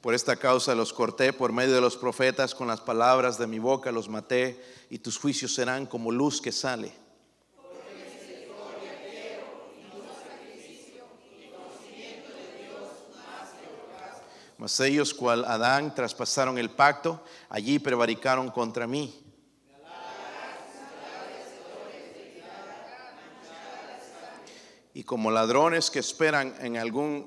Por 0.00 0.14
esta 0.14 0.36
causa 0.36 0.74
los 0.74 0.92
corté 0.92 1.32
por 1.32 1.52
medio 1.52 1.74
de 1.74 1.80
los 1.80 1.96
profetas, 1.96 2.54
con 2.54 2.68
las 2.68 2.80
palabras 2.80 3.36
de 3.36 3.46
mi 3.46 3.58
boca 3.58 3.92
los 3.92 4.08
maté, 4.08 4.62
y 4.88 4.98
tus 4.98 5.18
juicios 5.18 5.54
serán 5.54 5.84
como 5.86 6.10
luz 6.10 6.40
que 6.40 6.52
sale. 6.52 6.92
Mas 14.56 14.78
ellos, 14.80 15.14
cual 15.14 15.46
Adán, 15.46 15.94
traspasaron 15.94 16.58
el 16.58 16.68
pacto, 16.68 17.22
allí 17.48 17.78
prevaricaron 17.78 18.50
contra 18.50 18.86
mí. 18.86 19.29
Y 25.00 25.02
como 25.02 25.30
ladrones 25.30 25.90
que 25.90 25.98
esperan 25.98 26.54
en 26.60 26.76
algún 26.76 27.24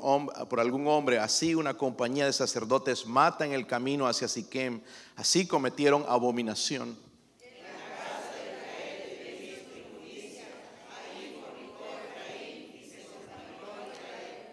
por 0.48 0.60
algún 0.60 0.88
hombre, 0.88 1.18
así 1.18 1.56
una 1.56 1.74
compañía 1.74 2.28
de 2.28 2.32
sacerdotes 2.32 3.08
mata 3.08 3.48
en 3.48 3.52
el 3.52 3.66
camino 3.66 4.06
hacia 4.06 4.28
Siquem, 4.28 4.80
así 5.16 5.48
cometieron 5.48 6.06
abominación. 6.08 6.96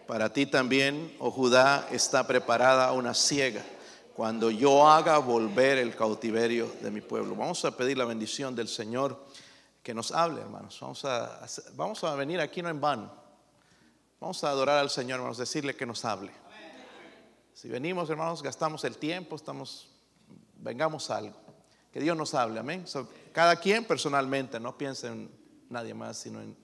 Para 0.07 0.33
ti 0.33 0.47
también, 0.47 1.15
oh 1.19 1.31
Judá, 1.31 1.89
está 1.93 2.27
preparada 2.27 2.91
una 2.93 3.13
ciega 3.13 3.63
cuando 4.15 4.51
yo 4.51 4.89
haga 4.89 5.19
volver 5.19 5.77
el 5.77 5.95
cautiverio 5.95 6.73
de 6.81 6.91
mi 6.91 7.03
pueblo. 7.03 7.37
Vamos 7.37 7.67
a 7.67 7.77
pedir 7.77 7.99
la 7.99 8.07
bendición 8.07 8.55
del 8.55 8.69
Señor 8.69 9.23
que 9.83 9.95
nos 9.95 10.13
hable, 10.13 10.41
hermanos. 10.41 10.79
Vamos 10.81 11.05
a, 11.05 11.47
vamos 11.75 12.05
a 12.05 12.15
venir 12.15 12.41
aquí 12.41 12.63
no 12.63 12.69
en 12.69 12.81
vano. 12.81 13.13
Vamos 14.21 14.45
a 14.45 14.51
adorar 14.51 14.79
al 14.79 14.91
Señor, 14.91 15.17
hermanos, 15.17 15.39
decirle 15.39 15.75
que 15.75 15.87
nos 15.87 16.05
hable. 16.05 16.33
Si 17.55 17.69
venimos, 17.69 18.09
hermanos, 18.11 18.43
gastamos 18.43 18.85
el 18.85 18.97
tiempo, 18.97 19.37
estamos, 19.37 19.89
vengamos 20.57 21.11
a 21.11 21.17
algo. 21.19 21.37
Que 21.93 22.01
Dios 22.01 22.17
nos 22.17 22.35
hable, 22.35 22.61
amén. 22.61 22.85
cada 23.33 23.57
quien 23.57 23.85
personalmente, 23.85 24.61
no 24.61 24.77
piense 24.79 25.09
en 25.09 25.31
nadie 25.69 25.95
más, 25.95 26.19
sino 26.19 26.41
en 26.41 26.57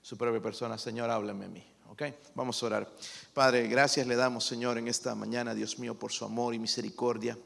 su 0.00 0.16
propia 0.16 0.40
persona. 0.42 0.76
Señor, 0.78 1.10
háblame 1.10 1.44
a 1.44 1.48
mí. 1.48 1.72
¿ok? 1.90 2.02
Vamos 2.34 2.62
a 2.62 2.66
orar. 2.66 2.90
Padre, 3.34 3.68
gracias 3.68 4.06
le 4.06 4.16
damos, 4.16 4.44
Señor, 4.44 4.78
en 4.78 4.88
esta 4.88 5.14
mañana, 5.14 5.54
Dios 5.54 5.78
mío, 5.78 5.98
por 5.98 6.10
su 6.10 6.24
amor 6.24 6.54
y 6.54 6.58
misericordia. 6.58 7.38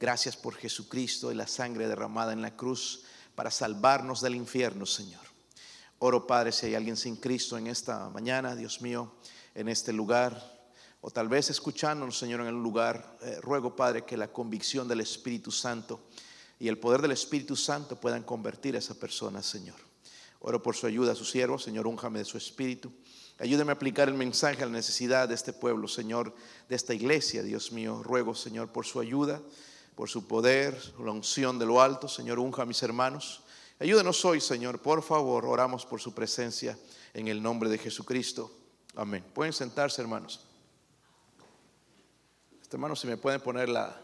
Gracias 0.00 0.36
por 0.36 0.54
Jesucristo 0.54 1.30
y 1.30 1.34
la 1.34 1.46
sangre 1.46 1.86
derramada 1.86 2.32
en 2.32 2.42
la 2.42 2.56
cruz 2.56 3.04
para 3.34 3.50
salvarnos 3.50 4.20
del 4.20 4.34
infierno, 4.34 4.86
Señor. 4.86 5.22
Oro, 5.98 6.26
Padre, 6.26 6.52
si 6.52 6.66
hay 6.66 6.74
alguien 6.74 6.96
sin 6.96 7.16
Cristo 7.16 7.56
en 7.56 7.66
esta 7.66 8.10
mañana, 8.10 8.54
Dios 8.54 8.80
mío, 8.80 9.12
en 9.54 9.68
este 9.68 9.92
lugar, 9.92 10.54
o 11.00 11.10
tal 11.10 11.28
vez 11.28 11.50
escuchándonos, 11.50 12.18
Señor, 12.18 12.40
en 12.40 12.48
el 12.48 12.62
lugar, 12.62 13.18
eh, 13.22 13.38
ruego, 13.40 13.76
Padre, 13.76 14.04
que 14.04 14.16
la 14.16 14.32
convicción 14.32 14.88
del 14.88 15.00
Espíritu 15.00 15.50
Santo 15.50 16.00
y 16.58 16.68
el 16.68 16.78
poder 16.78 17.02
del 17.02 17.12
Espíritu 17.12 17.56
Santo 17.56 18.00
puedan 18.00 18.22
convertir 18.22 18.74
a 18.74 18.78
esa 18.78 18.94
persona, 18.94 19.42
Señor. 19.42 19.76
Oro 20.40 20.62
por 20.62 20.76
su 20.76 20.86
ayuda 20.86 21.12
a 21.12 21.14
su 21.14 21.24
siervo, 21.24 21.58
Señor, 21.58 21.86
únjame 21.86 22.18
de 22.18 22.24
su 22.24 22.36
Espíritu. 22.36 22.92
Ayúdeme 23.38 23.72
a 23.72 23.74
aplicar 23.74 24.08
el 24.08 24.14
mensaje 24.14 24.62
a 24.62 24.66
la 24.66 24.72
necesidad 24.72 25.28
de 25.28 25.34
este 25.34 25.52
pueblo, 25.52 25.88
Señor, 25.88 26.34
de 26.68 26.76
esta 26.76 26.94
iglesia, 26.94 27.42
Dios 27.42 27.72
mío. 27.72 28.02
Ruego, 28.02 28.34
Señor, 28.34 28.72
por 28.72 28.86
su 28.86 29.00
ayuda, 29.00 29.42
por 29.94 30.08
su 30.08 30.26
poder, 30.26 30.80
la 30.98 31.10
unción 31.10 31.58
de 31.58 31.66
lo 31.66 31.80
alto. 31.80 32.08
Señor, 32.08 32.38
unja 32.38 32.62
a 32.62 32.66
mis 32.66 32.82
hermanos. 32.82 33.42
Ayúdenos 33.78 34.24
hoy, 34.24 34.40
Señor, 34.40 34.80
por 34.80 35.02
favor. 35.02 35.44
Oramos 35.46 35.86
por 35.86 36.00
su 36.00 36.14
presencia 36.14 36.78
en 37.12 37.28
el 37.28 37.42
nombre 37.42 37.68
de 37.68 37.78
Jesucristo. 37.78 38.50
Amén. 38.96 39.24
Pueden 39.34 39.52
sentarse, 39.52 40.00
hermanos. 40.02 40.40
Este, 42.60 42.76
hermanos, 42.76 43.00
si 43.00 43.06
me 43.06 43.16
pueden 43.16 43.40
poner 43.40 43.68
la, 43.68 43.94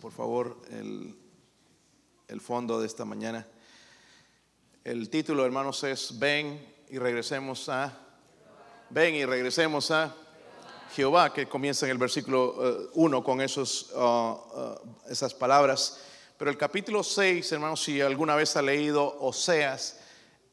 por 0.00 0.12
favor, 0.12 0.60
el, 0.70 1.16
el 2.28 2.40
fondo 2.40 2.80
de 2.80 2.86
esta 2.86 3.04
mañana. 3.04 3.46
El 4.82 5.08
título, 5.08 5.44
hermanos, 5.44 5.82
es 5.84 6.18
Ven 6.18 6.74
y 6.88 6.98
regresemos 6.98 7.68
a 7.68 8.00
ven 8.90 9.14
y 9.14 9.24
regresemos 9.24 9.90
a 9.90 10.14
Jehová, 10.94 11.32
que 11.32 11.48
comienza 11.48 11.86
en 11.86 11.92
el 11.92 11.98
versículo 11.98 12.90
1 12.94 13.18
eh, 13.18 13.22
con 13.22 13.40
esos, 13.40 13.90
uh, 13.94 13.98
uh, 13.98 14.96
esas 15.08 15.34
palabras. 15.34 16.00
Pero 16.36 16.50
el 16.50 16.56
capítulo 16.56 17.02
6, 17.02 17.52
hermanos, 17.52 17.82
si 17.82 18.00
alguna 18.00 18.34
vez 18.34 18.56
ha 18.56 18.62
leído 18.62 19.16
Oseas, 19.20 20.00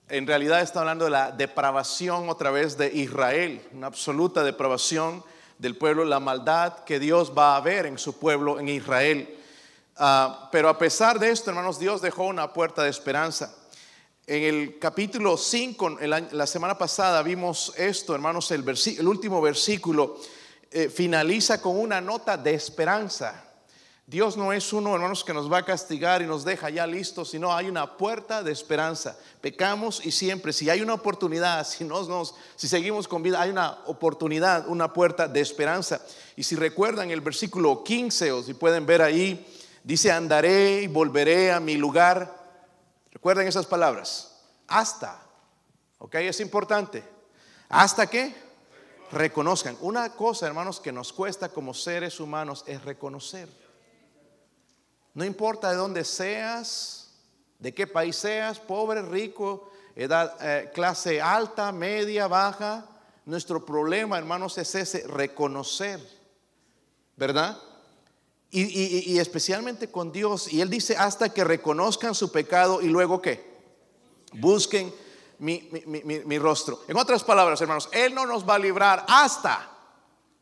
en 0.09 0.28
realidad 0.28 0.62
está 0.62 0.81
hablando 0.81 1.06
de 1.06 1.12
la 1.12 1.31
depravación 1.31 2.30
otra 2.30 2.52
vez 2.52 2.78
de 2.78 2.92
Israel, 2.94 3.62
una 3.74 3.88
absoluta 3.88 4.44
depravación 4.44 5.24
del 5.58 5.78
pueblo, 5.78 6.06
la 6.06 6.19
maldad 6.19 6.84
que 6.84 7.00
Dios 7.00 7.31
va 7.38 7.56
a 7.56 7.62
ver 7.62 7.86
en 7.86 7.98
su 7.98 8.19
pueblo, 8.19 8.59
en 8.59 8.69
Israel. 8.69 9.38
Uh, 9.98 10.50
pero 10.52 10.69
a 10.69 10.78
pesar 10.78 11.19
de 11.19 11.30
esto, 11.30 11.52
hermanos, 11.52 11.80
Dios 11.80 12.02
dejó 12.02 12.25
una 12.25 12.53
puerta 12.53 12.84
de 12.84 12.90
esperanza. 12.90 13.56
En 14.28 14.44
el 14.44 14.78
capítulo 14.78 15.36
5, 15.36 15.98
la 16.32 16.46
semana 16.46 16.78
pasada 16.78 17.24
vimos 17.24 17.74
esto, 17.76 18.14
hermanos, 18.14 18.52
el, 18.52 19.08
último 19.08 19.42
versículo 19.42 20.16
eh, 20.70 20.90
finaliza 20.90 21.59
con 21.59 21.80
una 21.80 22.00
nota 22.00 22.38
de 22.38 22.54
esperanza. 22.54 23.44
Dios 24.06 24.38
no 24.38 24.54
es 24.54 24.74
uno, 24.74 24.94
hermanos, 24.94 25.24
que 25.24 25.34
nos 25.34 25.52
va 25.52 25.58
a 25.60 25.66
castigar 25.66 26.22
y 26.22 26.28
nos 26.28 26.46
deja 26.46 26.70
ya 26.70 26.86
listos, 26.86 27.31
sino 27.31 27.52
hay 27.52 27.68
una 27.68 27.98
puerta 27.98 28.44
de 28.44 28.52
esperanza. 28.52 29.18
Pecamos 29.42 30.06
y 30.06 30.12
siempre, 30.12 30.54
si 30.54 30.70
hay 30.70 30.81
una 30.81 30.94
oportunidad, 30.94 31.66
si, 31.68 31.84
nos, 31.84 32.36
si 32.56 32.68
seguimos 32.68 33.08
con 33.08 33.24
vida, 33.24 33.42
hay 33.42 33.50
una 33.50 33.80
oportunidad, 33.88 34.68
una 34.68 34.94
puerta 34.94 35.28
de 35.28 35.42
esperanza. 35.42 36.00
Y 36.36 36.44
si 36.44 36.56
recuerdan 36.56 37.10
el 37.10 37.22
versículo 37.22 37.84
15, 37.84 38.31
o 38.34 38.44
si 38.44 38.54
pueden 38.54 38.86
ver 38.86 39.02
ahí, 39.02 39.48
dice, 39.84 40.12
andaré 40.12 40.84
y 40.84 40.88
volveré 40.88 41.52
a 41.52 41.60
mi 41.60 41.76
lugar 41.76 42.41
Recuerden 43.12 43.48
esas 43.48 43.66
palabras. 43.66 44.40
Hasta. 44.68 45.22
¿Ok? 46.00 46.16
Es 46.16 46.40
importante. 46.40 47.04
¿Hasta 47.70 48.08
qué? 48.08 48.34
Reconozcan. 49.12 49.78
Una 49.82 50.14
cosa, 50.16 50.48
hermanos, 50.48 50.80
que 50.80 50.92
nos 50.92 51.12
cuesta 51.14 51.50
como 51.50 51.74
seres 51.74 52.20
humanos 52.20 52.64
es 52.68 52.84
reconocer. 52.84 53.50
No 55.14 55.26
importa 55.26 55.70
de 55.70 55.76
dónde 55.76 56.06
seas, 56.06 57.12
de 57.60 57.74
qué 57.74 57.86
país 57.86 58.16
seas, 58.16 58.60
pobre, 58.60 59.02
rico, 59.02 59.70
edad, 59.96 60.36
eh, 60.42 60.72
clase 60.74 61.22
alta, 61.22 61.72
media, 61.72 62.28
baja. 62.28 62.86
Nuestro 63.26 63.66
problema, 63.66 64.18
hermanos, 64.18 64.58
es 64.58 64.74
ese 64.74 65.06
reconocer. 65.08 66.00
¿Verdad? 67.18 67.58
Y, 68.53 69.17
especialmente 69.17 69.89
con 69.89 70.12
Dios. 70.12 70.51
Y 70.51 70.59
Él 70.59 70.69
dice, 70.69 70.97
hasta 70.97 71.29
que 71.29 71.44
reconozcan 71.44 72.13
su 72.13 72.31
pecado 72.31 72.81
y 72.81 72.88
luego 72.88 73.22
que 73.22 73.50
busquen 74.34 74.94
mi, 75.39 75.69
mi, 76.25 76.38
rostro. 76.38 76.81
En 76.89 76.97
otras 76.97 77.23
palabras, 77.23 77.62
hermanos, 77.62 77.88
Él 77.94 78.13
no 78.13 78.25
nos 78.25 78.47
va 78.47 78.56
a 78.56 78.59
librar 78.59 79.06
hasta 79.07 79.69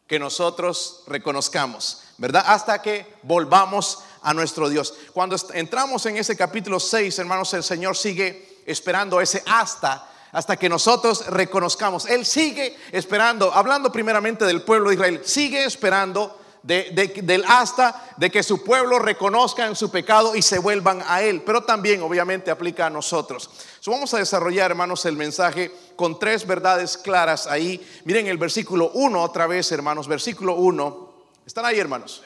que 0.07 0.17
nosotros 0.17 1.03
reconozcamos, 1.05 2.01
¿verdad? 2.17 2.43
Hasta 2.47 2.81
que 2.81 3.05
volvamos 3.21 3.99
a 4.23 4.33
nuestro 4.33 4.69
Dios. 4.69 4.95
Cuando 5.13 5.35
entramos 5.53 6.03
en 6.07 6.17
ese 6.17 6.35
capítulo 6.35 6.79
6, 6.79 7.19
hermanos, 7.19 7.53
el 7.53 7.63
Señor 7.63 7.95
sigue 7.95 8.63
esperando 8.65 9.21
ese 9.21 9.43
hasta 9.45 10.09
hasta 10.31 10.57
que 10.57 10.69
nosotros 10.69 11.25
reconozcamos. 11.27 12.05
Él 12.05 12.25
sigue 12.25 12.77
esperando, 12.91 13.53
hablando 13.53 13.91
primeramente 13.91 14.45
del 14.45 14.61
pueblo 14.61 14.89
de 14.89 14.95
Israel, 14.95 15.21
sigue 15.25 15.63
esperando 15.63 16.38
del 16.63 17.43
hasta 17.47 18.13
de 18.17 18.29
que 18.29 18.43
su 18.43 18.63
pueblo 18.63 18.99
reconozca 18.99 19.65
en 19.65 19.75
su 19.75 19.89
pecado 19.89 20.35
y 20.35 20.41
se 20.41 20.59
vuelvan 20.59 21.01
a 21.07 21.21
Él. 21.21 21.41
Pero 21.45 21.63
también 21.63 22.01
obviamente 22.01 22.51
aplica 22.51 22.87
a 22.87 22.89
nosotros. 22.89 23.49
vamos 23.85 24.13
a 24.13 24.17
desarrollar, 24.17 24.71
hermanos, 24.71 25.05
el 25.05 25.15
mensaje 25.15 25.71
con 25.95 26.19
tres 26.19 26.45
verdades 26.45 26.97
claras 26.97 27.47
ahí. 27.47 27.85
Miren 28.05 28.27
el 28.27 28.37
versículo 28.37 28.91
1 28.93 29.21
otra 29.21 29.47
vez, 29.47 29.71
hermanos. 29.71 30.07
Versículo 30.07 30.55
1. 30.55 31.09
¿Están 31.45 31.65
ahí, 31.65 31.79
hermanos? 31.79 32.23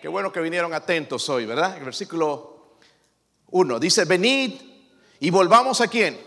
Qué 0.00 0.08
bueno 0.08 0.32
que 0.32 0.40
vinieron 0.40 0.72
atentos 0.72 1.28
hoy, 1.28 1.46
¿verdad? 1.46 1.76
El 1.76 1.84
versículo 1.84 2.78
1 3.50 3.78
dice, 3.78 4.04
venid 4.04 4.54
y 5.20 5.30
volvamos 5.30 5.80
a 5.80 5.88
quién. 5.88 6.18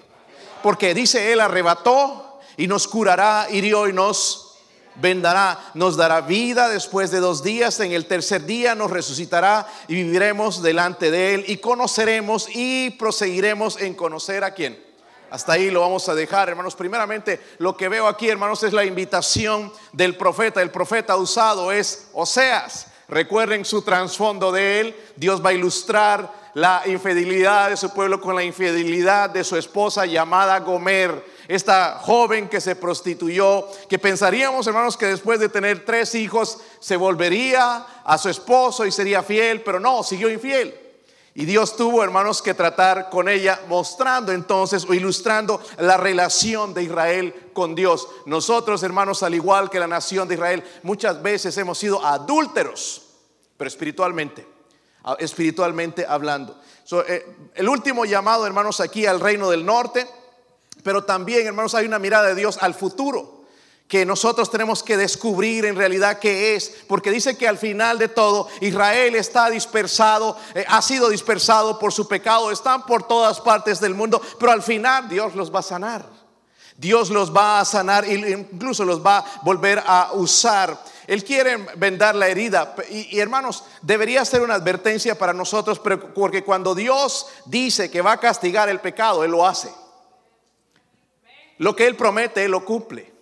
Porque 0.62 0.94
dice, 0.94 1.32
Él 1.32 1.40
arrebató 1.40 2.40
y 2.58 2.68
nos 2.68 2.88
curará, 2.88 3.48
hirió 3.50 3.88
y 3.88 3.94
nos 3.94 4.49
vendará, 5.02 5.60
nos 5.74 5.98
dará 5.98 6.22
vida 6.22 6.70
después 6.70 7.12
de 7.12 7.20
dos 7.20 7.44
días, 7.44 7.80
en 7.80 7.92
el 7.92 8.06
tercer 8.06 8.46
día 8.46 8.76
nos 8.76 8.92
resucitará 8.92 9.68
y 9.88 9.96
viviremos 9.96 10.62
delante 10.62 11.12
de 11.12 11.36
Él 11.36 11.46
y 11.48 11.58
conoceremos 11.58 12.48
y 12.54 12.92
proseguiremos 12.92 13.80
en 13.82 13.94
conocer 13.94 14.44
a 14.44 14.54
quién. 14.54 14.90
Hasta 15.32 15.54
ahí 15.54 15.70
lo 15.70 15.82
vamos 15.82 16.10
a 16.10 16.16
dejar, 16.16 16.50
hermanos. 16.50 16.76
Primeramente, 16.76 17.40
lo 17.60 17.78
que 17.78 17.88
veo 17.88 18.08
aquí, 18.08 18.30
hermanos, 18.30 18.64
es 18.64 18.74
la 18.74 18.84
invitación 18.84 19.72
del 19.94 20.18
profeta. 20.18 20.62
El 20.62 20.72
profeta 20.72 21.16
usado 21.18 21.72
es 21.72 22.10
Oseas. 22.14 22.88
Recuerden 23.08 23.64
su 23.64 23.84
trasfondo 23.84 24.52
de 24.52 24.80
él. 24.80 24.96
Dios 25.16 25.44
va 25.44 25.50
a 25.50 25.54
ilustrar 25.54 26.32
la 26.56 26.82
infidelidad 26.88 27.70
de 27.70 27.78
su 27.78 27.92
pueblo 27.92 28.20
con 28.20 28.36
la 28.36 28.44
infidelidad 28.44 29.30
de 29.30 29.44
su 29.44 29.56
esposa 29.56 30.06
llamada 30.06 30.60
Gomer 30.60 31.24
esta 31.50 31.98
joven 32.00 32.48
que 32.48 32.62
se 32.62 32.76
prostituyó, 32.76 33.68
que 33.90 33.98
pensaríamos, 33.98 34.68
hermanos, 34.68 34.96
que 34.96 35.08
después 35.08 35.40
de 35.40 35.50
tener 35.50 35.84
tres 35.84 36.14
hijos 36.14 36.60
se 36.80 36.96
volvería 36.96 37.88
a 38.04 38.18
su 38.20 38.30
esposo 38.30 38.86
y 38.86 38.92
sería 38.92 39.24
fiel, 39.24 39.62
pero 39.62 39.80
no, 39.80 40.04
siguió 40.04 40.30
infiel. 40.30 40.80
Y 41.34 41.46
Dios 41.46 41.76
tuvo, 41.76 42.04
hermanos, 42.04 42.44
que 42.44 42.54
tratar 42.54 43.10
con 43.10 43.28
ella, 43.28 43.60
mostrando 43.68 44.32
entonces 44.32 44.86
o 44.88 44.94
ilustrando 44.94 45.60
la 45.80 45.98
relación 45.98 46.76
de 46.76 46.84
Israel 46.84 47.34
con 47.54 47.74
Dios. 47.74 48.08
Nosotros, 48.28 48.84
hermanos, 48.84 49.24
al 49.24 49.34
igual 49.34 49.72
que 49.72 49.80
la 49.80 49.88
nación 49.88 50.28
de 50.28 50.36
Israel, 50.36 50.64
muchas 50.84 51.20
veces 51.24 51.58
hemos 51.58 51.80
sido 51.80 52.06
adúlteros, 52.06 53.08
pero 53.58 53.68
espiritualmente, 53.68 54.48
espiritualmente 55.18 56.06
hablando. 56.08 56.62
Eh, 57.08 57.26
el 57.56 57.68
último 57.68 58.06
llamado, 58.06 58.46
hermanos, 58.46 58.80
aquí 58.82 59.08
al 59.08 59.20
reino 59.20 59.50
del 59.50 59.66
norte, 59.66 60.08
pero 60.84 61.04
también, 61.04 61.48
hermanos, 61.48 61.76
hay 61.76 61.86
una 61.86 62.00
mirada 62.00 62.28
de 62.28 62.36
Dios 62.36 62.58
al 62.62 62.74
futuro 62.74 63.40
que 63.90 64.06
nosotros 64.06 64.52
tenemos 64.52 64.84
que 64.84 64.98
descubrir 64.98 65.66
en 65.66 65.76
realidad 65.76 66.20
qué 66.20 66.56
es, 66.56 66.76
porque 66.88 67.10
dice 67.10 67.36
que 67.36 67.48
al 67.48 67.58
final 67.58 67.98
de 67.98 68.08
todo 68.08 68.48
Israel 68.62 69.16
está 69.16 69.50
dispersado, 69.50 70.38
eh, 70.54 70.64
ha 70.68 70.80
sido 70.84 71.10
dispersado 71.10 71.80
por 71.80 71.92
su 71.92 72.08
pecado, 72.08 72.52
están 72.52 72.86
por 72.86 73.08
todas 73.08 73.42
partes 73.42 73.80
del 73.80 73.96
mundo, 73.96 74.22
pero 74.40 74.52
al 74.52 74.62
final 74.62 75.10
Dios 75.10 75.34
los 75.34 75.54
va 75.54 75.60
a 75.60 75.64
sanar. 75.64 76.06
Dios 76.78 77.10
los 77.10 77.36
va 77.36 77.60
a 77.60 77.66
sanar 77.66 78.06
e 78.06 78.14
incluso 78.14 78.86
los 78.86 79.04
va 79.04 79.18
a 79.18 79.26
volver 79.42 79.84
a 79.86 80.12
usar. 80.14 80.80
Él 81.08 81.26
quiere 81.26 81.58
vendar 81.76 82.16
la 82.16 82.28
herida. 82.28 82.76
Y, 82.90 83.18
y, 83.18 83.20
hermanos, 83.20 83.66
debería 83.82 84.24
ser 84.24 84.44
una 84.44 84.54
advertencia 84.54 85.18
para 85.18 85.34
nosotros, 85.34 85.80
porque 85.80 86.44
cuando 86.44 86.76
Dios 86.76 87.26
dice 87.46 87.92
que 87.92 88.02
va 88.02 88.14
a 88.14 88.20
castigar 88.20 88.70
el 88.70 88.80
pecado, 88.80 89.26
Él 89.26 89.32
lo 89.32 89.46
hace. 89.46 89.70
Lo 91.60 91.76
que 91.76 91.86
Él 91.86 91.96
promete, 91.96 92.44
Él 92.44 92.52
lo 92.52 92.66
cumple. 92.66 93.14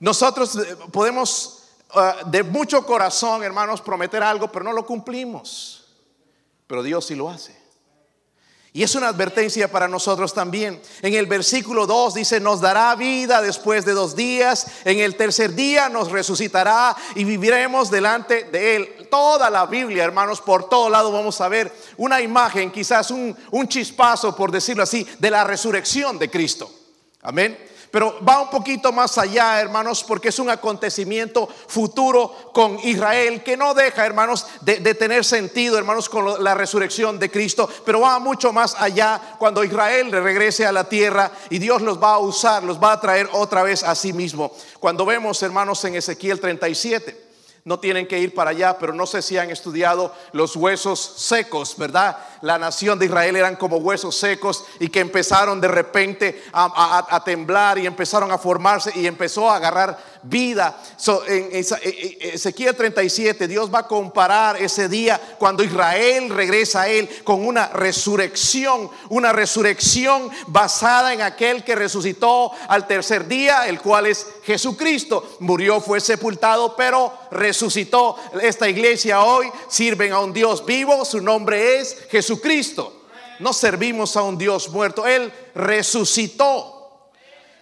Nosotros 0.00 0.56
eh, 0.56 0.76
podemos 0.90 1.64
ah, 1.90 2.16
de 2.26 2.42
mucho 2.42 2.84
corazón, 2.84 3.42
hermanos, 3.42 3.80
prometer 3.80 4.22
algo, 4.22 4.50
pero 4.50 4.64
no 4.64 4.72
lo 4.72 4.84
cumplimos. 4.84 5.86
Pero 6.66 6.82
Dios 6.82 7.06
sí 7.06 7.14
lo 7.14 7.30
hace. 7.30 7.54
Y 8.72 8.82
es 8.82 8.94
una 8.94 9.08
advertencia 9.08 9.70
para 9.70 9.88
nosotros 9.88 10.34
también. 10.34 10.80
En 11.00 11.14
el 11.14 11.26
versículo 11.26 11.86
2 11.86 12.14
dice, 12.14 12.40
nos 12.40 12.60
dará 12.60 12.94
vida 12.94 13.40
después 13.40 13.84
de 13.84 13.92
dos 13.92 14.16
días, 14.16 14.66
en 14.84 14.98
el 14.98 15.16
tercer 15.16 15.54
día 15.54 15.88
nos 15.88 16.10
resucitará 16.10 16.94
y 17.14 17.24
viviremos 17.24 17.90
delante 17.90 18.44
de 18.44 18.76
Él. 18.76 19.08
Toda 19.10 19.48
la 19.48 19.64
Biblia, 19.64 20.04
hermanos, 20.04 20.42
por 20.42 20.68
todo 20.68 20.90
lado 20.90 21.10
vamos 21.10 21.40
a 21.40 21.48
ver 21.48 21.72
una 21.96 22.20
imagen, 22.20 22.70
quizás 22.70 23.10
un, 23.10 23.34
un 23.50 23.68
chispazo, 23.68 24.36
por 24.36 24.50
decirlo 24.50 24.82
así, 24.82 25.06
de 25.18 25.30
la 25.30 25.44
resurrección 25.44 26.18
de 26.18 26.30
Cristo. 26.30 26.70
Amén. 27.26 27.58
Pero 27.90 28.20
va 28.24 28.42
un 28.42 28.50
poquito 28.50 28.92
más 28.92 29.18
allá, 29.18 29.60
hermanos, 29.60 30.04
porque 30.04 30.28
es 30.28 30.38
un 30.38 30.48
acontecimiento 30.48 31.48
futuro 31.66 32.50
con 32.52 32.78
Israel 32.84 33.42
que 33.42 33.56
no 33.56 33.74
deja, 33.74 34.06
hermanos, 34.06 34.46
de, 34.60 34.94
tener 34.94 35.24
sentido, 35.24 35.76
hermanos, 35.76 36.08
con 36.08 36.44
la 36.44 36.54
resurrección 36.54 37.18
de 37.18 37.28
Cristo. 37.28 37.68
Pero 37.84 38.00
va 38.00 38.20
mucho 38.20 38.52
más 38.52 38.76
allá 38.78 39.36
cuando 39.38 39.64
Israel 39.64 40.12
regrese 40.12 40.64
a 40.66 40.72
la 40.72 40.88
tierra 40.88 41.32
y 41.50 41.58
Dios 41.58 41.82
los 41.82 42.00
va 42.00 42.14
a 42.14 42.18
usar, 42.18 42.62
los 42.62 42.80
va 42.80 42.92
a 42.92 43.00
traer 43.00 43.28
otra 43.32 43.64
vez 43.64 43.82
a 43.82 43.96
sí 43.96 44.12
mismo. 44.12 44.52
Cuando 44.78 45.04
vemos, 45.04 45.42
hermanos, 45.42 45.84
en 45.84 45.96
Ezequiel 45.96 46.38
37 46.38 47.26
no 47.66 47.80
tienen 47.80 48.06
que 48.06 48.20
ir 48.20 48.32
para 48.32 48.50
allá, 48.50 48.78
pero 48.78 48.94
no 48.94 49.06
sé 49.06 49.20
si 49.22 49.36
han 49.38 49.50
estudiado 49.50 50.14
los 50.30 50.54
huesos 50.54 51.00
secos, 51.00 51.76
¿verdad? 51.76 52.16
La 52.42 52.58
nación 52.58 52.98
de 52.98 53.06
Israel 53.06 53.36
eran 53.36 53.56
como 53.56 53.78
huesos 53.78 54.16
secos 54.16 54.64
y 54.78 54.88
que 54.88 55.00
empezaron 55.00 55.60
de 55.60 55.68
repente 55.68 56.44
a, 56.52 57.22
temblar 57.24 57.78
y 57.78 57.86
empezaron 57.86 58.30
a 58.30 58.38
formarse 58.38 58.92
y 58.94 59.06
empezó 59.06 59.50
a 59.50 59.56
agarrar 59.56 59.98
vida. 60.22 60.78
en 61.28 61.50
e, 61.52 61.60
e, 61.60 62.30
Ezequiel 62.34 62.74
37, 62.74 63.48
Dios 63.48 63.72
va 63.72 63.80
a 63.80 63.86
comparar 63.86 64.60
ese 64.60 64.88
día 64.88 65.20
cuando 65.38 65.62
Israel 65.62 66.28
regresa 66.30 66.82
a 66.82 66.88
Él 66.88 67.08
con 67.24 67.46
una 67.46 67.68
resurrección, 67.68 68.90
una 69.08 69.32
resurrección 69.32 70.30
basada 70.48 71.14
en 71.14 71.22
aquel 71.22 71.64
que 71.64 71.74
resucitó 71.74 72.50
al 72.68 72.86
tercer 72.86 73.26
día, 73.26 73.66
el 73.66 73.80
cual 73.80 74.06
es 74.06 74.26
Jesucristo. 74.44 75.36
Murió, 75.40 75.80
fue 75.80 76.00
sepultado, 76.00 76.76
pero 76.76 77.12
resucitó. 77.30 78.16
Esta 78.40 78.68
iglesia 78.68 79.22
hoy 79.22 79.50
sirven 79.68 80.12
a 80.12 80.20
un 80.20 80.32
Dios 80.32 80.64
vivo, 80.64 81.04
su 81.04 81.20
nombre 81.20 81.80
es 81.80 81.96
Jesucristo. 82.10 82.35
No 83.38 83.52
servimos 83.52 84.16
a 84.16 84.22
un 84.22 84.38
Dios 84.38 84.68
muerto, 84.70 85.06
Él 85.06 85.32
resucitó. 85.54 87.10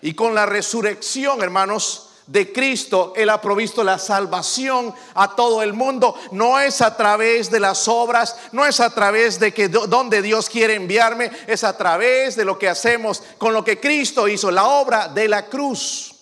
Y 0.03 0.15
con 0.15 0.35
la 0.35 0.47
resurrección, 0.47 1.43
hermanos, 1.43 2.11
de 2.27 2.53
Cristo, 2.53 3.13
Él 3.17 3.29
ha 3.29 3.41
provisto 3.41 3.85
la 3.85 3.99
salvación 3.99 4.95
a 5.15 5.35
todo 5.35 5.63
el 5.63 5.73
mundo. 5.73 6.15
No 6.31 6.59
es 6.59 6.81
a 6.81 6.97
través 6.97 7.51
de 7.51 7.61
las 7.61 7.87
obras, 7.89 8.37
no 8.53 8.65
es 8.65 8.81
a 8.81 8.91
través 8.91 9.39
de 9.39 9.53
que 9.53 9.69
donde 9.69 10.23
Dios 10.23 10.49
quiere 10.49 10.75
enviarme, 10.75 11.31
es 11.47 11.65
a 11.65 11.77
través 11.77 12.37
de 12.37 12.45
lo 12.45 12.59
que 12.59 12.69
hacemos 12.69 13.23
con 13.39 13.53
lo 13.53 13.65
que 13.65 13.81
Cristo 13.81 14.27
hizo, 14.29 14.51
la 14.51 14.67
obra 14.67 15.09
de 15.09 15.29
la 15.29 15.47
cruz. 15.47 16.15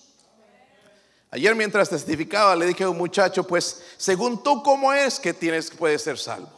Ayer 1.30 1.54
mientras 1.54 1.88
testificaba 1.88 2.54
le 2.54 2.66
dije 2.66 2.84
a 2.84 2.90
un 2.90 2.98
muchacho, 2.98 3.46
pues 3.46 3.82
según 3.96 4.42
tú 4.42 4.62
cómo 4.62 4.92
es 4.92 5.18
que 5.18 5.32
tienes 5.32 5.70
puedes 5.70 6.02
ser 6.02 6.18
salvo. 6.18 6.50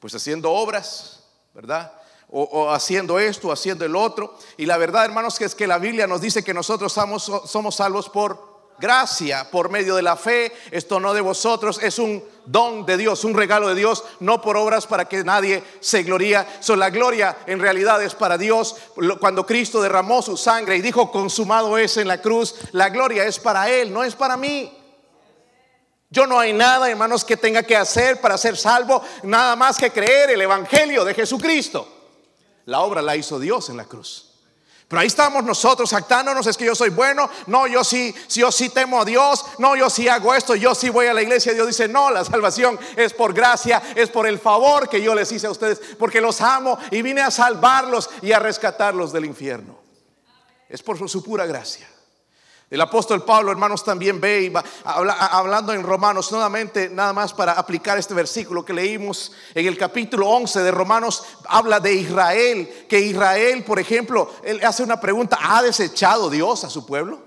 Pues 0.00 0.14
haciendo 0.14 0.50
obras, 0.50 1.19
¿verdad? 1.54 1.92
O, 2.32 2.70
haciendo 2.70 3.18
esto, 3.18 3.50
haciendo 3.50 3.84
el 3.84 3.96
otro. 3.96 4.38
Y 4.56 4.66
la 4.66 4.76
verdad, 4.76 5.04
hermanos, 5.04 5.36
que 5.36 5.44
es 5.44 5.54
que 5.54 5.66
la 5.66 5.78
Biblia 5.78 6.06
nos 6.06 6.20
dice 6.20 6.44
que 6.44 6.54
nosotros 6.54 6.92
somos, 6.92 7.24
somos 7.46 7.74
salvos 7.74 8.08
por 8.08 8.50
gracia 8.80 9.48
por 9.50 9.70
medio 9.70 9.94
de 9.94 10.02
la 10.02 10.16
fe. 10.16 10.52
Esto 10.70 10.98
no 10.98 11.14
de 11.14 11.20
vosotros, 11.20 11.80
es 11.82 11.98
un 11.98 12.24
don 12.46 12.84
de 12.86 12.96
Dios, 12.96 13.24
un 13.24 13.34
regalo 13.34 13.68
de 13.68 13.74
Dios, 13.74 14.02
no 14.18 14.40
por 14.40 14.56
obras 14.56 14.86
para 14.86 15.04
que 15.04 15.22
nadie 15.22 15.62
se 15.80 16.02
gloría. 16.02 16.58
So, 16.60 16.74
la 16.74 16.90
gloria 16.90 17.38
en 17.46 17.60
realidad 17.60 18.02
es 18.02 18.14
para 18.14 18.38
Dios. 18.38 18.76
Cuando 19.20 19.46
Cristo 19.46 19.80
derramó 19.80 20.22
su 20.22 20.36
sangre 20.36 20.76
y 20.76 20.80
dijo, 20.80 21.12
consumado 21.12 21.78
es 21.78 21.96
en 21.98 22.08
la 22.08 22.20
cruz, 22.20 22.56
la 22.72 22.88
gloria 22.88 23.24
es 23.24 23.38
para 23.38 23.70
Él, 23.70 23.92
no 23.92 24.02
es 24.02 24.16
para 24.16 24.36
mí. 24.36 24.76
Yo 26.10 26.26
no 26.26 26.40
hay 26.40 26.52
nada, 26.52 26.90
hermanos, 26.90 27.24
que 27.24 27.36
tenga 27.36 27.62
que 27.62 27.76
hacer 27.76 28.20
para 28.20 28.36
ser 28.36 28.56
salvo, 28.56 29.00
nada 29.22 29.54
más 29.54 29.78
que 29.78 29.92
creer 29.92 30.30
el 30.30 30.40
Evangelio 30.40 31.04
de 31.04 31.14
Jesucristo. 31.14 31.86
La 32.66 32.80
obra 32.80 33.00
la 33.00 33.14
hizo 33.14 33.38
Dios 33.38 33.68
en 33.68 33.76
la 33.76 33.84
cruz. 33.84 34.26
Pero 34.88 35.02
ahí 35.02 35.06
estamos 35.06 35.44
nosotros 35.44 35.92
actándonos, 35.92 36.48
es 36.48 36.56
que 36.56 36.64
yo 36.64 36.74
soy 36.74 36.90
bueno, 36.90 37.30
no, 37.46 37.68
yo 37.68 37.84
sí, 37.84 38.12
yo 38.30 38.50
sí 38.50 38.70
temo 38.70 39.00
a 39.00 39.04
Dios, 39.04 39.44
no, 39.58 39.76
yo 39.76 39.88
sí 39.88 40.08
hago 40.08 40.34
esto, 40.34 40.56
yo 40.56 40.74
sí 40.74 40.88
voy 40.88 41.06
a 41.06 41.14
la 41.14 41.22
iglesia. 41.22 41.54
Dios 41.54 41.68
dice, 41.68 41.86
no, 41.86 42.10
la 42.10 42.24
salvación 42.24 42.76
es 42.96 43.14
por 43.14 43.32
gracia, 43.32 43.80
es 43.94 44.10
por 44.10 44.26
el 44.26 44.40
favor 44.40 44.88
que 44.88 45.00
yo 45.00 45.14
les 45.14 45.30
hice 45.30 45.46
a 45.46 45.52
ustedes, 45.52 45.80
porque 45.96 46.20
los 46.20 46.40
amo 46.40 46.76
y 46.90 47.02
vine 47.02 47.20
a 47.20 47.30
salvarlos 47.30 48.10
y 48.20 48.32
a 48.32 48.40
rescatarlos 48.40 49.12
del 49.12 49.26
infierno. 49.26 49.78
Es 50.68 50.82
por 50.82 51.08
su 51.08 51.22
pura 51.22 51.46
gracia. 51.46 51.88
El 52.70 52.80
apóstol 52.80 53.24
Pablo, 53.24 53.50
hermanos, 53.50 53.82
también 53.82 54.20
ve 54.20 54.42
y 54.42 54.48
va 54.48 54.62
hablando 54.84 55.72
en 55.72 55.82
Romanos, 55.82 56.30
nuevamente, 56.30 56.88
nada 56.88 57.12
más 57.12 57.34
para 57.34 57.52
aplicar 57.54 57.98
este 57.98 58.14
versículo 58.14 58.64
que 58.64 58.72
leímos 58.72 59.32
en 59.54 59.66
el 59.66 59.76
capítulo 59.76 60.28
11 60.28 60.62
de 60.62 60.70
Romanos, 60.70 61.24
habla 61.48 61.80
de 61.80 61.94
Israel, 61.94 62.86
que 62.88 63.00
Israel, 63.00 63.64
por 63.64 63.80
ejemplo, 63.80 64.32
él 64.44 64.60
hace 64.64 64.84
una 64.84 65.00
pregunta, 65.00 65.36
¿ha 65.40 65.62
desechado 65.62 66.30
Dios 66.30 66.62
a 66.62 66.70
su 66.70 66.86
pueblo? 66.86 67.20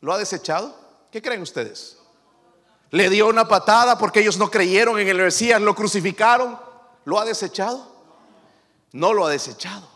¿Lo 0.00 0.12
ha 0.12 0.18
desechado? 0.18 0.76
¿Qué 1.10 1.22
creen 1.22 1.40
ustedes? 1.40 1.96
¿Le 2.90 3.08
dio 3.08 3.28
una 3.28 3.48
patada 3.48 3.96
porque 3.96 4.20
ellos 4.20 4.36
no 4.36 4.50
creyeron 4.50 4.98
en 4.98 5.08
el 5.08 5.16
Mesías, 5.16 5.58
lo 5.62 5.74
crucificaron? 5.74 6.58
¿Lo 7.06 7.18
ha 7.18 7.24
desechado? 7.24 7.90
No 8.92 9.14
lo 9.14 9.24
ha 9.24 9.30
desechado. 9.30 9.88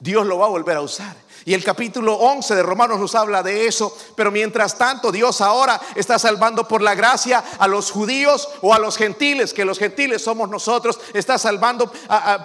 Dios 0.00 0.26
lo 0.26 0.38
va 0.38 0.46
a 0.46 0.50
volver 0.50 0.76
a 0.76 0.80
usar. 0.80 1.14
Y 1.44 1.54
el 1.54 1.64
capítulo 1.64 2.14
11 2.14 2.54
de 2.54 2.62
Romanos 2.62 3.00
nos 3.00 3.14
habla 3.14 3.42
de 3.42 3.66
eso. 3.66 3.96
Pero 4.14 4.30
mientras 4.30 4.78
tanto, 4.78 5.10
Dios 5.10 5.40
ahora 5.40 5.80
está 5.94 6.18
salvando 6.18 6.68
por 6.68 6.82
la 6.82 6.94
gracia 6.94 7.42
a 7.58 7.66
los 7.66 7.90
judíos 7.90 8.48
o 8.60 8.72
a 8.72 8.78
los 8.78 8.96
gentiles, 8.96 9.52
que 9.52 9.64
los 9.64 9.78
gentiles 9.78 10.22
somos 10.22 10.48
nosotros. 10.48 11.00
Está 11.14 11.38
salvando 11.38 11.90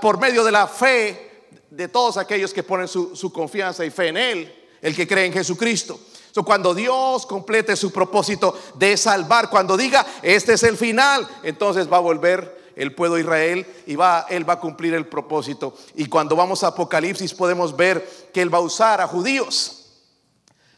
por 0.01 0.19
medio 0.19 0.43
de 0.43 0.51
la 0.51 0.67
fe 0.67 1.45
de 1.69 1.87
todos 1.87 2.17
aquellos 2.17 2.53
que 2.53 2.63
ponen 2.63 2.87
su, 2.87 3.31
confianza 3.31 3.85
y 3.85 3.91
fe 3.91 4.07
en 4.07 4.17
Él, 4.17 4.65
el 4.81 4.95
que 4.95 5.07
cree 5.07 5.25
en 5.25 5.33
Jesucristo. 5.33 5.99
cuando 6.45 6.73
Dios 6.73 7.25
complete 7.25 7.75
su 7.75 7.91
propósito 7.91 8.57
de 8.75 8.95
salvar, 8.95 9.49
cuando 9.49 9.75
diga, 9.75 10.05
este 10.21 10.53
es 10.53 10.63
el 10.63 10.77
final, 10.77 11.27
entonces 11.43 11.91
va 11.91 11.97
a 11.97 12.01
volver 12.01 12.56
el 12.77 12.93
pueblo 12.93 13.17
Israel 13.17 13.65
y 13.85 13.95
va, 13.95 14.25
él 14.29 14.47
va 14.47 14.53
a 14.53 14.59
cumplir 14.59 14.93
el 14.93 15.07
propósito. 15.07 15.75
Y 15.95 16.05
cuando 16.05 16.35
vamos 16.35 16.63
a 16.63 16.67
Apocalipsis 16.67 17.33
podemos 17.33 17.75
ver 17.75 18.29
que 18.33 18.41
él 18.41 18.53
va 18.53 18.59
a 18.59 18.61
usar 18.61 19.01
a 19.01 19.07
judíos, 19.07 19.85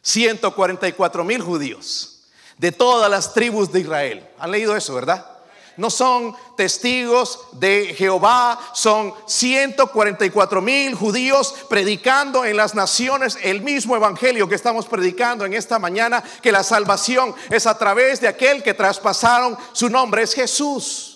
144 0.02 1.24
mil 1.24 1.42
judíos 1.42 2.22
de 2.58 2.72
todas 2.72 3.10
las 3.12 3.34
tribus 3.34 3.72
de 3.72 3.82
Israel. 3.82 4.28
¿Han 4.40 4.52
leído 4.52 4.76
eso, 4.76 4.96
verdad? 4.96 5.40
no 5.80 5.90
son 5.90 6.36
testigos 6.58 7.40
de 7.54 7.96
Jehová, 7.98 8.60
son 8.74 9.14
144 9.26 10.62
mil 10.62 10.94
judíos 10.94 11.56
predicando 11.70 12.44
en 12.44 12.58
las 12.58 12.76
naciones 12.76 13.38
el 13.42 13.62
mismo 13.62 13.96
evangelio 13.96 14.50
que 14.50 14.56
estamos 14.56 14.88
predicando 14.88 15.46
en 15.46 15.54
esta 15.54 15.80
mañana, 15.80 16.22
que 16.42 16.52
la 16.52 16.64
salvación 16.64 17.34
es 17.50 17.66
a 17.66 17.78
través 17.78 18.20
de 18.20 18.28
aquel 18.28 18.62
que 18.62 18.74
traspasaron 18.74 19.58
su 19.72 19.90
nombre, 19.90 20.24
es 20.24 20.34
Jesús. 20.34 21.09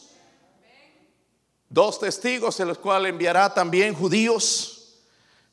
Dos 1.74 2.00
testigos, 2.00 2.60
en 2.60 2.68
los 2.68 2.78
cuales 2.78 3.10
enviará 3.10 3.52
también 3.52 3.96
judíos, 3.96 5.00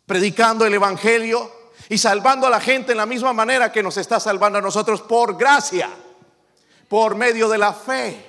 predicando 0.05 0.67
el 0.67 0.75
evangelio 0.75 1.51
y 1.89 1.97
salvando 1.97 2.47
a 2.47 2.51
la 2.51 2.61
gente 2.61 2.93
en 2.93 2.99
la 2.99 3.07
misma 3.07 3.33
manera 3.33 3.73
que 3.73 3.83
nos 3.83 3.97
está 3.97 4.21
salvando 4.21 4.59
a 4.59 4.61
nosotros 4.61 5.01
por 5.01 5.39
gracia, 5.39 5.89
por 6.89 7.15
medio 7.15 7.49
de 7.49 7.57
la 7.57 7.73
fe. 7.73 8.23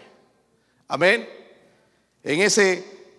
Amén. 0.87 1.27
En 2.23 2.39
ese 2.39 3.09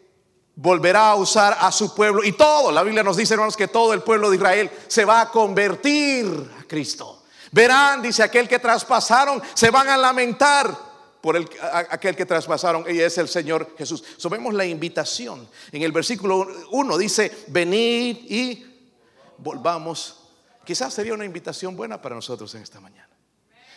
volverá 0.55 1.11
a 1.11 1.17
usar 1.17 1.55
a 1.61 1.71
su 1.71 1.95
pueblo 1.95 2.25
y 2.25 2.33
todo, 2.33 2.73
la 2.73 2.83
Biblia 2.83 3.03
nos 3.03 3.19
dice 3.19 3.35
hermanos 3.35 3.59
que 3.59 3.69
todo 3.69 3.93
el 3.93 4.01
pueblo 4.01 4.31
de 4.31 4.37
Israel 4.37 4.71
se 4.89 5.05
va 5.05 5.21
a 5.21 5.31
convertir 5.31 6.51
a 6.59 6.65
Cristo. 6.65 7.25
Verán, 7.51 8.01
dice 8.01 8.23
aquel 8.23 8.49
que 8.49 8.59
traspasaron, 8.59 9.43
se 9.53 9.69
van 9.69 9.91
a 9.91 9.99
lamentar 9.99 10.92
por 11.23 11.37
el, 11.37 11.49
aquel 11.89 12.17
que 12.17 12.27
traspasaron 12.27 12.85
y 12.89 12.99
es 12.99 13.17
el 13.17 13.29
Señor 13.29 13.75
Jesús. 13.79 14.03
So, 14.17 14.29
vemos 14.29 14.53
la 14.53 14.67
invitación. 14.67 15.49
En 15.71 15.83
el 15.83 15.93
versículo 15.93 16.49
1 16.73 16.99
dice, 16.99 17.45
venid 17.47 18.17
y 18.29 18.91
volvamos. 19.39 20.19
Quizás 20.65 20.93
sería 20.93 21.15
una 21.15 21.25
invitación 21.25 21.77
buena 21.77 22.03
para 22.03 22.17
nosotros 22.17 22.53
en 22.57 22.63
esta 22.63 22.81
mañana. 22.81 23.09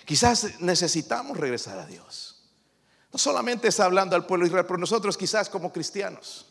Quizás 0.06 0.60
necesitamos 0.60 1.38
regresar 1.38 1.78
a 1.78 1.86
Dios. 1.86 2.44
No 3.14 3.20
solamente 3.20 3.68
está 3.68 3.86
hablando 3.86 4.16
al 4.16 4.26
pueblo 4.26 4.46
de 4.46 4.50
Israel, 4.50 4.66
pero 4.66 4.80
nosotros 4.80 5.16
quizás 5.16 5.48
como 5.48 5.72
cristianos. 5.72 6.48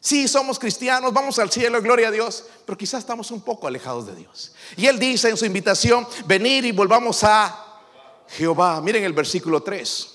Sí, 0.00 0.26
somos 0.28 0.58
cristianos, 0.58 1.12
vamos 1.12 1.38
al 1.38 1.50
cielo, 1.50 1.80
gloria 1.80 2.08
a 2.08 2.10
Dios, 2.10 2.46
pero 2.64 2.76
quizás 2.76 3.00
estamos 3.00 3.30
un 3.30 3.42
poco 3.42 3.66
alejados 3.66 4.06
de 4.06 4.16
Dios. 4.16 4.52
Y 4.78 4.86
Él 4.86 4.98
dice 4.98 5.28
en 5.28 5.36
su 5.36 5.44
invitación, 5.44 6.08
venir 6.26 6.64
y 6.64 6.72
volvamos 6.72 7.22
a 7.22 7.82
Jehová. 8.28 8.80
Miren 8.80 9.04
el 9.04 9.12
versículo 9.12 9.62
3. 9.62 10.12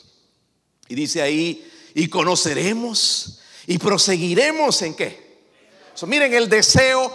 Y 0.90 0.96
dice 0.96 1.22
ahí, 1.22 1.70
y 1.94 2.08
conoceremos 2.08 3.40
y 3.66 3.78
proseguiremos 3.78 4.82
en 4.82 4.96
qué? 4.96 5.28
miren 6.06 6.34
el 6.34 6.48
deseo, 6.48 7.12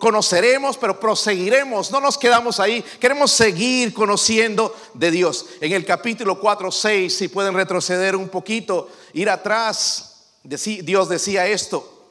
conoceremos, 0.00 0.76
pero 0.76 0.98
proseguiremos, 0.98 1.92
no 1.92 2.00
nos 2.00 2.18
quedamos 2.18 2.58
ahí, 2.58 2.82
queremos 2.98 3.30
seguir 3.30 3.94
conociendo 3.94 4.74
de 4.94 5.12
Dios. 5.12 5.46
En 5.60 5.72
el 5.72 5.84
capítulo 5.84 6.40
4, 6.40 6.72
6, 6.72 7.14
si 7.14 7.28
pueden 7.28 7.54
retroceder 7.54 8.16
un 8.16 8.28
poquito, 8.28 8.88
ir 9.12 9.30
atrás, 9.30 10.32
Dios 10.42 11.08
decía 11.08 11.46
esto, 11.46 12.10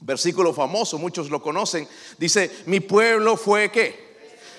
versículo 0.00 0.54
famoso, 0.54 0.98
muchos 0.98 1.28
lo 1.28 1.42
conocen, 1.42 1.86
dice, 2.16 2.50
mi 2.64 2.80
pueblo 2.80 3.36
fue 3.36 3.70
qué? 3.70 4.04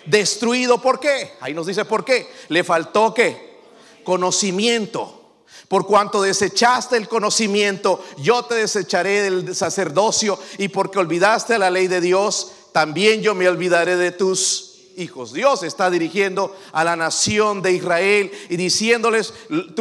Destruido, 0.06 0.80
¿por 0.80 1.00
qué? 1.00 1.32
Ahí 1.42 1.56
nos 1.56 1.66
dice 1.66 1.84
por 1.84 2.06
qué. 2.06 2.30
Le 2.50 2.64
faltó 2.64 3.12
qué? 3.12 3.58
Conocimiento. 4.04 5.25
Por 5.68 5.88
cuanto 5.88 6.22
desechaste 6.22 6.98
el 6.98 7.08
conocimiento, 7.08 8.04
yo 8.18 8.46
te 8.46 8.56
desecharé 8.56 9.24
del 9.24 9.56
sacerdocio 9.56 10.40
y 10.58 10.68
porque 10.68 11.00
olvidaste 11.00 11.58
la 11.58 11.70
ley 11.70 11.88
de 11.88 12.02
Dios, 12.02 12.52
también 12.72 13.22
yo 13.22 13.34
me 13.34 13.48
olvidaré 13.48 13.96
de 13.96 14.12
tus 14.12 14.76
hijos. 14.98 15.34
Dios 15.34 15.64
está 15.64 15.90
dirigiendo 15.90 16.56
a 16.72 16.84
la 16.84 16.96
nación 16.96 17.62
de 17.62 17.72
Israel 17.72 18.32
y 18.50 18.58
diciéndoles, 18.58 19.34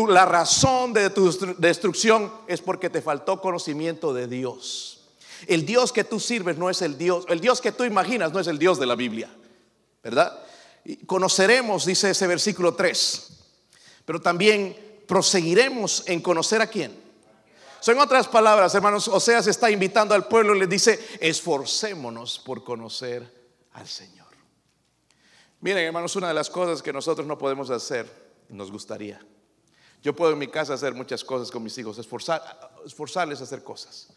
la 0.09 0.25
razón 0.25 0.93
de 0.93 1.11
tu 1.11 1.31
destrucción 1.59 2.33
es 2.47 2.61
porque 2.61 2.91
te 2.91 3.03
faltó 3.03 3.41
conocimiento 3.41 4.15
de 4.15 4.27
Dios. 4.27 5.01
El 5.47 5.67
Dios 5.67 5.93
que 5.93 6.05
tú 6.05 6.19
sirves 6.19 6.57
no 6.57 6.71
es 6.71 6.81
el 6.83 6.97
Dios, 6.97 7.27
el 7.29 7.41
Dios 7.41 7.61
que 7.61 7.73
tú 7.73 7.85
imaginas 7.85 8.33
no 8.33 8.41
es 8.41 8.47
el 8.47 8.59
Dios 8.59 8.79
de 8.79 8.87
la 8.87 8.95
Biblia, 8.95 9.31
¿verdad? 10.03 10.41
conoceremos, 11.07 11.87
dice 11.87 12.11
ese 12.11 12.27
versículo 12.27 12.75
3, 12.75 13.29
pero 14.05 14.21
también 14.21 14.77
proseguiremos 15.07 16.05
en 16.07 16.21
conocer 16.21 16.61
a 16.61 16.67
quién. 16.67 17.03
Son 17.81 17.99
otras 17.99 18.27
palabras, 18.29 18.75
hermanos, 18.75 19.09
Oseas 19.09 19.47
está 19.47 19.71
invitando 19.71 20.15
al 20.15 20.27
pueblo 20.27 20.55
y 20.57 20.61
le 20.61 20.67
dice, 20.67 21.19
esforcémonos 21.21 22.39
por 22.39 22.65
conocer 22.65 23.31
al 23.73 23.87
Señor. 23.87 24.25
Miren, 25.61 25.85
hermanos, 25.85 26.17
una 26.17 26.29
de 26.29 26.35
las 26.35 26.49
cosas 26.49 26.83
que 26.83 26.93
nosotros 26.93 27.27
no 27.27 27.37
podemos 27.37 27.69
hacer, 27.71 28.11
nos 28.49 28.71
gustaría. 28.71 29.21
Yo 30.03 30.15
puedo 30.15 30.33
en 30.33 30.39
mi 30.39 30.49
casa 30.49 30.75
hacer 30.75 30.95
muchas 30.95 31.25
cosas 31.25 31.51
con 31.51 31.63
mis 31.63 31.77
hijos, 31.79 31.99
esforzar, 31.99 32.73
esforzarles 32.85 33.41
a 33.41 33.45
hacer 33.45 33.63
cosas. 33.63 34.09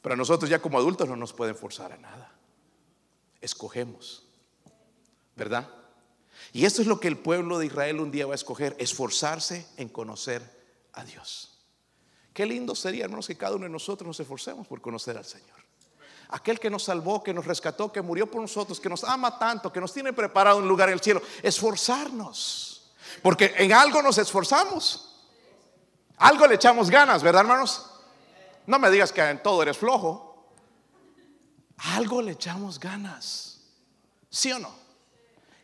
Pero 0.00 0.16
nosotros 0.16 0.50
ya 0.50 0.60
como 0.60 0.78
adultos 0.78 1.08
no 1.08 1.16
nos 1.16 1.32
pueden 1.32 1.54
forzar 1.54 1.92
a 1.92 1.96
nada. 1.96 2.32
Escogemos, 3.40 4.26
¿verdad? 5.36 5.68
Y 6.52 6.64
esto 6.64 6.82
es 6.82 6.88
lo 6.88 7.00
que 7.00 7.08
el 7.08 7.18
pueblo 7.18 7.58
de 7.58 7.66
Israel 7.66 8.00
un 8.00 8.10
día 8.10 8.26
va 8.26 8.32
a 8.32 8.34
escoger, 8.34 8.76
esforzarse 8.78 9.66
en 9.76 9.88
conocer 9.88 10.42
a 10.92 11.04
Dios. 11.04 11.58
Qué 12.34 12.46
lindo 12.46 12.74
sería, 12.74 13.04
hermanos, 13.04 13.26
que 13.26 13.36
cada 13.36 13.56
uno 13.56 13.64
de 13.64 13.70
nosotros 13.70 14.06
nos 14.06 14.20
esforcemos 14.20 14.66
por 14.66 14.80
conocer 14.80 15.16
al 15.16 15.24
Señor. 15.24 15.62
Aquel 16.28 16.58
que 16.58 16.70
nos 16.70 16.84
salvó, 16.84 17.22
que 17.22 17.34
nos 17.34 17.44
rescató, 17.44 17.92
que 17.92 18.00
murió 18.00 18.30
por 18.30 18.40
nosotros, 18.40 18.80
que 18.80 18.88
nos 18.88 19.04
ama 19.04 19.38
tanto, 19.38 19.70
que 19.70 19.80
nos 19.80 19.92
tiene 19.92 20.14
preparado 20.14 20.58
un 20.58 20.66
lugar 20.66 20.88
en 20.88 20.94
el 20.94 21.00
cielo. 21.00 21.20
Esforzarnos. 21.42 22.92
Porque 23.22 23.54
en 23.58 23.72
algo 23.72 24.00
nos 24.00 24.16
esforzamos. 24.16 25.20
Algo 26.16 26.46
le 26.46 26.54
echamos 26.54 26.88
ganas, 26.88 27.22
¿verdad, 27.22 27.42
hermanos? 27.42 27.90
No 28.66 28.78
me 28.78 28.90
digas 28.90 29.12
que 29.12 29.20
en 29.20 29.42
todo 29.42 29.62
eres 29.62 29.76
flojo. 29.76 30.46
Algo 31.96 32.22
le 32.22 32.32
echamos 32.32 32.78
ganas. 32.80 33.60
¿Sí 34.30 34.52
o 34.52 34.58
no? 34.58 34.81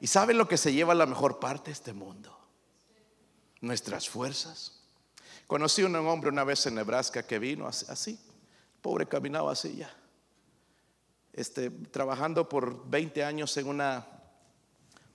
¿Y 0.01 0.07
saben 0.07 0.39
lo 0.39 0.47
que 0.47 0.57
se 0.57 0.73
lleva 0.73 0.95
la 0.95 1.07
mejor 1.07 1.41
parte 1.41 1.67
de 1.67 1.73
este 1.73 1.93
mundo? 1.93 2.37
Nuestras 3.61 4.09
fuerzas. 4.09 4.81
Conocí 5.47 5.83
a 5.83 5.87
un 5.87 5.97
hombre 5.97 6.31
una 6.31 6.45
vez 6.45 6.67
en 6.67 6.75
Nebraska 6.75 7.27
que 7.27 7.39
vino 7.39 7.67
así, 7.67 8.19
pobre 8.81 9.07
caminaba 9.07 9.53
así 9.53 9.77
ya. 9.77 9.91
Este, 11.33 11.71
trabajando 11.71 12.49
por 12.49 12.89
20 12.89 13.25
años 13.25 13.57
en 13.57 13.67
una 13.67 14.07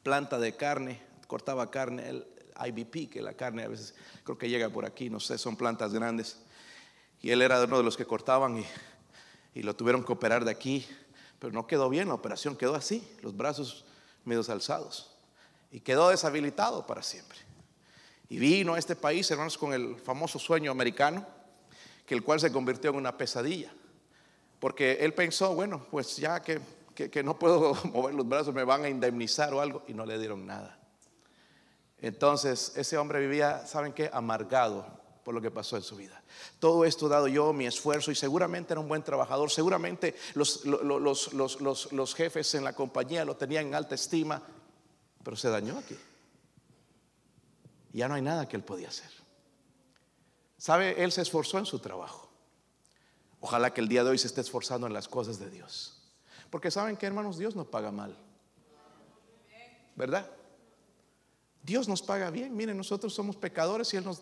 planta 0.03 0.39
de 0.39 0.55
carne, 0.55 1.01
cortaba 1.27 1.69
carne, 1.69 2.09
el 2.09 2.27
IBP, 2.65 3.09
que 3.09 3.21
la 3.21 3.33
carne 3.33 3.63
a 3.63 3.67
veces 3.67 3.95
creo 4.23 4.37
que 4.37 4.49
llega 4.49 4.69
por 4.69 4.85
aquí, 4.85 5.09
no 5.09 5.19
sé, 5.19 5.37
son 5.37 5.55
plantas 5.55 5.93
grandes. 5.93 6.39
Y 7.21 7.31
él 7.31 7.41
era 7.41 7.63
uno 7.63 7.77
de 7.77 7.83
los 7.83 7.95
que 7.95 8.05
cortaban 8.05 8.57
y, 8.57 8.65
y 9.53 9.63
lo 9.63 9.75
tuvieron 9.75 10.03
que 10.03 10.11
operar 10.11 10.43
de 10.43 10.51
aquí, 10.51 10.85
pero 11.39 11.53
no 11.53 11.67
quedó 11.67 11.89
bien, 11.89 12.09
la 12.09 12.13
operación 12.15 12.57
quedó 12.57 12.75
así, 12.75 13.07
los 13.21 13.35
brazos 13.35 13.85
medios 14.25 14.49
alzados. 14.49 15.15
Y 15.71 15.79
quedó 15.79 16.09
deshabilitado 16.09 16.85
para 16.85 17.01
siempre. 17.01 17.39
Y 18.29 18.37
vino 18.37 18.73
a 18.73 18.79
este 18.79 18.95
país, 18.95 19.29
hermanos, 19.31 19.57
con 19.57 19.73
el 19.73 19.97
famoso 19.97 20.39
sueño 20.39 20.71
americano, 20.71 21.25
que 22.05 22.15
el 22.15 22.23
cual 22.23 22.39
se 22.39 22.51
convirtió 22.51 22.91
en 22.91 22.97
una 22.97 23.17
pesadilla. 23.17 23.73
Porque 24.59 24.93
él 25.01 25.13
pensó, 25.13 25.55
bueno, 25.55 25.85
pues 25.91 26.17
ya 26.17 26.41
que, 26.41 26.61
que 26.95 27.23
no 27.23 27.37
puedo 27.37 27.75
mover 27.93 28.13
los 28.13 28.27
brazos, 28.27 28.53
me 28.53 28.63
van 28.63 28.85
a 28.85 28.89
indemnizar 28.89 29.53
o 29.53 29.61
algo, 29.61 29.83
y 29.87 29.93
no 29.93 30.05
le 30.05 30.17
dieron 30.17 30.45
nada. 30.45 30.79
Entonces, 31.99 32.73
ese 32.75 32.97
hombre 32.97 33.19
vivía, 33.19 33.65
¿saben 33.65 33.93
qué? 33.93 34.09
Amargado 34.13 35.02
por 35.23 35.33
lo 35.33 35.41
que 35.41 35.51
pasó 35.51 35.77
en 35.77 35.83
su 35.83 35.95
vida. 35.95 36.21
Todo 36.59 36.85
esto 36.85 37.07
dado 37.07 37.27
yo, 37.27 37.53
mi 37.53 37.65
esfuerzo, 37.65 38.11
y 38.11 38.15
seguramente 38.15 38.73
era 38.73 38.81
un 38.81 38.87
buen 38.87 39.03
trabajador, 39.03 39.49
seguramente 39.49 40.15
los, 40.33 40.65
los, 40.65 42.15
jefes 42.15 42.53
en 42.55 42.63
la 42.63 42.73
compañía 42.73 43.25
lo 43.25 43.37
tenían 43.37 43.67
en 43.67 43.75
alta 43.75 43.95
estima, 43.95 44.41
pero 45.23 45.35
se 45.35 45.49
dañó 45.49 45.77
aquí. 45.77 45.97
Ya 47.93 48.07
no 48.07 48.15
hay 48.15 48.21
nada 48.21 48.47
que 48.47 48.57
él 48.57 48.63
podía 48.63 48.89
hacer. 48.89 49.09
¿Sabe? 50.57 51.03
Él 51.03 51.11
se 51.11 51.21
esforzó 51.21 51.57
en 51.59 51.65
su 51.65 51.79
trabajo. 51.79 52.29
Ojalá 53.39 53.73
que 53.73 53.81
el 53.81 53.87
día 53.87 54.03
de 54.03 54.09
hoy 54.09 54.17
se 54.17 54.27
esté 54.27 54.41
esforzando 54.41 54.87
en 54.87 54.93
las 54.93 55.07
cosas 55.07 55.37
de 55.39 55.49
Dios. 55.49 56.01
Porque 56.49 56.71
saben 56.71 56.97
que 56.97 57.05
hermanos, 57.05 57.37
Dios 57.37 57.55
no 57.55 57.65
paga 57.65 57.91
mal. 57.91 58.17
¿Verdad? 59.95 60.29
Dios 61.61 61.87
nos 61.87 62.01
paga 62.01 62.29
bien. 62.29 62.55
Miren, 62.55 62.77
nosotros 62.77 63.13
somos 63.13 63.35
pecadores 63.35 63.93
y 63.93 63.97
Él 63.97 64.03
nos 64.03 64.21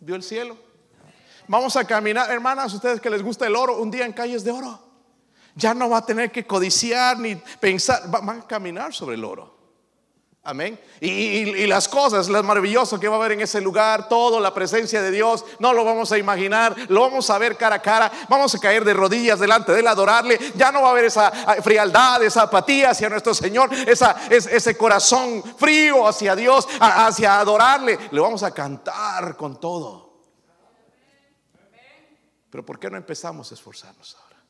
dio 0.00 0.16
el 0.16 0.22
cielo. 0.22 0.56
Vamos 1.46 1.76
a 1.76 1.84
caminar, 1.84 2.30
hermanas, 2.30 2.72
ustedes 2.72 3.00
que 3.00 3.10
les 3.10 3.22
gusta 3.22 3.46
el 3.46 3.56
oro, 3.56 3.78
un 3.78 3.90
día 3.90 4.04
en 4.04 4.12
calles 4.12 4.44
de 4.44 4.50
oro. 4.50 4.78
Ya 5.54 5.74
no 5.74 5.90
va 5.90 5.98
a 5.98 6.06
tener 6.06 6.30
que 6.30 6.46
codiciar 6.46 7.18
ni 7.18 7.34
pensar, 7.34 8.08
van 8.08 8.30
a 8.30 8.46
caminar 8.46 8.94
sobre 8.94 9.16
el 9.16 9.24
oro. 9.24 9.60
Amén. 10.42 10.80
Y, 11.02 11.66
las 11.66 11.86
cosas, 11.86 12.28
lo 12.28 12.42
maravilloso 12.42 12.98
que 12.98 13.08
va 13.08 13.16
a 13.16 13.18
haber 13.18 13.32
en 13.32 13.42
ese 13.42 13.60
lugar, 13.60 14.08
todo, 14.08 14.40
la 14.40 14.54
presencia 14.54 15.02
de 15.02 15.10
Dios, 15.10 15.44
no 15.58 15.74
lo 15.74 15.84
vamos 15.84 16.10
a 16.12 16.18
imaginar, 16.18 16.74
lo 16.88 17.02
vamos 17.02 17.28
a 17.28 17.36
ver 17.36 17.58
cara 17.58 17.76
a 17.76 17.82
cara, 17.82 18.10
vamos 18.26 18.54
a 18.54 18.58
caer 18.58 18.82
de 18.82 18.94
rodillas 18.94 19.38
delante 19.38 19.72
de 19.72 19.80
él, 19.80 19.86
adorarle. 19.86 20.38
Ya 20.56 20.72
no 20.72 20.80
va 20.80 20.88
a 20.88 20.90
haber 20.92 21.04
esa 21.04 21.30
frialdad, 21.62 22.22
esa 22.22 22.42
apatía 22.42 22.90
hacia 22.90 23.10
nuestro 23.10 23.34
Señor, 23.34 23.68
esa, 23.86 24.16
ese 24.30 24.76
corazón 24.78 25.42
frío 25.58 26.08
hacia 26.08 26.34
Dios, 26.34 26.66
hacia 26.80 27.38
adorarle. 27.38 27.98
Le 28.10 28.20
vamos 28.20 28.42
a 28.42 28.50
cantar 28.50 28.94
con 29.36 29.60
todo. 29.60 30.10
Pero 32.50 32.66
¿por 32.66 32.78
qué 32.78 32.90
no 32.90 32.96
empezamos 32.96 33.50
a 33.50 33.54
esforzarnos 33.54 34.16
ahora? 34.20 34.42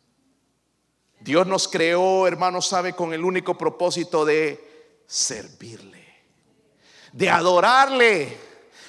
Dios 1.20 1.46
nos 1.46 1.68
creó, 1.68 2.26
hermanos, 2.26 2.66
sabe, 2.66 2.94
con 2.94 3.12
el 3.12 3.24
único 3.24 3.56
propósito 3.58 4.24
de 4.24 5.02
servirle, 5.06 6.06
de 7.12 7.28
adorarle, 7.28 8.38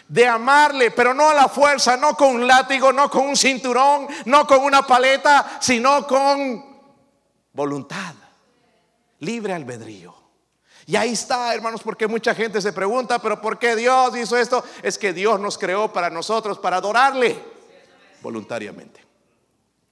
de 0.08 0.28
amarle, 0.28 0.92
pero 0.92 1.14
no 1.14 1.30
a 1.30 1.34
la 1.34 1.50
fuerza, 1.50 1.98
no 1.98 2.16
con 2.16 2.36
un 2.36 2.48
látigo, 2.48 2.94
no 2.94 3.10
con 3.10 3.28
un 3.28 3.36
cinturón, 3.36 4.08
no 4.26 4.48
con 4.48 4.64
una 4.64 4.86
paleta, 4.88 5.58
sino 5.62 6.08
con 6.08 6.82
voluntad, 7.52 8.16
libre 9.20 9.54
albedrío. 9.54 10.21
Y 10.92 10.98
ahí 10.98 11.14
está, 11.14 11.56
hermanos, 11.56 11.84
porque 11.84 12.06
mucha 12.06 12.36
gente 12.36 12.62
se 12.62 12.74
pregunta, 12.74 13.18
pero 13.18 13.40
¿por 13.40 13.58
qué 13.58 13.78
Dios 13.78 14.14
hizo 14.18 14.36
esto? 14.36 14.62
Es 14.84 14.98
que 14.98 15.14
Dios 15.14 15.40
nos 15.40 15.58
creó 15.58 15.94
para 15.94 16.10
nosotros, 16.10 16.60
para 16.60 16.76
adorarle 16.76 17.42
voluntariamente. 18.22 19.02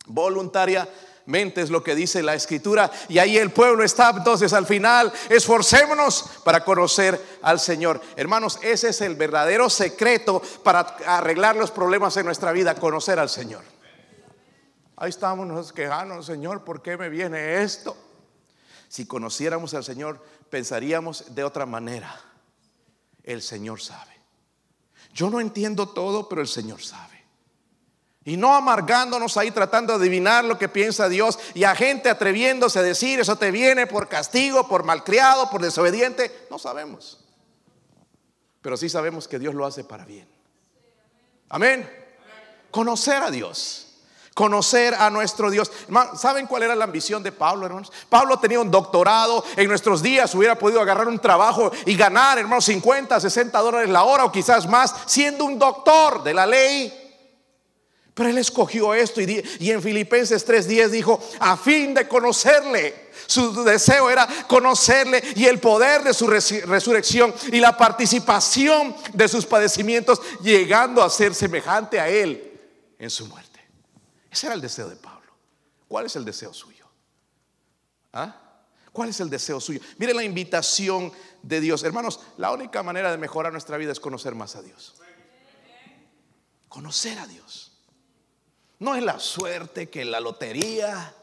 Voluntariamente 0.08 1.62
es 1.62 1.70
lo 1.70 1.82
que 1.82 1.96
dice 1.96 2.22
la 2.22 2.34
escritura. 2.34 2.91
Y 3.08 3.18
ahí 3.18 3.38
el 3.38 3.51
pueblo 3.51 3.82
está. 3.82 4.10
Entonces 4.10 4.51
al 4.51 4.65
final, 4.65 5.13
esforcémonos 5.29 6.41
para 6.44 6.65
conocer 6.65 7.18
al 7.44 7.62
Señor. 7.62 8.01
Hermanos, 8.18 8.60
ese 8.62 8.89
es 8.89 9.00
el 9.00 9.15
verdadero 9.15 9.70
secreto 9.70 10.41
para 10.65 10.79
arreglar 11.06 11.56
los 11.56 11.72
problemas 11.72 12.18
en 12.18 12.25
nuestra 12.25 12.51
vida, 12.51 12.75
conocer 12.75 13.20
al 13.20 13.29
Señor. 13.29 13.63
Ahí 14.98 15.12
estamos 15.12 15.48
nos 15.48 15.72
quejando, 15.72 16.22
Señor, 16.22 16.65
¿por 16.65 16.82
qué 16.82 16.98
me 16.98 17.08
viene 17.08 17.63
esto? 17.63 17.96
Si 18.89 19.06
conociéramos 19.06 19.74
al 19.75 19.84
Señor, 19.84 20.20
pensaríamos 20.50 21.36
de 21.36 21.44
otra 21.44 21.65
manera. 21.65 22.20
El 23.24 23.41
Señor 23.41 23.82
sabe. 23.82 24.20
Yo 25.13 25.29
no 25.29 25.39
entiendo 25.39 25.89
todo, 25.89 26.29
pero 26.29 26.41
el 26.41 26.48
Señor 26.48 26.82
sabe. 26.82 27.20
Y 28.25 28.38
no 28.38 28.53
amargándonos 28.53 29.38
ahí 29.38 29.50
tratando 29.51 29.94
de 29.94 30.06
adivinar 30.06 30.46
lo 30.46 30.58
que 30.58 30.70
piensa 30.70 31.10
Dios 31.10 31.39
y 31.53 31.63
a 31.63 31.74
gente 31.74 32.10
atreviéndose 32.10 32.79
a 32.79 32.84
decir, 32.84 33.20
eso 33.20 33.38
te 33.38 33.50
viene 33.50 33.88
por 33.88 34.08
castigo, 34.08 34.68
por 34.68 34.84
malcriado, 34.84 35.50
por 35.50 35.62
desobediente. 35.62 36.48
No 36.51 36.60
sabemos. 36.60 37.25
Pero 38.62 38.77
sí 38.77 38.89
sabemos 38.89 39.27
que 39.27 39.39
Dios 39.39 39.56
lo 39.56 39.65
hace 39.65 39.84
para 39.84 40.06
bien. 40.06 40.27
Amén. 41.50 41.89
Conocer 42.70 43.24
a 43.24 43.32
Dios 43.32 43.88
conocer 44.39 44.96
a 44.96 45.10
nuestro 45.10 45.51
Dios. 45.51 45.69
¿Saben 46.15 46.48
cuál 46.48 46.63
era 46.63 46.74
la 46.74 46.86
ambición 46.86 47.22
de 47.22 47.34
Pablo, 47.34 47.65
hermanos? 47.65 47.91
Pablo 48.08 48.39
tenía 48.39 48.62
un 48.62 48.72
doctorado, 48.72 49.43
en 49.58 49.67
nuestros 49.67 50.01
días 50.01 50.34
hubiera 50.34 50.58
podido 50.58 50.79
agarrar 50.79 51.10
un 51.10 51.19
trabajo 51.19 51.74
y 51.86 51.93
ganar, 51.98 52.39
hermanos, 52.39 52.63
50, 52.63 53.19
60 53.19 53.60
dólares 53.60 53.89
la 53.89 54.03
hora 54.03 54.24
o 54.24 54.31
quizás 54.31 54.65
más, 54.65 54.96
siendo 55.08 55.43
un 55.43 55.60
doctor 55.60 56.24
de 56.24 56.34
la 56.34 56.46
ley. 56.46 57.19
Pero 58.13 58.29
él 58.29 58.38
escogió 58.38 58.93
esto 58.93 59.19
y, 59.19 59.43
y 59.60 59.72
en 59.72 59.81
Filipenses 59.81 60.48
3:10 60.48 60.88
dijo, 60.88 61.19
a 61.41 61.58
fin 61.58 61.93
de 61.93 62.08
conocerle. 62.08 63.10
Su 63.27 63.65
deseo 63.65 64.10
era 64.10 64.25
conocerle 64.48 65.22
y 65.36 65.48
el 65.48 65.60
poder 65.60 66.01
de 66.03 66.13
su 66.13 66.27
resurrección 66.27 67.36
y 67.51 67.60
la 67.60 67.75
participación 67.75 68.96
de 69.13 69.27
sus 69.27 69.46
padecimientos, 69.46 70.22
llegando 70.41 71.03
a 71.03 71.10
ser 71.10 71.36
semejante 71.36 72.00
a 72.00 72.08
él 72.08 72.58
en 72.98 73.10
su 73.10 73.25
muerte. 73.25 73.49
Ese 74.32 74.48
era 74.48 74.56
el 74.56 74.62
deseo 74.62 74.90
de 74.90 74.96
Pablo. 74.96 75.32
¿Cuál 75.88 76.06
es 76.06 76.16
el 76.16 76.26
deseo 76.26 76.54
suyo? 76.54 76.88
¿Ah? 78.14 78.36
¿Cuál 78.92 79.10
es 79.10 79.20
el 79.20 79.30
deseo 79.30 79.60
suyo? 79.60 79.80
Mire 79.98 80.14
la 80.14 80.24
invitación 80.24 81.12
de 81.42 81.62
Dios. 81.62 81.84
Hermanos, 81.84 82.20
la 82.38 82.52
única 82.52 82.84
manera 82.84 83.12
de 83.12 83.18
mejorar 83.18 83.52
nuestra 83.52 83.78
vida 83.78 83.92
es 83.92 84.00
conocer 84.00 84.36
más 84.36 84.56
a 84.56 84.62
Dios. 84.62 84.96
Conocer 86.68 87.18
a 87.20 87.28
Dios. 87.28 87.72
No 88.80 88.96
es 88.96 89.04
la 89.04 89.20
suerte, 89.20 89.90
que 89.90 90.06
la 90.06 90.20
lotería, 90.20 91.14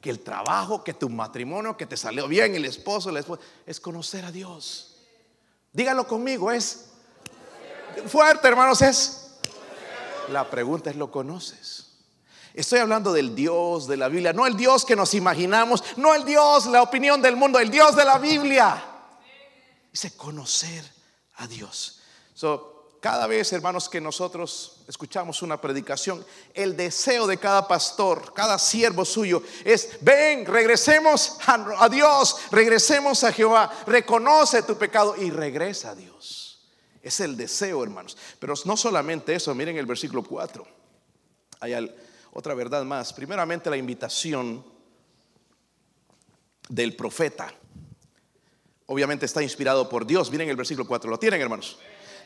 que 0.00 0.10
el 0.10 0.20
trabajo, 0.20 0.82
que 0.82 0.94
tu 0.94 1.08
matrimonio, 1.08 1.76
que 1.76 1.86
te 1.86 1.96
salió 1.96 2.26
bien 2.28 2.54
el 2.54 2.64
esposo, 2.64 3.10
la 3.10 3.20
esposa. 3.20 3.42
Es 3.66 3.80
conocer 3.80 4.24
a 4.24 4.32
Dios. 4.32 4.96
Dígalo 5.72 6.06
conmigo, 6.06 6.50
es 6.50 6.86
fuerte, 8.06 8.48
hermanos, 8.48 8.82
es. 8.82 9.38
La 10.30 10.48
pregunta 10.48 10.90
es, 10.90 10.96
¿lo 10.96 11.10
conoces? 11.10 11.85
Estoy 12.56 12.78
hablando 12.78 13.12
del 13.12 13.34
Dios 13.34 13.86
de 13.86 13.98
la 13.98 14.08
Biblia, 14.08 14.32
no 14.32 14.46
el 14.46 14.56
Dios 14.56 14.86
que 14.86 14.96
nos 14.96 15.12
imaginamos, 15.12 15.84
no 15.98 16.14
el 16.14 16.24
Dios, 16.24 16.64
la 16.64 16.82
opinión 16.82 17.20
del 17.20 17.36
mundo, 17.36 17.58
el 17.58 17.70
Dios 17.70 17.94
de 17.94 18.04
la 18.06 18.16
Biblia. 18.16 18.82
Dice 19.92 20.16
conocer 20.16 20.82
a 21.34 21.46
Dios. 21.46 22.00
cada 22.98 23.26
vez, 23.26 23.52
hermanos, 23.52 23.90
que 23.90 24.00
nosotros 24.00 24.78
escuchamos 24.88 25.42
una 25.42 25.60
predicación, 25.60 26.24
el 26.54 26.74
deseo 26.74 27.26
de 27.26 27.36
cada 27.36 27.68
pastor, 27.68 28.32
cada 28.32 28.58
siervo 28.58 29.04
suyo 29.04 29.42
es, 29.62 29.98
ven, 30.00 30.46
regresemos 30.46 31.36
a 31.46 31.88
Dios, 31.90 32.38
regresemos 32.50 33.22
a 33.22 33.32
Jehová, 33.32 33.70
reconoce 33.86 34.62
tu 34.62 34.78
pecado 34.78 35.14
y 35.14 35.30
regresa 35.30 35.90
a 35.90 35.94
Dios. 35.94 36.66
Es 37.02 37.20
el 37.20 37.36
deseo, 37.36 37.82
hermanos. 37.82 38.16
Pero 38.38 38.54
no 38.64 38.78
solamente 38.78 39.34
eso, 39.34 39.54
miren 39.54 39.76
el 39.76 39.86
versículo 39.86 40.24
4. 40.24 40.66
Hay 41.60 41.74
al, 41.74 41.94
otra 42.36 42.52
verdad 42.52 42.84
más. 42.84 43.14
Primeramente 43.14 43.70
la 43.70 43.78
invitación 43.78 44.62
del 46.68 46.94
profeta. 46.94 47.50
Obviamente 48.84 49.24
está 49.24 49.42
inspirado 49.42 49.88
por 49.88 50.06
Dios. 50.06 50.30
Miren 50.30 50.50
el 50.50 50.56
versículo 50.56 50.86
4. 50.86 51.10
¿Lo 51.10 51.18
tienen, 51.18 51.40
hermanos? 51.40 51.78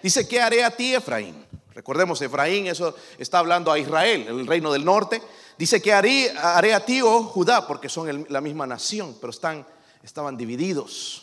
Dice, 0.02 0.26
¿qué 0.26 0.40
haré 0.40 0.64
a 0.64 0.72
ti, 0.72 0.94
Efraín? 0.96 1.46
Recordemos, 1.72 2.20
Efraín, 2.22 2.66
eso 2.66 2.96
está 3.18 3.38
hablando 3.38 3.70
a 3.70 3.78
Israel, 3.78 4.26
el 4.26 4.48
reino 4.48 4.72
del 4.72 4.84
norte. 4.84 5.22
Dice, 5.56 5.80
¿qué 5.80 5.92
haré, 5.92 6.32
a 6.32 6.84
ti, 6.84 7.00
oh 7.02 7.22
Judá? 7.22 7.64
Porque 7.68 7.88
son 7.88 8.26
la 8.28 8.40
misma 8.40 8.66
nación, 8.66 9.16
pero 9.20 9.30
están, 9.30 9.64
estaban 10.02 10.36
divididos 10.36 11.22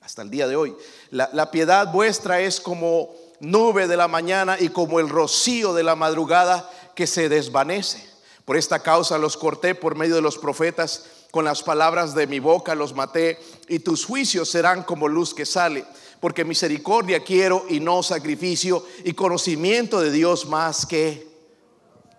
hasta 0.00 0.22
el 0.22 0.30
día 0.30 0.48
de 0.48 0.56
hoy. 0.56 0.74
La 1.10 1.50
piedad 1.50 1.92
vuestra 1.92 2.40
es 2.40 2.60
como 2.60 3.14
nube 3.40 3.86
de 3.88 3.98
la 3.98 4.08
mañana 4.08 4.56
y 4.58 4.70
como 4.70 5.00
el 5.00 5.10
rocío 5.10 5.74
de 5.74 5.82
la 5.82 5.96
madrugada 5.96 6.70
que 6.94 7.06
se 7.06 7.28
desvanece. 7.28 8.11
Por 8.44 8.56
esta 8.56 8.80
causa 8.80 9.18
los 9.18 9.36
corté 9.36 9.74
por 9.74 9.94
medio 9.94 10.16
de 10.16 10.20
los 10.20 10.38
profetas, 10.38 11.06
con 11.30 11.44
las 11.44 11.62
palabras 11.62 12.14
de 12.14 12.26
mi 12.26 12.40
boca 12.40 12.74
los 12.74 12.94
maté, 12.94 13.38
y 13.68 13.78
tus 13.78 14.04
juicios 14.04 14.50
serán 14.50 14.82
como 14.82 15.08
luz 15.08 15.32
que 15.32 15.46
sale, 15.46 15.84
porque 16.20 16.44
misericordia 16.44 17.22
quiero 17.22 17.64
y 17.68 17.80
no 17.80 18.02
sacrificio, 18.02 18.84
y 19.04 19.12
conocimiento 19.12 20.00
de 20.00 20.10
Dios 20.10 20.46
más 20.46 20.84
que... 20.86 21.30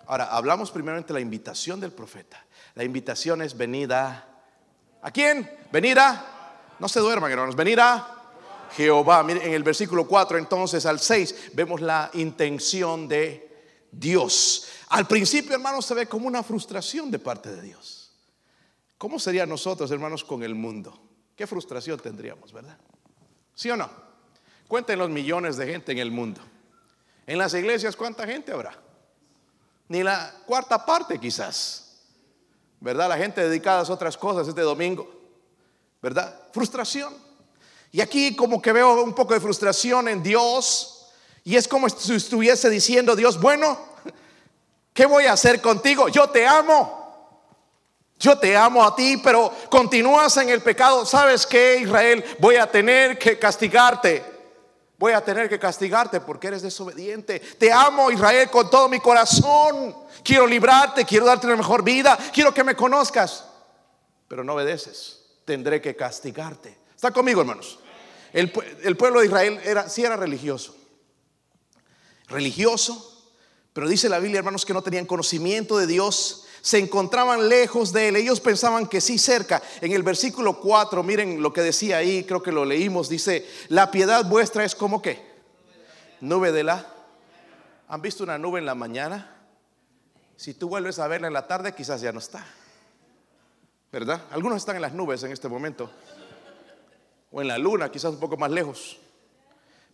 Ahora, 0.08 0.26
hablamos 0.26 0.72
primeramente 0.72 1.10
de 1.10 1.14
la 1.16 1.22
invitación 1.22 1.80
del 1.80 1.92
profeta. 1.92 2.44
La 2.76 2.84
invitación 2.84 3.42
es 3.42 3.56
venida. 3.56 4.28
¿A 5.02 5.12
quién? 5.12 5.50
Venida. 5.72 6.74
No 6.80 6.90
se 6.90 7.00
duerman, 7.00 7.32
hermanos. 7.32 7.56
Venida. 7.56 8.24
Jehová. 8.76 9.24
Miren, 9.24 9.44
en 9.44 9.54
el 9.54 9.64
versículo 9.64 10.08
4, 10.08 10.38
entonces 10.38 10.86
al 10.86 11.00
6, 11.00 11.52
vemos 11.54 11.82
la 11.82 12.10
intención 12.14 13.08
de 13.08 13.54
Dios. 13.92 14.68
Al 14.94 15.08
principio, 15.08 15.56
hermanos, 15.56 15.88
se 15.88 15.96
ve 15.96 16.06
como 16.06 16.28
una 16.28 16.44
frustración 16.44 17.10
de 17.10 17.18
parte 17.18 17.52
de 17.52 17.64
Dios. 17.64 18.12
¿Cómo 19.00 19.18
sería 19.18 19.44
nosotros, 19.44 19.90
hermanos, 19.90 20.24
con 20.24 20.44
el 20.44 20.54
mundo? 20.54 21.02
¿Qué 21.36 21.48
frustración 21.48 22.00
tendríamos, 22.00 22.54
verdad? 22.54 22.78
¿Sí 23.56 23.72
o 23.72 23.76
no? 23.76 23.90
Cuenten 24.68 25.00
los 25.00 25.10
millones 25.10 25.58
de 25.58 25.66
gente 25.66 25.94
en 25.94 25.98
el 25.98 26.12
mundo. 26.12 26.42
En 27.26 27.40
las 27.40 27.56
iglesias, 27.56 27.96
¿cuánta 27.96 28.28
gente 28.28 28.52
habrá? 28.52 28.80
Ni 29.88 30.04
la 30.04 30.32
cuarta 30.46 30.86
parte 30.86 31.20
quizás. 31.20 31.98
¿Verdad? 32.80 33.10
La 33.10 33.18
gente 33.18 33.42
dedicada 33.42 33.80
a 33.82 33.92
otras 33.92 34.16
cosas 34.16 34.48
este 34.48 34.62
domingo. 34.62 35.12
¿Verdad? 36.04 36.40
Frustración. 36.52 37.16
Y 37.92 38.00
aquí 38.00 38.36
como 38.36 38.62
que 38.62 38.72
veo 38.72 39.02
un 39.02 39.16
poco 39.16 39.34
de 39.34 39.40
frustración 39.40 40.08
en 40.08 40.22
Dios. 40.22 41.08
Y 41.44 41.56
es 41.56 41.68
como 41.68 41.90
si 41.90 42.14
estuviese 42.14 42.70
diciendo 42.70 43.16
Dios, 43.16 43.42
bueno, 43.42 43.93
¿Qué 44.94 45.06
voy 45.06 45.26
a 45.26 45.34
hacer 45.34 45.62
contigo? 45.62 46.08
Yo 46.10 46.30
te 46.30 46.46
amo. 46.46 47.02
Yo 48.20 48.38
te 48.38 48.56
amo 48.56 48.86
a 48.86 48.96
ti, 48.96 49.18
pero 49.18 49.52
continúas 49.70 50.38
en 50.38 50.50
el 50.50 50.62
pecado. 50.62 51.06
¿Sabes 51.06 51.46
qué, 51.46 51.80
Israel? 51.82 52.24
Voy 52.40 52.56
a 52.56 52.70
tener 52.70 53.18
que 53.18 53.38
castigarte. 53.38 54.24
Voy 54.98 55.12
a 55.12 55.22
tener 55.22 55.50
que 55.50 55.60
castigarte 55.60 56.22
porque 56.22 56.48
eres 56.48 56.62
desobediente. 56.62 57.40
Te 57.40 57.74
amo, 57.74 58.12
Israel, 58.12 58.50
con 58.50 58.70
todo 58.70 58.88
mi 58.88 59.00
corazón. 59.00 59.94
Quiero 60.24 60.48
librarte, 60.48 61.04
quiero 61.04 61.26
darte 61.26 61.48
una 61.48 61.58
mejor 61.58 61.84
vida. 61.84 62.18
Quiero 62.32 62.54
que 62.54 62.64
me 62.64 62.76
conozcas. 62.76 63.46
Pero 64.30 64.44
no 64.44 64.54
obedeces. 64.54 65.20
Tendré 65.44 65.82
que 65.82 65.96
castigarte. 65.96 66.78
¿Está 66.96 67.12
conmigo, 67.12 67.42
hermanos? 67.42 67.80
El, 68.32 68.50
pueblo 68.98 69.20
de 69.20 69.26
Israel 69.26 69.60
era, 69.64 69.90
sí 69.90 70.04
era 70.04 70.16
religioso. 70.16 70.76
Religioso, 72.28 73.13
pero 73.74 73.90
dice 73.90 74.08
la 74.08 74.20
Biblia, 74.20 74.40
hermanos, 74.40 74.66
que 74.66 74.74
no 74.74 74.84
tenían 74.84 75.08
conocimiento 75.08 75.78
de 75.78 75.88
Dios, 75.88 76.46
se 76.62 76.78
encontraban 76.78 77.50
lejos 77.50 77.92
de 77.92 78.08
Él. 78.08 78.16
Ellos 78.16 78.40
pensaban 78.40 78.88
que 78.88 79.02
sí 79.02 79.18
cerca. 79.18 79.62
En 79.82 79.92
el 79.92 80.04
versículo 80.04 80.60
4, 80.60 81.02
miren 81.04 81.42
lo 81.42 81.52
que 81.52 81.62
decía 81.62 81.98
ahí, 81.98 82.24
creo 82.24 82.44
que 82.44 82.52
lo 82.52 82.66
leímos, 82.66 83.10
dice, 83.10 83.46
la 83.70 83.90
piedad 83.90 84.24
vuestra 84.26 84.64
es 84.64 84.76
como 84.76 85.02
qué? 85.02 85.34
Nube 86.22 86.52
de 86.52 86.64
la. 86.64 86.88
¿Han 87.90 88.02
visto 88.02 88.24
una 88.24 88.38
nube 88.38 88.60
en 88.60 88.66
la 88.66 88.76
mañana? 88.76 89.36
Si 90.38 90.54
tú 90.54 90.70
vuelves 90.70 91.00
a 91.00 91.08
verla 91.08 91.28
en 91.28 91.34
la 91.34 91.48
tarde, 91.48 91.74
quizás 91.74 92.00
ya 92.00 92.12
no 92.12 92.20
está. 92.20 92.46
¿Verdad? 93.92 94.22
Algunos 94.32 94.58
están 94.58 94.76
en 94.76 94.84
las 94.84 94.94
nubes 94.94 95.22
en 95.24 95.32
este 95.32 95.50
momento. 95.50 95.92
O 97.32 97.42
en 97.42 97.48
la 97.48 97.58
luna, 97.58 97.92
quizás 97.92 98.14
un 98.14 98.20
poco 98.20 98.38
más 98.38 98.52
lejos. 98.52 99.00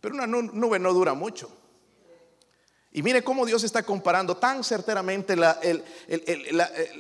Pero 0.02 0.16
una 0.16 0.28
nube 0.28 0.80
no 0.80 0.94
dura 0.94 1.14
mucho. 1.14 1.50
Y 2.92 3.04
mire 3.04 3.24
cómo 3.24 3.46
Dios 3.46 3.64
está 3.64 3.84
comparando 3.84 4.38
tan 4.38 4.64
certeramente 4.64 5.36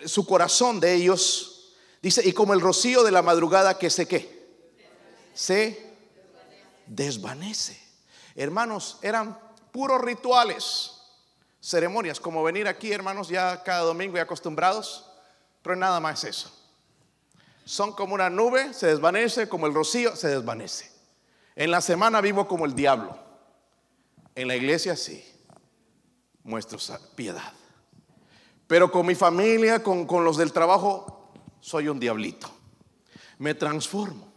su 0.05 0.25
corazón 0.25 0.79
de 0.79 0.93
ellos. 0.93 1.73
Dice, 2.01 2.21
y 2.27 2.31
como 2.31 2.53
el 2.53 2.61
rocío 2.61 3.03
de 3.03 3.11
la 3.11 3.21
madrugada 3.21 3.77
que 3.77 3.89
se 3.89 4.07
qué? 4.07 4.47
Se 5.33 5.93
desvanece. 6.85 7.81
Hermanos, 8.35 8.99
eran 9.01 9.37
puros 9.71 9.99
rituales, 10.01 10.91
ceremonias, 11.59 12.19
como 12.19 12.43
venir 12.43 12.67
aquí, 12.67 12.91
hermanos, 12.91 13.27
ya 13.27 13.63
cada 13.63 13.81
domingo 13.81 14.15
y 14.17 14.19
acostumbrados, 14.19 15.05
pero 15.61 15.75
nada 15.75 15.99
más 15.99 16.23
eso. 16.23 16.55
Son 17.65 17.93
como 17.93 18.13
una 18.13 18.29
nube, 18.29 18.73
se 18.73 18.87
desvanece, 18.87 19.49
como 19.49 19.67
el 19.67 19.73
rocío, 19.73 20.15
se 20.15 20.27
desvanece. 20.27 20.91
En 21.55 21.71
la 21.71 21.81
semana 21.81 22.21
vivo 22.21 22.47
como 22.47 22.65
el 22.65 22.75
diablo. 22.75 23.17
En 24.35 24.47
la 24.47 24.55
iglesia 24.55 24.95
sí 24.95 25.28
muestro 26.43 26.79
piedad. 27.15 27.53
Pero 28.67 28.91
con 28.91 29.05
mi 29.05 29.15
familia, 29.15 29.81
con, 29.81 30.05
con 30.05 30.23
los 30.23 30.37
del 30.37 30.53
trabajo, 30.53 31.31
soy 31.59 31.87
un 31.87 31.99
diablito. 31.99 32.49
Me 33.39 33.53
transformo. 33.55 34.31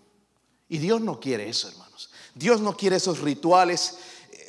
Y 0.68 0.78
Dios 0.78 1.00
no 1.00 1.20
quiere 1.20 1.48
eso, 1.48 1.68
hermanos. 1.68 2.10
Dios 2.34 2.60
no 2.60 2.76
quiere 2.76 2.96
esos 2.96 3.20
rituales. 3.20 3.98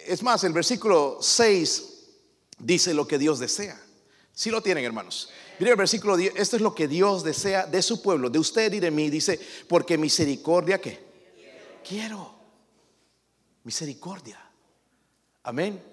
Es 0.06 0.24
más, 0.24 0.44
el 0.44 0.54
versículo 0.54 1.18
6 1.22 1.90
dice 2.60 2.94
lo 2.94 3.08
que 3.08 3.18
Dios 3.18 3.40
desea. 3.40 3.80
Si 4.32 4.50
lo 4.50 4.62
tienen, 4.62 4.86
hermanos. 4.86 5.30
Mire 5.60 5.72
el 5.72 5.78
versículo 5.78 6.18
10. 6.18 6.36
Esto 6.38 6.56
es 6.56 6.62
lo 6.62 6.74
que 6.74 6.88
Dios 6.88 7.24
desea 7.24 7.66
de 7.66 7.82
su 7.82 8.02
pueblo, 8.02 8.30
de 8.30 8.40
usted 8.40 8.72
y 8.74 8.80
de 8.80 8.90
mí. 8.90 9.10
Dice, 9.10 9.40
porque 9.68 9.98
misericordia, 9.98 10.80
¿qué? 10.80 11.04
Quiero. 11.88 12.34
Misericordia. 13.64 14.40
Amén. 15.44 15.93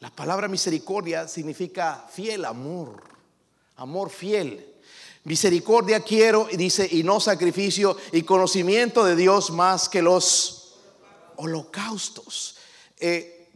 La 0.00 0.10
palabra 0.10 0.46
misericordia 0.46 1.26
significa 1.26 2.06
fiel 2.08 2.44
amor, 2.44 3.02
amor 3.76 4.10
fiel. 4.10 4.76
Misericordia 5.24 6.00
quiero, 6.00 6.46
y 6.50 6.56
dice, 6.56 6.88
y 6.90 7.02
no 7.02 7.18
sacrificio, 7.18 7.96
y 8.12 8.22
conocimiento 8.22 9.04
de 9.04 9.16
Dios 9.16 9.50
más 9.50 9.88
que 9.88 10.00
los 10.00 10.76
holocaustos. 11.36 12.58
Eh, 12.98 13.48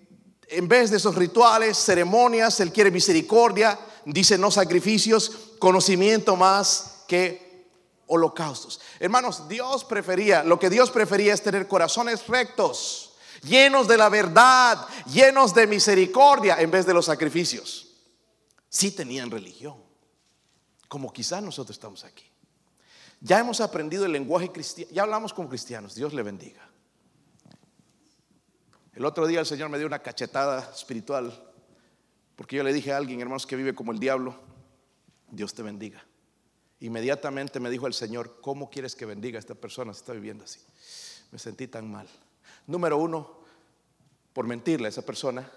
en 0.49 0.67
vez 0.67 0.91
de 0.91 0.97
esos 0.97 1.15
rituales, 1.15 1.79
ceremonias, 1.79 2.59
Él 2.59 2.73
quiere 2.73 2.91
misericordia, 2.91 3.79
dice 4.05 4.37
no 4.37 4.51
sacrificios, 4.51 5.31
conocimiento 5.61 6.35
más 6.35 7.05
que 7.07 7.69
holocaustos. 8.09 8.81
Hermanos, 8.99 9.49
Dios 9.49 9.85
prefería, 9.85 10.43
lo 10.43 10.59
que 10.59 10.71
Dios 10.71 10.91
prefería 10.91 11.35
es 11.35 11.43
tener 11.43 11.69
corazones 11.69 12.27
rectos 12.27 13.12
llenos 13.43 13.89
de 13.89 13.97
la 13.97 14.09
verdad, 14.09 14.87
llenos 15.07 15.55
de 15.55 15.67
misericordia 15.67 16.61
en 16.61 16.71
vez 16.71 16.87
de 16.87 16.95
los 16.95 17.07
sacrificios. 17.07 17.95
Sí 18.69 18.93
tenían 18.93 19.31
religión, 19.31 19.77
como 20.89 21.13
quizás 21.13 21.43
nosotros 21.43 21.77
estamos 21.77 22.05
aquí. 22.05 22.25
Ya 23.21 23.39
hemos 23.39 23.61
aprendido 23.61 24.07
el 24.07 24.13
lenguaje 24.13 24.51
cristiano, 24.51 24.91
ya 24.93 25.03
hablamos 25.03 25.33
con 25.33 25.47
cristianos, 25.47 25.95
Dios 25.95 26.13
le 26.13 26.23
bendiga. 26.23 26.69
El 28.95 29.05
otro 29.05 29.27
día 29.27 29.41
el 29.41 29.47
Señor 29.47 29.69
me 29.69 29.79
dio 29.79 29.87
una 29.87 30.01
cachetada 30.01 30.71
espiritual, 30.75 31.33
porque 32.37 32.57
yo 32.57 32.63
le 32.63 32.73
dije 32.73 32.93
a 32.93 32.97
alguien, 32.97 33.21
hermanos, 33.21 33.47
que 33.47 33.57
vive 33.57 33.75
como 33.75 33.93
el 33.93 33.99
diablo, 33.99 34.39
Dios 35.31 35.55
te 35.55 35.63
bendiga. 35.63 36.05
Inmediatamente 36.81 37.61
me 37.61 37.71
dijo 37.71 37.87
el 37.87 37.95
Señor, 37.95 38.41
¿cómo 38.41 38.69
quieres 38.69 38.97
que 38.97 39.07
bendiga 39.07 39.39
a 39.39 39.41
esta 39.41 39.55
persona 39.55 39.95
si 39.95 40.01
está 40.01 40.13
viviendo 40.13 40.45
así? 40.45 40.61
Me 41.31 41.39
sentí 41.39 41.69
tan 41.69 41.91
mal. 41.91 42.09
Número 42.67 42.99
uno, 42.99 43.43
por 44.33 44.47
mentirle 44.47 44.87
a 44.87 44.91
esa 44.91 45.03
persona. 45.03 45.51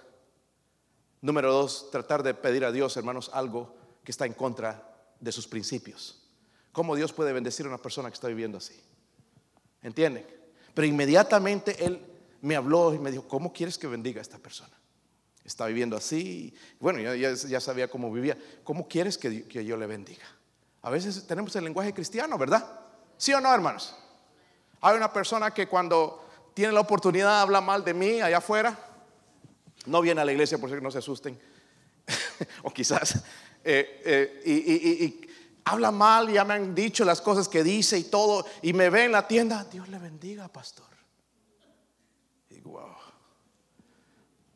Número 1.21 1.51
dos, 1.51 1.89
tratar 1.91 2.23
de 2.23 2.33
pedir 2.33 2.65
a 2.65 2.71
Dios, 2.71 2.97
hermanos, 2.97 3.29
algo 3.33 3.75
que 4.03 4.11
está 4.11 4.25
en 4.25 4.33
contra 4.33 4.95
de 5.19 5.31
sus 5.31 5.47
principios. 5.47 6.21
¿Cómo 6.71 6.95
Dios 6.95 7.13
puede 7.13 7.33
bendecir 7.33 7.65
a 7.65 7.69
una 7.69 7.81
persona 7.81 8.09
que 8.09 8.15
está 8.15 8.27
viviendo 8.27 8.57
así? 8.57 8.79
¿Entienden? 9.81 10.25
Pero 10.73 10.87
inmediatamente 10.87 11.85
Él 11.85 12.05
me 12.41 12.55
habló 12.55 12.93
y 12.93 12.99
me 12.99 13.11
dijo, 13.11 13.27
¿cómo 13.27 13.53
quieres 13.53 13.77
que 13.77 13.87
bendiga 13.87 14.19
a 14.19 14.21
esta 14.21 14.37
persona? 14.37 14.73
Está 15.43 15.67
viviendo 15.67 15.95
así. 15.95 16.53
Bueno, 16.79 16.99
ya, 17.15 17.59
sabía 17.61 17.87
cómo 17.89 18.11
vivía. 18.11 18.37
¿Cómo 18.63 18.87
quieres 18.87 19.17
que, 19.17 19.47
que 19.47 19.63
yo 19.63 19.77
le 19.77 19.85
bendiga? 19.85 20.25
A 20.81 20.89
veces 20.89 21.25
tenemos 21.25 21.55
el 21.55 21.63
lenguaje 21.63 21.93
cristiano, 21.93 22.37
¿verdad? 22.37 22.79
¿Sí 23.17 23.33
o 23.33 23.39
no, 23.39 23.53
hermanos? 23.53 23.95
Hay 24.81 24.97
una 24.97 25.11
persona 25.11 25.51
que 25.51 25.67
cuando 25.67 26.24
tiene 26.55 26.71
la 26.71 26.79
oportunidad, 26.79 27.41
habla 27.41 27.59
mal 27.59 27.83
de 27.83 27.93
mí 27.93 28.21
allá 28.21 28.37
afuera, 28.37 28.79
no 29.85 30.01
viene 30.01 30.21
a 30.21 30.25
la 30.25 30.31
iglesia 30.31 30.57
por 30.57 30.69
si 30.69 30.81
no 30.81 30.89
se 30.89 30.99
asusten, 30.99 31.37
o 32.63 32.71
quizás, 32.71 33.23
eh, 33.63 34.01
eh, 34.05 34.41
y, 34.45 35.27
habla 35.65 35.91
mal, 35.91 36.31
ya 36.31 36.45
me 36.45 36.53
han 36.53 36.73
dicho 36.73 37.03
las 37.03 37.21
cosas 37.21 37.49
que 37.49 37.61
dice 37.61 37.99
y 37.99 38.05
todo, 38.05 38.45
y 38.61 38.71
me 38.71 38.89
ve 38.89 39.03
en 39.03 39.11
la 39.11 39.27
tienda, 39.27 39.65
Dios 39.65 39.89
le 39.89 39.99
bendiga, 39.99 40.47
pastor. 40.47 40.87
Y 42.49 42.61
wow. 42.61 42.95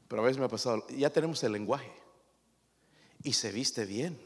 Pero 0.08 0.22
a 0.22 0.26
veces 0.26 0.40
me 0.40 0.46
ha 0.46 0.50
pasado, 0.50 0.88
ya 0.88 1.10
tenemos 1.10 1.44
el 1.44 1.52
lenguaje, 1.52 1.92
y 3.24 3.34
se 3.34 3.52
viste 3.52 3.84
bien, 3.84 4.18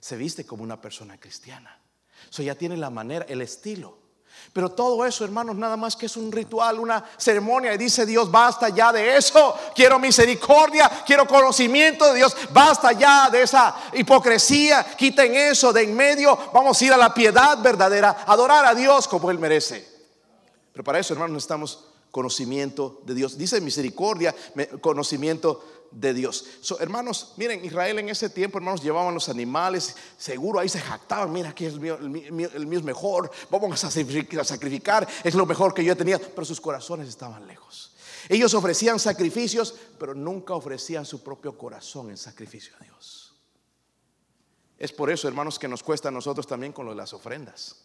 se 0.00 0.16
viste 0.16 0.44
como 0.44 0.64
una 0.64 0.80
persona 0.80 1.16
cristiana. 1.20 1.78
Eso 2.28 2.42
ya 2.42 2.56
tiene 2.56 2.76
la 2.76 2.90
manera, 2.90 3.24
el 3.28 3.40
estilo. 3.40 4.01
Pero 4.52 4.70
todo 4.70 5.06
eso, 5.06 5.24
hermanos, 5.24 5.56
nada 5.56 5.76
más 5.76 5.96
que 5.96 6.06
es 6.06 6.16
un 6.16 6.30
ritual, 6.30 6.78
una 6.78 7.02
ceremonia. 7.16 7.72
Y 7.72 7.78
dice 7.78 8.04
Dios, 8.04 8.30
basta 8.30 8.68
ya 8.68 8.92
de 8.92 9.16
eso. 9.16 9.54
Quiero 9.74 9.98
misericordia, 9.98 10.90
quiero 11.06 11.26
conocimiento 11.26 12.06
de 12.12 12.18
Dios. 12.18 12.36
Basta 12.52 12.92
ya 12.92 13.30
de 13.30 13.42
esa 13.42 13.74
hipocresía. 13.94 14.84
Quiten 14.96 15.34
eso 15.34 15.72
de 15.72 15.82
en 15.82 15.96
medio. 15.96 16.38
Vamos 16.52 16.80
a 16.80 16.84
ir 16.84 16.92
a 16.92 16.98
la 16.98 17.14
piedad 17.14 17.58
verdadera, 17.62 18.24
adorar 18.26 18.66
a 18.66 18.74
Dios 18.74 19.08
como 19.08 19.30
Él 19.30 19.38
merece. 19.38 19.88
Pero 20.72 20.84
para 20.84 20.98
eso, 20.98 21.14
hermanos, 21.14 21.34
necesitamos 21.34 21.84
conocimiento 22.10 23.00
de 23.04 23.14
Dios. 23.14 23.38
Dice 23.38 23.60
misericordia, 23.60 24.34
conocimiento 24.80 25.81
de 25.92 26.14
Dios. 26.14 26.46
hermanos, 26.80 27.34
miren, 27.36 27.64
Israel 27.64 27.98
en 27.98 28.08
ese 28.08 28.30
tiempo, 28.30 28.58
hermanos, 28.58 28.82
llevaban 28.82 29.14
los 29.14 29.28
animales, 29.28 29.94
seguro 30.16 30.58
ahí 30.58 30.68
se 30.68 30.80
jactaban, 30.80 31.32
mira 31.32 31.54
que 31.54 31.66
el 31.66 31.80
mío, 31.80 31.98
el 32.00 32.10
mío, 32.66 32.78
es 32.78 32.84
mejor, 32.84 33.30
vamos 33.50 33.84
a 33.84 33.90
sacrificar, 33.90 35.08
es 35.22 35.34
lo 35.34 35.46
mejor 35.46 35.74
que 35.74 35.84
yo 35.84 35.96
tenía, 35.96 36.18
pero 36.18 36.44
sus 36.44 36.60
corazones 36.60 37.08
estaban 37.08 37.46
lejos. 37.46 37.92
Ellos 38.28 38.54
ofrecían 38.54 38.98
sacrificios, 38.98 39.74
pero 39.98 40.14
nunca 40.14 40.54
ofrecían 40.54 41.04
su 41.04 41.22
propio 41.22 41.56
corazón 41.58 42.10
en 42.10 42.16
sacrificio 42.16 42.74
a 42.80 42.84
Dios. 42.84 43.34
Es 44.78 44.92
por 44.92 45.10
eso, 45.10 45.28
hermanos, 45.28 45.58
que 45.58 45.68
nos 45.68 45.82
cuesta 45.82 46.08
a 46.08 46.12
nosotros 46.12 46.46
también 46.46 46.72
con 46.72 46.96
las 46.96 47.12
ofrendas. 47.12 47.76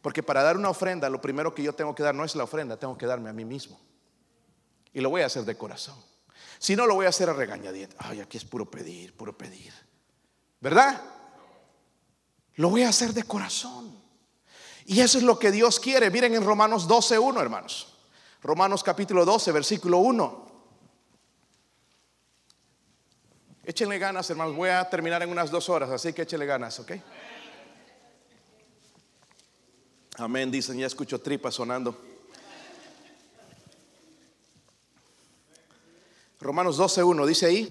Porque 0.00 0.22
para 0.22 0.42
dar 0.42 0.56
una 0.56 0.70
ofrenda, 0.70 1.08
lo 1.10 1.20
primero 1.20 1.54
que 1.54 1.62
yo 1.62 1.72
tengo 1.72 1.94
que 1.94 2.02
dar 2.02 2.14
no 2.14 2.24
es 2.24 2.36
la 2.36 2.44
ofrenda, 2.44 2.76
tengo 2.76 2.96
que 2.96 3.06
darme 3.06 3.30
a 3.30 3.32
mí 3.32 3.44
mismo. 3.44 3.80
Y 4.92 5.00
lo 5.00 5.10
voy 5.10 5.22
a 5.22 5.26
hacer 5.26 5.44
de 5.44 5.56
corazón. 5.56 5.96
Si 6.58 6.74
no, 6.74 6.86
lo 6.86 6.94
voy 6.94 7.06
a 7.06 7.10
hacer 7.10 7.28
a 7.30 7.32
regañadientes. 7.32 7.96
Ay, 8.00 8.20
aquí 8.20 8.36
es 8.36 8.44
puro 8.44 8.70
pedir, 8.70 9.16
puro 9.16 9.36
pedir. 9.36 9.72
¿Verdad? 10.60 11.00
Lo 12.56 12.70
voy 12.70 12.82
a 12.82 12.88
hacer 12.88 13.12
de 13.12 13.22
corazón. 13.22 13.96
Y 14.84 15.00
eso 15.00 15.18
es 15.18 15.24
lo 15.24 15.38
que 15.38 15.52
Dios 15.52 15.78
quiere. 15.78 16.10
Miren 16.10 16.34
en 16.34 16.44
Romanos 16.44 16.88
12.1, 16.88 17.40
hermanos. 17.40 17.94
Romanos 18.42 18.82
capítulo 18.82 19.24
12, 19.24 19.52
versículo 19.52 19.98
1. 19.98 20.48
Échenle 23.64 23.98
ganas, 23.98 24.28
hermanos. 24.30 24.56
Voy 24.56 24.70
a 24.70 24.88
terminar 24.88 25.22
en 25.22 25.30
unas 25.30 25.50
dos 25.50 25.68
horas, 25.68 25.90
así 25.90 26.12
que 26.12 26.22
échenle 26.22 26.46
ganas, 26.46 26.80
¿ok? 26.80 26.92
Amén, 30.16 30.50
dicen, 30.50 30.78
ya 30.78 30.86
escucho 30.86 31.20
tripas 31.20 31.54
sonando. 31.54 32.17
Romanos 36.40 36.78
12.1 36.78 37.26
dice 37.26 37.46
ahí. 37.46 37.68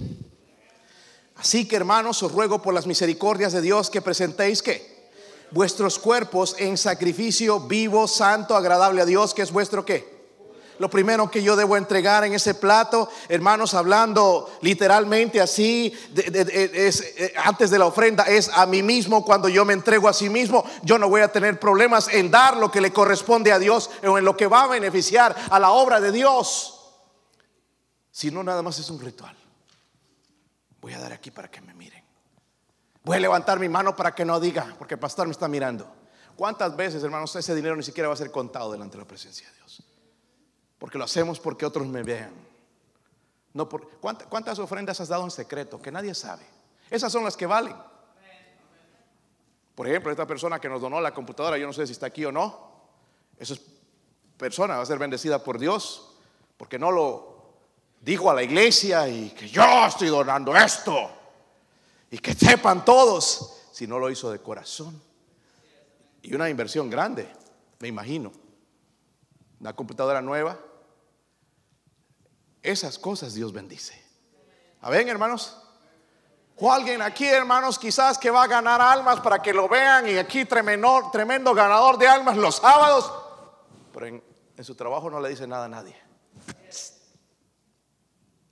Así 1.38 1.67
que 1.67 1.77
hermanos, 1.77 2.21
os 2.23 2.32
ruego 2.32 2.62
por 2.62 2.73
las 2.73 2.86
misericordias 2.86 3.53
de 3.53 3.62
Dios 3.62 3.89
que 3.89 4.01
presentéis 4.01 4.62
que 4.62 5.08
vuestros 5.51 5.97
cuerpos 5.99 6.56
en 6.60 6.77
sacrificio 6.77 7.62
vivo, 7.62 8.08
santo, 8.08 8.56
agradable 8.56 9.01
a 9.01 9.06
Dios, 9.06 9.34
que 9.34 9.43
es 9.43 9.51
vuestro 9.51 9.86
qué. 9.86 10.17
Lo 10.80 10.89
primero 10.89 11.32
que 11.32 11.41
yo 11.41 11.56
debo 11.56 11.77
entregar 11.77 12.23
en 12.23 12.34
ese 12.34 12.53
plato, 12.53 13.10
hermanos, 13.30 13.73
hablando 13.73 14.49
literalmente 14.62 15.41
así, 15.41 15.91
es, 16.13 17.01
eh, 17.17 17.34
antes 17.38 17.71
de 17.71 17.80
la 17.80 17.88
ofrenda, 17.88 18.23
es 18.25 18.49
a 18.53 18.65
mí 18.65 18.84
mismo. 18.84 19.25
Cuando 19.25 19.47
yo 19.49 19.65
me 19.65 19.73
entrego 19.73 20.08
a 20.08 20.13
sí 20.13 20.30
mismo, 20.30 20.65
yo 20.84 20.99
no 20.99 21.10
voy 21.10 21.21
a 21.21 21.32
tener 21.32 21.60
problemas 21.60 22.10
en 22.10 22.30
dar 22.30 22.58
lo 22.58 22.69
que 22.69 22.82
le 22.82 22.93
corresponde 22.93 23.51
a 23.51 23.60
Dios 23.60 23.89
o 24.06 24.17
en 24.17 24.25
lo 24.25 24.38
que 24.38 24.45
va 24.45 24.63
a 24.63 24.67
beneficiar 24.67 25.36
a 25.49 25.60
la 25.60 25.71
obra 25.71 25.99
de 25.99 26.12
Dios. 26.12 26.76
Si 28.17 28.32
no, 28.32 28.43
nada 28.43 28.63
más 28.63 28.80
es 28.80 28.89
un 28.89 28.99
ritual. 28.99 29.38
Voy 30.82 30.91
a 30.91 30.99
dar 30.99 31.13
aquí 31.13 31.30
para 31.30 31.51
que 31.51 31.62
me 31.62 31.75
miren. 31.75 32.03
Voy 33.03 33.17
a 33.17 33.19
levantar 33.19 33.60
mi 33.60 33.69
mano 33.69 33.95
para 33.95 34.15
que 34.15 34.25
no 34.25 34.39
diga, 34.39 34.73
porque 34.80 34.95
el 34.95 34.99
pastor 34.99 35.27
me 35.27 35.34
está 35.34 35.47
mirando. 35.47 35.88
¿Cuántas 36.36 36.75
veces, 36.75 37.03
hermanos, 37.03 37.36
ese 37.36 37.53
dinero 37.53 37.75
ni 37.75 37.84
siquiera 37.84 38.08
va 38.08 38.15
a 38.15 38.17
ser 38.17 38.32
contado 38.32 38.71
delante 38.71 38.97
de 38.97 39.03
la 39.03 39.08
presencia 39.08 39.47
de 39.47 39.53
Dios? 39.58 39.84
Porque 40.80 40.97
lo 40.97 41.03
hacemos 41.03 41.39
porque 41.39 41.63
otros 41.63 41.86
me 41.86 42.01
vean. 42.01 42.32
No 43.53 43.69
por, 43.69 43.99
¿Cuántas 43.99 44.58
ofrendas 44.58 44.99
has 44.99 45.10
dado 45.10 45.23
en 45.23 45.30
secreto 45.30 45.80
que 45.80 45.91
nadie 45.91 46.15
sabe? 46.15 46.47
Esas 46.89 47.12
son 47.12 47.23
las 47.23 47.38
que 47.38 47.45
valen. 47.45 47.75
Por 49.75 49.88
ejemplo, 49.88 50.10
esta 50.10 50.25
persona 50.25 50.60
que 50.60 50.69
nos 50.69 50.82
donó 50.82 50.99
la 51.01 51.13
computadora, 51.13 51.60
yo 51.60 51.67
no 51.67 51.73
sé 51.73 51.86
si 51.86 51.93
está 51.93 52.08
aquí 52.08 52.25
o 52.25 52.32
no. 52.32 52.71
Esa 53.38 53.53
persona 54.38 54.77
va 54.77 54.82
a 54.82 54.88
ser 54.88 54.97
bendecida 54.97 55.43
por 55.43 55.60
Dios 55.60 56.15
porque 56.58 56.80
no 56.80 56.89
lo 56.89 57.37
dijo 58.08 58.32
a 58.32 58.34
la 58.34 58.41
iglesia 58.41 59.06
y 59.10 59.32
que 59.32 59.50
yo 59.50 59.86
estoy 59.86 60.08
donando 60.08 60.56
esto 60.56 61.12
y 62.10 62.17
que 62.20 62.34
sepan 62.34 62.86
todos, 62.86 63.58
si 63.74 63.86
no 63.86 64.00
lo 64.00 64.10
hizo 64.10 64.32
de 64.32 64.39
corazón. 64.39 65.02
Y 66.22 66.34
una 66.34 66.50
inversión 66.50 66.89
grande, 66.89 67.30
me 67.80 67.89
imagino. 67.89 68.32
Una 69.60 69.76
computadora 69.76 70.22
nueva. 70.22 70.58
Esas 72.63 72.98
cosas 72.98 73.34
Dios 73.34 73.52
bendice. 73.52 74.02
A 74.80 74.89
ver, 74.89 75.06
hermanos. 75.10 75.58
O 76.56 76.72
alguien 76.72 77.02
aquí, 77.02 77.26
hermanos, 77.26 77.78
quizás 77.78 78.17
que 78.17 78.32
va 78.32 78.43
a 78.43 78.48
ganar 78.48 78.80
almas 78.80 79.20
para 79.20 79.41
que 79.41 79.54
lo 79.54 79.67
vean 79.67 80.08
y 80.08 80.17
aquí 80.17 80.46
tremendo, 80.46 81.10
tremendo 81.12 81.54
ganador 81.54 81.98
de 81.98 82.08
almas 82.08 82.38
los 82.38 82.56
sábados. 82.56 83.12
Pero 83.91 84.06
en, 84.06 84.24
en 84.56 84.63
su 84.63 84.76
trabajo 84.76 85.10
no 85.10 85.20
le 85.20 85.28
dice 85.28 85.46
nada 85.46 85.65
a 85.65 85.70
nadie. 85.70 86.07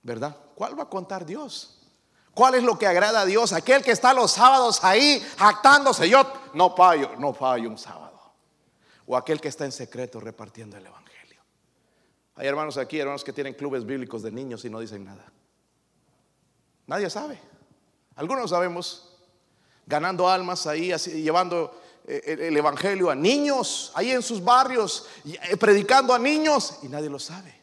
¿Verdad? 0.06 0.36
¿Cuál 0.54 0.78
va 0.78 0.84
a 0.84 0.88
contar 0.88 1.26
Dios? 1.26 1.80
¿Cuál 2.32 2.54
es 2.54 2.62
lo 2.62 2.78
que 2.78 2.86
agrada 2.86 3.22
a 3.22 3.24
Dios? 3.24 3.52
Aquel 3.52 3.82
que 3.82 3.90
está 3.90 4.14
los 4.14 4.30
sábados 4.30 4.84
ahí 4.84 5.20
jactándose. 5.36 6.08
Yo 6.08 6.22
no 6.54 6.76
fallo, 6.76 7.16
no 7.18 7.34
fallo 7.34 7.68
un 7.68 7.76
sábado. 7.76 8.16
O 9.06 9.16
aquel 9.16 9.40
que 9.40 9.48
está 9.48 9.64
en 9.64 9.72
secreto 9.72 10.20
repartiendo 10.20 10.76
el 10.76 10.86
Evangelio. 10.86 11.40
Hay 12.36 12.46
hermanos 12.46 12.76
aquí, 12.76 13.00
hermanos 13.00 13.24
que 13.24 13.32
tienen 13.32 13.54
clubes 13.54 13.84
bíblicos 13.84 14.22
de 14.22 14.30
niños 14.30 14.64
y 14.64 14.70
no 14.70 14.78
dicen 14.78 15.04
nada. 15.04 15.24
Nadie 16.86 17.10
sabe. 17.10 17.40
Algunos 18.14 18.50
sabemos, 18.50 19.16
ganando 19.86 20.28
almas 20.28 20.68
ahí, 20.68 20.94
llevando 20.96 21.80
eh, 22.06 22.46
el 22.46 22.56
Evangelio 22.56 23.10
a 23.10 23.16
niños, 23.16 23.90
ahí 23.96 24.12
en 24.12 24.22
sus 24.22 24.44
barrios, 24.44 25.08
eh, 25.24 25.56
predicando 25.56 26.14
a 26.14 26.18
niños, 26.20 26.78
y 26.84 26.88
nadie 26.88 27.10
lo 27.10 27.18
sabe. 27.18 27.60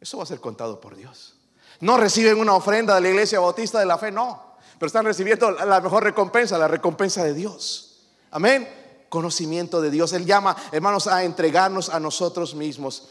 Eso 0.00 0.16
va 0.16 0.22
a 0.22 0.26
ser 0.26 0.40
contado 0.40 0.80
por 0.80 0.96
Dios. 0.96 1.37
No 1.80 1.96
reciben 1.96 2.38
una 2.38 2.54
ofrenda 2.54 2.94
de 2.94 3.00
la 3.00 3.08
iglesia 3.08 3.40
bautista 3.40 3.78
de 3.78 3.86
la 3.86 3.98
fe, 3.98 4.10
no. 4.10 4.56
Pero 4.78 4.86
están 4.86 5.04
recibiendo 5.04 5.50
la 5.50 5.80
mejor 5.80 6.04
recompensa, 6.04 6.58
la 6.58 6.68
recompensa 6.68 7.24
de 7.24 7.34
Dios. 7.34 8.00
Amén. 8.30 8.68
Conocimiento 9.08 9.80
de 9.80 9.90
Dios. 9.90 10.12
Él 10.12 10.26
llama, 10.26 10.56
hermanos, 10.72 11.06
a 11.06 11.24
entregarnos 11.24 11.88
a 11.88 12.00
nosotros 12.00 12.54
mismos. 12.54 13.08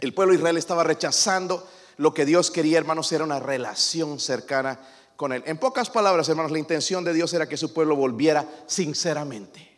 El 0.00 0.14
pueblo 0.14 0.32
de 0.32 0.38
Israel 0.38 0.56
estaba 0.56 0.84
rechazando 0.84 1.66
lo 1.96 2.14
que 2.14 2.24
Dios 2.24 2.50
quería, 2.50 2.78
hermanos, 2.78 3.12
era 3.12 3.24
una 3.24 3.40
relación 3.40 4.18
cercana 4.18 4.80
con 5.16 5.32
Él. 5.32 5.42
En 5.46 5.58
pocas 5.58 5.90
palabras, 5.90 6.28
hermanos, 6.28 6.50
la 6.50 6.58
intención 6.58 7.04
de 7.04 7.12
Dios 7.12 7.34
era 7.34 7.48
que 7.48 7.56
su 7.56 7.74
pueblo 7.74 7.94
volviera 7.94 8.48
sinceramente 8.66 9.69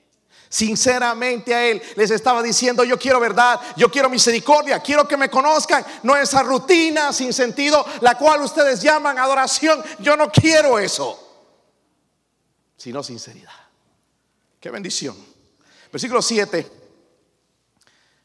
sinceramente 0.52 1.54
a 1.54 1.66
Él. 1.66 1.82
Les 1.96 2.10
estaba 2.10 2.42
diciendo, 2.42 2.84
yo 2.84 2.98
quiero 2.98 3.18
verdad, 3.18 3.58
yo 3.74 3.90
quiero 3.90 4.10
misericordia, 4.10 4.80
quiero 4.80 5.08
que 5.08 5.16
me 5.16 5.30
conozcan. 5.30 5.84
No 6.02 6.14
esa 6.14 6.42
rutina 6.42 7.10
sin 7.12 7.32
sentido, 7.32 7.84
la 8.02 8.18
cual 8.18 8.42
ustedes 8.42 8.82
llaman 8.82 9.18
adoración. 9.18 9.82
Yo 10.00 10.14
no 10.14 10.30
quiero 10.30 10.78
eso, 10.78 11.18
sino 12.76 13.02
sinceridad. 13.02 13.50
Qué 14.60 14.70
bendición. 14.70 15.16
Versículo 15.90 16.20
7. 16.20 16.70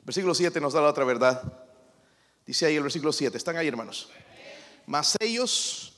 Versículo 0.03 0.35
7 0.35 0.59
nos 0.59 0.73
da 0.73 0.81
la 0.81 0.89
otra 0.89 1.05
verdad. 1.05 1.41
Dice 2.45 2.65
ahí 2.65 2.75
el 2.75 2.83
versículo 2.83 3.13
7. 3.13 3.37
¿Están 3.37 3.55
ahí, 3.55 3.69
hermanos? 3.69 4.09
Mas 4.85 5.15
ellos, 5.19 5.93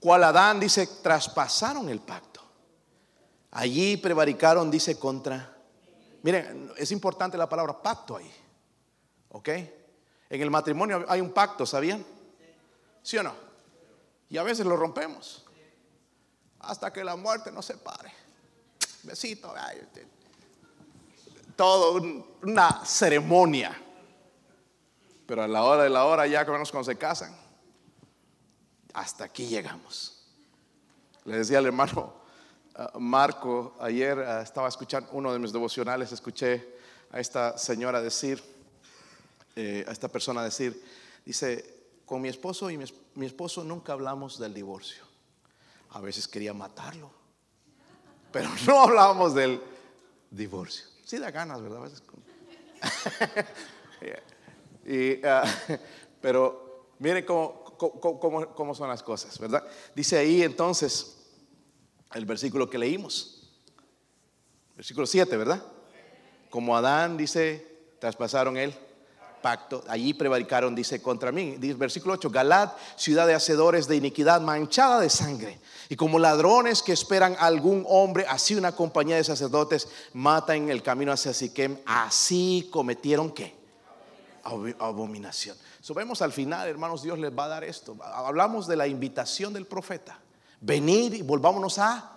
cual 0.00 0.24
Adán 0.24 0.58
dice, 0.58 0.88
traspasaron 1.02 1.88
el 1.88 2.00
pacto 2.00 2.29
Allí 3.52 3.96
prevaricaron, 3.96 4.70
dice, 4.70 4.98
contra. 4.98 5.56
Miren, 6.22 6.72
es 6.76 6.92
importante 6.92 7.36
la 7.36 7.48
palabra 7.48 7.80
pacto 7.80 8.16
ahí. 8.16 8.30
¿Ok? 9.30 9.48
En 9.48 10.40
el 10.40 10.50
matrimonio 10.50 11.04
hay 11.08 11.20
un 11.20 11.32
pacto, 11.32 11.66
¿sabían? 11.66 12.04
¿Sí 13.02 13.16
o 13.16 13.22
no? 13.22 13.34
Y 14.28 14.38
a 14.38 14.42
veces 14.42 14.64
lo 14.64 14.76
rompemos. 14.76 15.44
Hasta 16.60 16.92
que 16.92 17.02
la 17.02 17.16
muerte 17.16 17.50
nos 17.50 17.66
separe. 17.66 18.12
Besito. 19.02 19.52
todo 21.56 22.00
una 22.42 22.84
ceremonia. 22.84 23.76
Pero 25.26 25.42
a 25.42 25.48
la 25.48 25.64
hora 25.64 25.84
de 25.84 25.90
la 25.90 26.04
hora, 26.04 26.26
ya 26.26 26.44
que 26.44 26.50
cuando 26.50 26.84
se 26.84 26.96
casan, 26.96 27.36
hasta 28.92 29.24
aquí 29.24 29.46
llegamos. 29.46 30.22
Le 31.24 31.38
decía 31.38 31.58
al 31.58 31.66
hermano 31.66 32.19
Marco, 32.98 33.74
ayer 33.80 34.18
ah, 34.20 34.42
estaba 34.42 34.68
escuchando 34.68 35.10
uno 35.12 35.32
de 35.32 35.38
mis 35.38 35.52
devocionales, 35.52 36.12
escuché 36.12 36.78
a 37.10 37.20
esta 37.20 37.58
señora 37.58 38.00
decir, 38.00 38.42
eh, 39.56 39.84
a 39.86 39.92
esta 39.92 40.08
persona 40.08 40.42
decir, 40.44 40.82
dice, 41.24 41.80
con 42.06 42.22
mi 42.22 42.28
esposo 42.28 42.70
y 42.70 42.78
mi, 42.78 43.26
esposo 43.26 43.64
nunca 43.64 43.92
hablamos 43.92 44.38
del 44.38 44.54
divorcio. 44.54 45.04
A 45.90 46.00
veces 46.00 46.28
quería 46.28 46.54
matarlo, 46.54 47.10
pero 48.32 48.48
no 48.66 48.82
hablábamos 48.82 49.34
del 49.34 49.60
divorcio. 50.30 50.86
Sí 51.04 51.18
da 51.18 51.30
ganas, 51.30 51.60
¿verdad? 51.62 51.90
Ah, 55.22 55.44
pero 56.20 56.88
miren 56.98 57.24
cómo, 57.24 57.62
cómo 57.76 58.74
son 58.74 58.88
las 58.88 59.02
cosas, 59.02 59.38
¿verdad? 59.38 59.62
Dice 59.94 60.16
ahí 60.18 60.42
entonces, 60.42 61.19
el 62.14 62.24
versículo 62.24 62.68
que 62.68 62.78
leímos. 62.78 63.40
Versículo 64.76 65.06
7, 65.06 65.36
¿verdad? 65.36 65.62
Como 66.48 66.76
Adán 66.76 67.16
dice, 67.16 67.66
traspasaron 67.98 68.56
el 68.56 68.74
pacto, 69.42 69.84
allí 69.88 70.14
prevaricaron, 70.14 70.74
dice, 70.74 71.00
contra 71.00 71.32
mí. 71.32 71.56
Dice, 71.58 71.74
versículo 71.74 72.14
8, 72.14 72.30
Galad, 72.30 72.72
ciudad 72.96 73.26
de 73.26 73.34
hacedores 73.34 73.86
de 73.86 73.96
iniquidad, 73.96 74.40
manchada 74.40 75.00
de 75.00 75.10
sangre. 75.10 75.58
Y 75.88 75.96
como 75.96 76.18
ladrones 76.18 76.82
que 76.82 76.92
esperan 76.92 77.36
algún 77.38 77.84
hombre, 77.88 78.26
así 78.28 78.54
una 78.54 78.72
compañía 78.72 79.16
de 79.16 79.24
sacerdotes 79.24 79.88
mata 80.12 80.54
en 80.56 80.70
el 80.70 80.82
camino 80.82 81.12
hacia 81.12 81.32
Siquem, 81.32 81.78
así 81.86 82.68
cometieron 82.72 83.30
qué? 83.30 83.54
Abominación. 84.78 85.56
So, 85.80 85.94
vemos 85.94 86.22
al 86.22 86.32
final, 86.32 86.68
hermanos, 86.68 87.02
Dios 87.02 87.18
les 87.18 87.36
va 87.36 87.44
a 87.44 87.48
dar 87.48 87.64
esto. 87.64 87.96
Hablamos 88.02 88.66
de 88.66 88.76
la 88.76 88.86
invitación 88.86 89.52
del 89.52 89.66
profeta 89.66 90.18
venir 90.60 91.14
y 91.14 91.22
volvámonos 91.22 91.78
a 91.78 92.10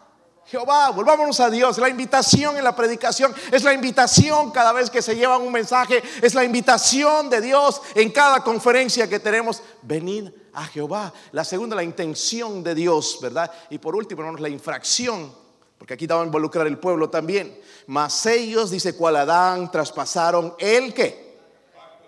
Jehová, 0.45 0.89
volvámonos 0.89 1.39
a 1.39 1.49
Dios. 1.49 1.77
La 1.77 1.89
invitación 1.89 2.57
en 2.57 2.63
la 2.63 2.75
predicación 2.75 3.33
es 3.51 3.63
la 3.63 3.73
invitación 3.73 4.51
cada 4.51 4.73
vez 4.73 4.89
que 4.89 5.01
se 5.01 5.15
lleva 5.15 5.37
un 5.37 5.51
mensaje, 5.51 6.03
es 6.21 6.33
la 6.33 6.43
invitación 6.43 7.29
de 7.29 7.39
Dios 7.39 7.81
en 7.95 8.11
cada 8.11 8.43
conferencia 8.43 9.07
que 9.07 9.19
tenemos. 9.19 9.61
Venid 9.81 10.29
a 10.53 10.65
Jehová. 10.65 11.13
La 11.31 11.45
segunda, 11.45 11.75
la 11.75 11.83
intención 11.83 12.61
de 12.61 12.75
Dios, 12.75 13.19
¿verdad? 13.21 13.51
Y 13.69 13.77
por 13.77 13.95
último, 13.95 14.21
hermanos, 14.21 14.41
la 14.41 14.49
infracción, 14.49 15.33
porque 15.77 15.93
aquí 15.93 16.05
estaba 16.05 16.21
a 16.21 16.25
involucrar 16.25 16.67
el 16.67 16.77
pueblo 16.77 17.09
también. 17.09 17.57
Mas 17.87 18.25
ellos, 18.25 18.69
dice 18.69 18.95
cual 18.95 19.15
Adán, 19.15 19.71
traspasaron 19.71 20.55
el 20.59 20.93
que 20.93 21.23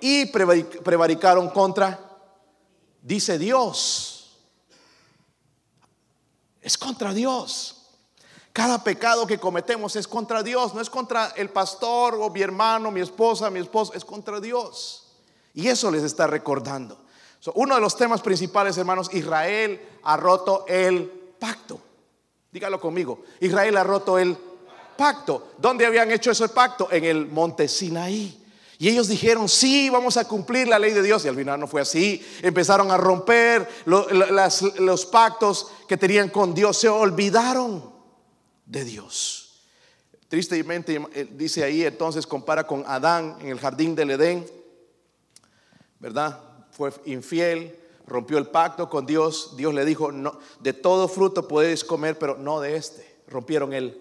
y 0.01 0.25
prevaricaron 0.25 1.49
contra, 1.49 1.99
dice 3.01 3.39
Dios 3.39 4.14
es 6.65 6.79
contra 6.79 7.13
Dios. 7.13 7.75
Cada 8.51 8.83
pecado 8.83 9.27
que 9.27 9.37
cometemos 9.37 9.95
es 9.95 10.07
contra 10.07 10.41
Dios, 10.41 10.73
no 10.73 10.81
es 10.81 10.89
contra 10.89 11.27
el 11.35 11.49
pastor 11.49 12.17
o 12.19 12.29
mi 12.31 12.41
hermano, 12.41 12.89
mi 12.89 13.01
esposa, 13.01 13.51
mi 13.51 13.59
esposo, 13.59 13.93
es 13.93 14.03
contra 14.03 14.39
Dios. 14.39 15.11
Y 15.53 15.67
eso 15.67 15.91
les 15.91 16.01
está 16.01 16.25
recordando. 16.25 16.97
uno 17.53 17.75
de 17.75 17.81
los 17.81 17.95
temas 17.95 18.21
principales, 18.21 18.77
hermanos, 18.79 19.13
Israel 19.13 19.79
ha 20.01 20.17
roto 20.17 20.65
el 20.67 21.05
pacto. 21.37 21.79
Dígalo 22.51 22.81
conmigo. 22.81 23.23
Israel 23.41 23.77
ha 23.77 23.83
roto 23.83 24.17
el 24.17 24.35
pacto. 24.97 25.51
¿Dónde 25.59 25.85
habían 25.85 26.11
hecho 26.11 26.31
ese 26.31 26.49
pacto? 26.49 26.87
En 26.91 27.03
el 27.03 27.27
monte 27.27 27.67
Sinaí. 27.67 28.43
Y 28.77 28.89
ellos 28.89 29.07
dijeron, 29.07 29.47
sí, 29.47 29.89
vamos 29.89 30.17
a 30.17 30.27
cumplir 30.27 30.67
la 30.67 30.79
ley 30.79 30.91
de 30.91 31.01
Dios. 31.01 31.23
Y 31.23 31.27
al 31.27 31.35
final 31.35 31.59
no 31.59 31.67
fue 31.67 31.81
así. 31.81 32.25
Empezaron 32.41 32.91
a 32.91 32.97
romper 32.97 33.67
los 33.85 35.05
pactos 35.05 35.71
que 35.87 35.97
tenían 35.97 36.29
con 36.29 36.53
Dios. 36.53 36.77
Se 36.77 36.89
olvidaron 36.89 37.93
de 38.65 38.83
Dios. 38.83 39.61
Tristemente 40.27 41.01
eh, 41.13 41.29
dice 41.31 41.63
ahí, 41.63 41.83
entonces 41.83 42.27
compara 42.27 42.65
con 42.65 42.83
Adán 42.87 43.37
en 43.39 43.49
el 43.49 43.59
jardín 43.59 43.95
del 43.95 44.11
Edén. 44.11 44.45
¿Verdad? 45.99 46.39
Fue 46.71 46.91
infiel, 47.05 47.79
rompió 48.05 48.37
el 48.37 48.47
pacto 48.47 48.89
con 48.89 49.05
Dios. 49.05 49.55
Dios 49.55 49.73
le 49.73 49.85
dijo, 49.85 50.11
no, 50.11 50.37
de 50.59 50.73
todo 50.73 51.07
fruto 51.07 51.47
podéis 51.47 51.83
comer, 51.83 52.19
pero 52.19 52.37
no 52.37 52.59
de 52.59 52.75
este. 52.75 53.19
Rompieron 53.27 53.71
el 53.71 53.97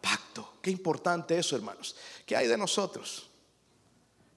pacto. 0.00 0.54
Qué 0.62 0.70
importante 0.70 1.38
eso, 1.38 1.56
hermanos. 1.56 1.96
¿Qué 2.24 2.34
hay 2.34 2.46
de 2.46 2.56
nosotros? 2.56 3.28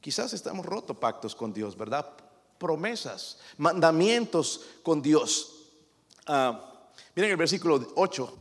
Quizás 0.02 0.34
estamos 0.34 0.66
rotos 0.66 0.98
pactos 0.98 1.36
con 1.36 1.54
Dios, 1.54 1.78
¿verdad? 1.78 2.06
Promesas, 2.58 3.38
mandamientos 3.58 4.62
con 4.84 5.02
Dios. 5.02 5.54
Ah, 6.26 6.82
miren 7.16 7.32
el 7.32 7.38
versículo 7.38 7.92
8. 7.96 8.38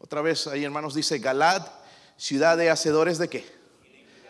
Otra 0.00 0.22
vez 0.22 0.46
ahí, 0.46 0.64
hermanos, 0.64 0.94
dice 0.94 1.18
Galad, 1.18 1.66
ciudad 2.16 2.56
de 2.56 2.70
hacedores 2.70 3.18
de 3.18 3.28
qué? 3.28 3.60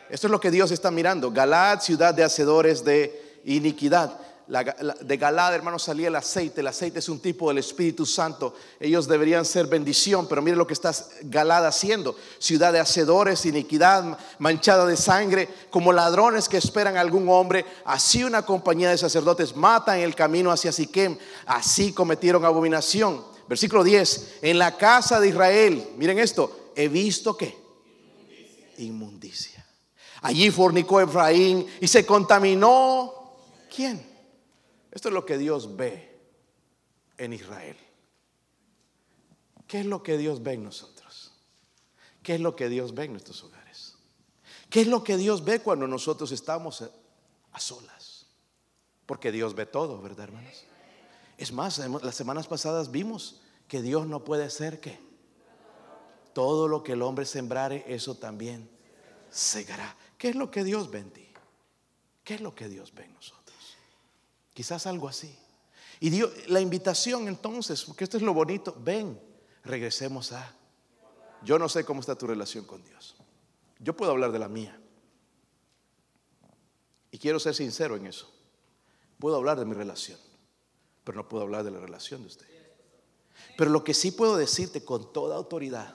Esto 0.08 0.26
es 0.26 0.30
lo 0.30 0.40
que 0.40 0.50
Dios 0.50 0.70
está 0.70 0.90
mirando. 0.90 1.30
Galad, 1.30 1.80
ciudad 1.80 2.12
de 2.12 2.24
hacedores 2.24 2.84
de 2.84 3.40
iniquidad 3.44 4.18
de 4.50 5.16
Galad, 5.16 5.54
hermanos, 5.54 5.84
salía 5.84 6.08
el 6.08 6.16
aceite. 6.16 6.60
El 6.60 6.66
aceite 6.66 6.98
es 6.98 7.08
un 7.08 7.20
tipo 7.20 7.48
del 7.48 7.58
Espíritu 7.58 8.04
Santo. 8.04 8.54
Ellos 8.80 9.06
deberían 9.06 9.44
ser 9.44 9.66
bendición, 9.66 10.26
pero 10.26 10.42
mire 10.42 10.56
lo 10.56 10.66
que 10.66 10.72
está 10.72 10.92
Galad 11.22 11.64
haciendo. 11.66 12.16
Ciudad 12.40 12.72
de 12.72 12.80
hacedores, 12.80 13.46
iniquidad, 13.46 14.18
manchada 14.40 14.86
de 14.86 14.96
sangre, 14.96 15.48
como 15.70 15.92
ladrones 15.92 16.48
que 16.48 16.56
esperan 16.56 16.96
a 16.96 17.00
algún 17.00 17.28
hombre. 17.28 17.64
Así 17.84 18.24
una 18.24 18.42
compañía 18.42 18.90
de 18.90 18.98
sacerdotes 18.98 19.54
matan 19.54 20.00
el 20.00 20.16
camino 20.16 20.50
hacia 20.50 20.72
Siquem. 20.72 21.16
Así 21.46 21.92
cometieron 21.92 22.44
abominación. 22.44 23.24
Versículo 23.48 23.84
10. 23.84 24.38
En 24.42 24.58
la 24.58 24.76
casa 24.76 25.20
de 25.20 25.28
Israel, 25.28 25.90
miren 25.96 26.18
esto, 26.18 26.72
he 26.74 26.88
visto 26.88 27.36
que 27.36 27.56
inmundicia. 28.78 29.64
Allí 30.22 30.50
fornicó 30.50 31.00
Efraín 31.00 31.66
y 31.80 31.86
se 31.86 32.04
contaminó. 32.04 33.14
¿Quién? 33.74 34.09
Esto 34.90 35.08
es 35.08 35.14
lo 35.14 35.24
que 35.24 35.38
Dios 35.38 35.76
ve 35.76 36.18
en 37.16 37.32
Israel. 37.32 37.76
¿Qué 39.66 39.80
es 39.80 39.86
lo 39.86 40.02
que 40.02 40.18
Dios 40.18 40.42
ve 40.42 40.54
en 40.54 40.64
nosotros? 40.64 41.32
¿Qué 42.22 42.34
es 42.34 42.40
lo 42.40 42.56
que 42.56 42.68
Dios 42.68 42.94
ve 42.94 43.04
en 43.04 43.12
nuestros 43.12 43.42
hogares? 43.44 43.96
¿Qué 44.68 44.80
es 44.82 44.86
lo 44.86 45.04
que 45.04 45.16
Dios 45.16 45.44
ve 45.44 45.60
cuando 45.60 45.86
nosotros 45.86 46.32
estamos 46.32 46.82
a 47.52 47.60
solas? 47.60 48.26
Porque 49.06 49.32
Dios 49.32 49.54
ve 49.54 49.66
todo, 49.66 50.00
¿verdad, 50.00 50.24
hermanos? 50.24 50.64
Es 51.38 51.52
más, 51.52 51.78
las 51.78 52.14
semanas 52.14 52.46
pasadas 52.46 52.90
vimos 52.90 53.40
que 53.66 53.82
Dios 53.82 54.06
no 54.06 54.24
puede 54.24 54.50
ser 54.50 54.80
que 54.80 54.98
todo 56.32 56.68
lo 56.68 56.82
que 56.82 56.92
el 56.92 57.02
hombre 57.02 57.24
sembrare, 57.24 57.84
eso 57.86 58.16
también 58.16 58.68
segará. 59.30 59.96
¿Qué 60.18 60.28
es 60.28 60.36
lo 60.36 60.50
que 60.50 60.64
Dios 60.64 60.90
ve 60.90 60.98
en 60.98 61.10
ti? 61.10 61.28
¿Qué 62.24 62.34
es 62.34 62.40
lo 62.40 62.54
que 62.54 62.68
Dios 62.68 62.94
ve 62.94 63.04
en 63.04 63.14
nosotros? 63.14 63.39
Quizás 64.52 64.86
algo 64.86 65.08
así. 65.08 65.36
Y 66.00 66.10
dio 66.10 66.30
la 66.48 66.60
invitación 66.60 67.28
entonces, 67.28 67.84
porque 67.84 68.04
esto 68.04 68.16
es 68.16 68.22
lo 68.22 68.34
bonito, 68.34 68.76
ven, 68.80 69.20
regresemos 69.64 70.32
a... 70.32 70.56
Yo 71.42 71.58
no 71.58 71.68
sé 71.68 71.84
cómo 71.84 72.00
está 72.00 72.16
tu 72.16 72.26
relación 72.26 72.64
con 72.64 72.82
Dios. 72.82 73.16
Yo 73.78 73.96
puedo 73.96 74.10
hablar 74.10 74.32
de 74.32 74.38
la 74.38 74.48
mía. 74.48 74.78
Y 77.10 77.18
quiero 77.18 77.40
ser 77.40 77.54
sincero 77.54 77.96
en 77.96 78.06
eso. 78.06 78.32
Puedo 79.18 79.36
hablar 79.36 79.58
de 79.58 79.64
mi 79.64 79.74
relación, 79.74 80.18
pero 81.04 81.16
no 81.16 81.28
puedo 81.28 81.44
hablar 81.44 81.64
de 81.64 81.70
la 81.70 81.80
relación 81.80 82.22
de 82.22 82.28
usted. 82.28 82.46
Pero 83.56 83.70
lo 83.70 83.84
que 83.84 83.94
sí 83.94 84.10
puedo 84.10 84.36
decirte 84.36 84.84
con 84.84 85.12
toda 85.12 85.36
autoridad 85.36 85.94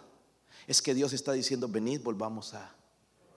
es 0.67 0.81
que 0.81 0.93
Dios 0.93 1.13
está 1.13 1.31
diciendo, 1.31 1.67
venid, 1.67 2.01
volvamos 2.01 2.53
a 2.53 2.75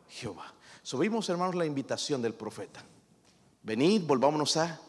Jehová. 0.08 0.54
Subimos, 0.82 1.28
hermanos, 1.28 1.54
la 1.54 1.66
invitación 1.66 2.20
del 2.22 2.34
profeta. 2.34 2.84
Venid, 3.62 4.02
volvámonos 4.02 4.56
a 4.56 4.80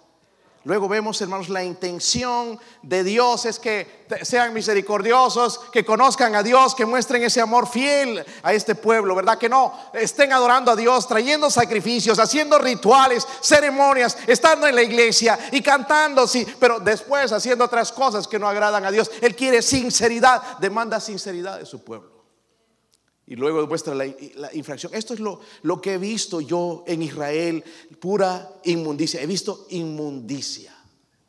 Luego 0.69 0.87
vemos, 0.87 1.19
hermanos, 1.19 1.49
la 1.49 1.63
intención 1.63 2.59
de 2.83 3.03
Dios 3.03 3.45
es 3.45 3.57
que 3.57 4.05
sean 4.21 4.53
misericordiosos, 4.53 5.61
que 5.71 5.83
conozcan 5.83 6.35
a 6.35 6.43
Dios, 6.43 6.75
que 6.75 6.85
muestren 6.85 7.23
ese 7.23 7.41
amor 7.41 7.67
fiel 7.67 8.23
a 8.43 8.53
este 8.53 8.75
pueblo, 8.75 9.15
¿verdad? 9.15 9.39
Que 9.39 9.49
no 9.49 9.73
estén 9.93 10.31
adorando 10.31 10.69
a 10.69 10.75
Dios, 10.75 11.07
trayendo 11.07 11.49
sacrificios, 11.49 12.19
haciendo 12.19 12.59
rituales, 12.59 13.27
ceremonias, 13.41 14.15
estando 14.27 14.67
en 14.67 14.75
la 14.75 14.83
iglesia 14.83 15.39
y 15.51 15.63
cantando, 15.63 16.27
sí, 16.27 16.45
pero 16.59 16.79
después 16.79 17.31
haciendo 17.31 17.65
otras 17.65 17.91
cosas 17.91 18.27
que 18.27 18.37
no 18.37 18.47
agradan 18.47 18.85
a 18.85 18.91
Dios. 18.91 19.09
Él 19.21 19.35
quiere 19.35 19.63
sinceridad, 19.63 20.59
demanda 20.59 20.99
sinceridad 20.99 21.57
de 21.57 21.65
su 21.65 21.83
pueblo 21.83 22.18
y 23.29 23.35
luego 23.35 23.65
muestra 23.67 23.93
la, 23.93 24.07
infracción. 24.53 24.91
Esto 24.95 25.13
es 25.13 25.19
lo, 25.19 25.39
lo 25.61 25.79
que 25.79 25.93
he 25.93 25.97
visto 25.99 26.41
yo 26.41 26.83
en 26.87 27.03
Israel, 27.03 27.63
pura 27.99 28.51
inmundicia. 28.63 29.21
He 29.21 29.27
visto 29.27 29.67
inmundicia, 29.69 30.75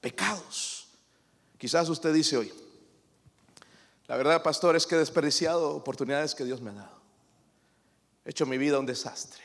pecados. 0.01 0.89
Quizás 1.59 1.91
usted 1.91 2.15
dice 2.15 2.39
hoy, 2.39 2.51
la 4.09 4.17
verdad, 4.17 4.43
pastor, 4.43 4.77
es 4.77 4.87
que 4.87 4.95
he 4.95 4.99
desperdiciado 4.99 5.77
oportunidades 5.77 6.35
que 6.35 6.45
Dios 6.45 6.63
me 6.63 6.71
ha 6.71 6.75
dado. 6.75 7.01
He 8.25 8.31
hecho 8.31 8.47
mi 8.47 8.57
vida 8.57 8.79
un 8.79 8.87
desastre. 8.87 9.43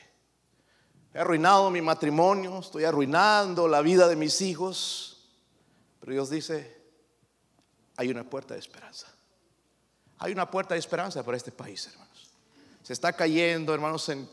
He 1.14 1.20
arruinado 1.20 1.70
mi 1.70 1.82
matrimonio, 1.82 2.60
estoy 2.60 2.86
arruinando 2.86 3.68
la 3.68 3.82
vida 3.82 4.08
de 4.08 4.16
mis 4.16 4.40
hijos. 4.40 5.28
Pero 6.00 6.14
Dios 6.14 6.30
dice, 6.30 6.74
hay 7.98 8.10
una 8.10 8.24
puerta 8.24 8.54
de 8.54 8.62
esperanza. 8.62 9.08
Hay 10.20 10.32
una 10.32 10.50
puerta 10.50 10.74
de 10.74 10.80
esperanza 10.80 11.22
para 11.22 11.36
este 11.36 11.52
país, 11.52 11.86
hermano. 11.88 12.05
Se 12.86 12.94
está 12.94 13.14
cayendo, 13.14 13.74
hermanos, 13.74 14.08
en, 14.10 14.30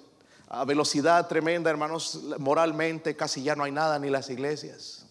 a 0.46 0.66
velocidad 0.66 1.26
tremenda, 1.26 1.70
hermanos, 1.70 2.20
moralmente 2.38 3.16
casi 3.16 3.42
ya 3.42 3.56
no 3.56 3.64
hay 3.64 3.72
nada, 3.72 3.98
ni 3.98 4.10
las 4.10 4.28
iglesias. 4.28 5.06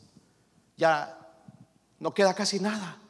Ya 0.77 1.17
no 1.97 2.13
queda 2.13 2.35
casi 2.35 2.59
nada. 2.59 3.01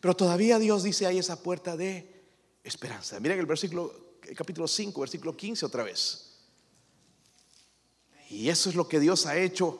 Pero 0.00 0.16
todavía 0.16 0.58
Dios 0.58 0.82
dice, 0.82 1.04
hay 1.04 1.18
esa 1.18 1.42
puerta 1.42 1.76
de 1.76 2.24
esperanza. 2.64 3.20
Miren 3.20 3.38
el 3.38 3.44
versículo, 3.44 4.16
el 4.22 4.34
capítulo 4.34 4.66
5, 4.66 4.98
versículo 4.98 5.36
15 5.36 5.66
otra 5.66 5.84
vez. 5.84 6.38
Y 8.30 8.48
eso 8.48 8.70
es 8.70 8.76
lo 8.76 8.88
que 8.88 8.98
Dios 8.98 9.26
ha 9.26 9.36
hecho 9.36 9.78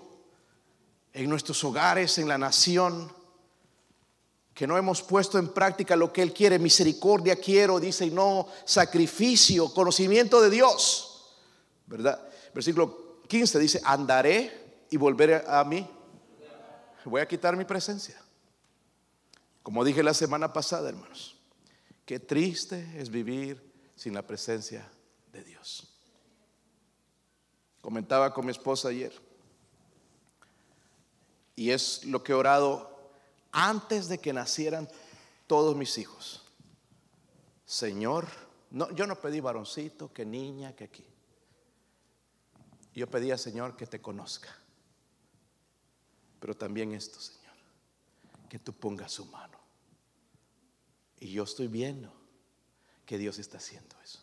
en 1.14 1.30
nuestros 1.30 1.64
hogares, 1.64 2.18
en 2.18 2.28
la 2.28 2.36
nación 2.36 3.10
que 4.56 4.66
no 4.66 4.78
hemos 4.78 5.02
puesto 5.02 5.38
en 5.38 5.48
práctica 5.48 5.94
lo 5.96 6.10
que 6.10 6.22
Él 6.22 6.32
quiere. 6.32 6.58
Misericordia 6.58 7.36
quiero, 7.36 7.78
dice, 7.78 8.06
y 8.06 8.10
no 8.10 8.48
sacrificio, 8.64 9.68
conocimiento 9.74 10.40
de 10.40 10.48
Dios. 10.48 11.36
¿Verdad? 11.86 12.26
Versículo 12.54 13.20
15 13.28 13.58
dice, 13.58 13.82
andaré 13.84 14.86
y 14.88 14.96
volveré 14.96 15.44
a 15.46 15.62
mí. 15.62 15.86
Voy 17.04 17.20
a 17.20 17.28
quitar 17.28 17.54
mi 17.54 17.66
presencia. 17.66 18.18
Como 19.62 19.84
dije 19.84 20.02
la 20.02 20.14
semana 20.14 20.50
pasada, 20.54 20.88
hermanos, 20.88 21.36
qué 22.06 22.18
triste 22.18 22.94
es 22.96 23.10
vivir 23.10 23.62
sin 23.94 24.14
la 24.14 24.22
presencia 24.22 24.90
de 25.34 25.44
Dios. 25.44 25.86
Comentaba 27.82 28.32
con 28.32 28.46
mi 28.46 28.52
esposa 28.52 28.88
ayer. 28.88 29.12
Y 31.54 31.72
es 31.72 32.06
lo 32.06 32.22
que 32.22 32.32
he 32.32 32.34
orado 32.34 32.95
antes 33.56 34.08
de 34.08 34.18
que 34.18 34.34
nacieran 34.34 34.86
todos 35.46 35.74
mis 35.74 35.96
hijos. 35.96 36.44
Señor, 37.64 38.28
yo 38.94 39.06
no 39.06 39.18
pedí 39.18 39.40
varoncito, 39.40 40.12
que 40.12 40.26
niña, 40.26 40.76
que 40.76 40.84
aquí. 40.84 41.06
Yo 42.94 43.08
pedía, 43.08 43.38
Señor, 43.38 43.74
que 43.74 43.86
te 43.86 44.02
conozca. 44.02 44.54
Pero 46.38 46.54
también 46.54 46.92
esto, 46.92 47.18
Señor, 47.18 47.54
que 48.50 48.58
tú 48.58 48.74
pongas 48.74 49.12
su 49.12 49.24
mano. 49.24 49.58
Y 51.18 51.32
yo 51.32 51.44
estoy 51.44 51.68
viendo 51.68 52.12
que 53.06 53.16
Dios 53.16 53.38
está 53.38 53.56
haciendo 53.56 53.96
eso. 54.04 54.22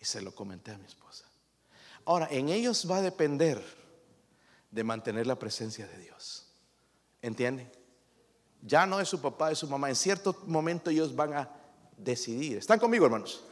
Y 0.00 0.04
se 0.04 0.20
lo 0.20 0.34
comenté 0.34 0.72
a 0.72 0.78
mi 0.78 0.86
esposa. 0.86 1.24
Ahora, 2.04 2.26
en 2.32 2.48
ellos 2.48 2.90
va 2.90 2.96
a 2.96 3.02
depender 3.02 3.62
de 4.72 4.82
mantener 4.82 5.28
la 5.28 5.38
presencia 5.38 5.86
de 5.86 5.98
Dios. 5.98 6.48
¿Entienden? 7.22 7.83
Ya 8.66 8.86
no 8.86 8.98
es 8.98 9.08
su 9.08 9.20
papá, 9.20 9.50
es 9.50 9.58
su 9.58 9.68
mamá. 9.68 9.90
En 9.90 9.96
cierto 9.96 10.42
momento 10.46 10.90
ellos 10.90 11.14
van 11.14 11.34
a 11.34 11.50
decidir. 11.98 12.56
¿Están 12.56 12.78
conmigo, 12.78 13.04
hermanos? 13.04 13.44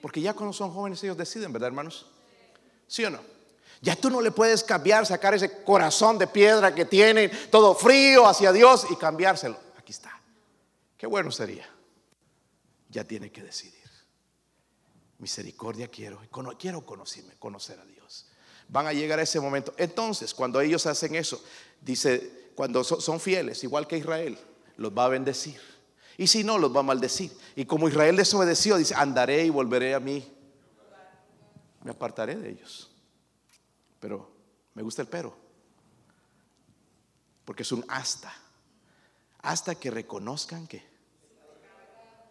Porque 0.00 0.20
ya 0.20 0.34
cuando 0.34 0.52
son 0.52 0.70
jóvenes 0.70 1.02
ellos 1.02 1.16
deciden, 1.16 1.52
¿verdad, 1.52 1.66
hermanos? 1.66 2.06
¿Sí 2.86 3.04
o 3.04 3.10
no? 3.10 3.18
Ya 3.80 3.96
tú 3.96 4.08
no 4.08 4.20
le 4.20 4.30
puedes 4.30 4.62
cambiar, 4.62 5.04
sacar 5.04 5.34
ese 5.34 5.62
corazón 5.62 6.16
de 6.16 6.28
piedra 6.28 6.74
que 6.74 6.84
tienen, 6.84 7.30
todo 7.50 7.74
frío 7.74 8.26
hacia 8.26 8.52
Dios 8.52 8.86
y 8.90 8.96
cambiárselo. 8.96 9.58
Aquí 9.76 9.92
está. 9.92 10.20
Qué 10.96 11.06
bueno 11.06 11.30
sería. 11.30 11.68
Ya 12.88 13.04
tiene 13.04 13.30
que 13.30 13.42
decidir. 13.42 13.74
Misericordia 15.18 15.88
quiero, 15.88 16.20
quiero 16.58 16.86
conocerme, 16.86 17.34
conocer 17.36 17.78
a 17.80 17.84
Dios. 17.84 17.97
Van 18.68 18.86
a 18.86 18.92
llegar 18.92 19.18
a 19.18 19.22
ese 19.22 19.40
momento. 19.40 19.72
Entonces, 19.76 20.34
cuando 20.34 20.60
ellos 20.60 20.86
hacen 20.86 21.14
eso, 21.14 21.42
dice 21.80 22.38
cuando 22.58 22.82
son 22.82 23.20
fieles, 23.20 23.62
igual 23.62 23.86
que 23.86 23.96
Israel, 23.96 24.36
los 24.76 24.90
va 24.92 25.04
a 25.04 25.08
bendecir. 25.08 25.60
Y 26.16 26.26
si 26.26 26.42
no, 26.42 26.58
los 26.58 26.74
va 26.74 26.80
a 26.80 26.82
maldecir. 26.82 27.30
Y 27.54 27.64
como 27.64 27.88
Israel 27.88 28.16
desobedeció, 28.16 28.76
dice, 28.76 28.96
andaré 28.96 29.44
y 29.44 29.50
volveré 29.50 29.94
a 29.94 30.00
mí. 30.00 30.28
Me 31.84 31.92
apartaré 31.92 32.34
de 32.34 32.50
ellos. 32.50 32.90
Pero 34.00 34.28
me 34.74 34.82
gusta 34.82 35.02
el 35.02 35.08
pero. 35.08 35.36
porque 37.44 37.62
es 37.62 37.70
un 37.70 37.84
hasta. 37.86 38.34
Hasta 39.38 39.76
que 39.76 39.92
reconozcan 39.92 40.66
que 40.66 40.82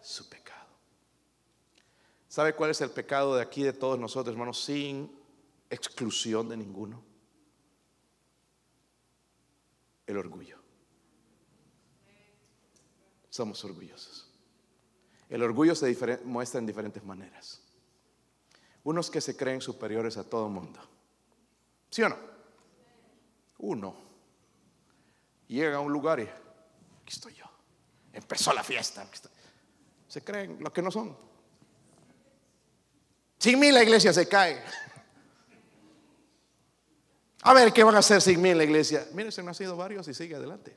su 0.02 0.28
pecado. 0.28 0.68
¿Sabe 2.28 2.54
cuál 2.54 2.72
es 2.72 2.82
el 2.82 2.92
pecado 2.92 3.38
de 3.38 3.42
aquí 3.42 3.64
de 3.64 3.72
todos 3.72 3.98
nosotros, 3.98 4.34
hermanos? 4.34 4.62
Sin 4.62 5.10
exclusión 5.70 6.50
de 6.50 6.58
ninguno. 6.58 7.04
El 10.06 10.18
orgullo. 10.18 10.58
Somos 13.30 13.64
orgullosos. 13.66 14.32
El 15.30 15.44
orgullo 15.44 15.76
se 15.76 16.20
muestra 16.24 16.60
en 16.60 16.66
diferentes 16.66 17.04
maneras. 17.04 17.62
Unos 18.84 19.12
que 19.12 19.20
se 19.20 19.36
creen 19.36 19.62
superiores 19.62 20.16
a 20.18 20.24
todo 20.24 20.48
mundo. 20.48 20.80
¿Sí 21.90 22.02
o 22.04 22.10
no? 22.10 22.18
Uno 23.60 23.96
llega 25.48 25.78
a 25.78 25.80
un 25.82 25.92
lugar 25.92 26.20
y 26.20 26.24
aquí 26.24 27.10
estoy 27.10 27.34
yo. 27.34 27.46
Empezó 28.14 28.54
la 28.54 28.64
fiesta. 28.64 29.06
Se 30.08 30.24
creen 30.24 30.58
lo 30.62 30.72
que 30.72 30.82
no 30.82 30.90
son. 30.90 31.18
Sin 33.38 33.60
mí 33.60 33.72
la 33.72 33.84
iglesia 33.84 34.14
se 34.14 34.28
cae. 34.28 34.64
A 37.44 37.54
ver, 37.54 37.72
¿qué 37.72 37.84
van 37.84 37.96
a 37.96 38.00
hacer 38.00 38.22
sin 38.22 38.42
mí 38.42 38.50
en 38.50 38.58
la 38.58 38.64
iglesia? 38.64 39.08
Miren, 39.14 39.32
se 39.32 39.42
han 39.42 39.48
nacido 39.48 39.78
varios 39.78 40.08
y 40.08 40.14
sigue 40.14 40.36
adelante. 40.36 40.76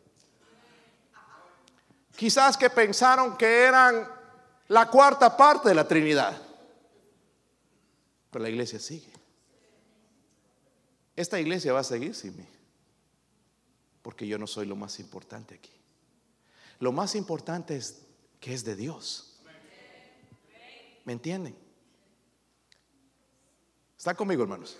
Quizás 2.16 2.56
que 2.56 2.68
pensaron 2.68 3.36
que 3.36 3.62
eran 3.62 4.06
la 4.68 4.88
cuarta 4.88 5.36
parte 5.36 5.70
de 5.70 5.74
la 5.74 5.88
Trinidad. 5.88 6.40
Pero 8.30 8.42
la 8.42 8.50
iglesia 8.50 8.78
sigue. 8.78 9.12
Esta 11.16 11.40
iglesia 11.40 11.72
va 11.72 11.80
a 11.80 11.84
seguir 11.84 12.14
sin 12.14 12.36
mí. 12.36 12.46
Porque 14.02 14.26
yo 14.26 14.38
no 14.38 14.46
soy 14.46 14.66
lo 14.66 14.76
más 14.76 15.00
importante 15.00 15.54
aquí. 15.54 15.72
Lo 16.78 16.92
más 16.92 17.14
importante 17.14 17.76
es 17.76 18.02
que 18.38 18.54
es 18.54 18.64
de 18.64 18.76
Dios. 18.76 19.40
¿Me 21.04 21.12
entienden? 21.12 21.56
¿Está 23.98 24.14
conmigo, 24.14 24.42
hermanos? 24.42 24.78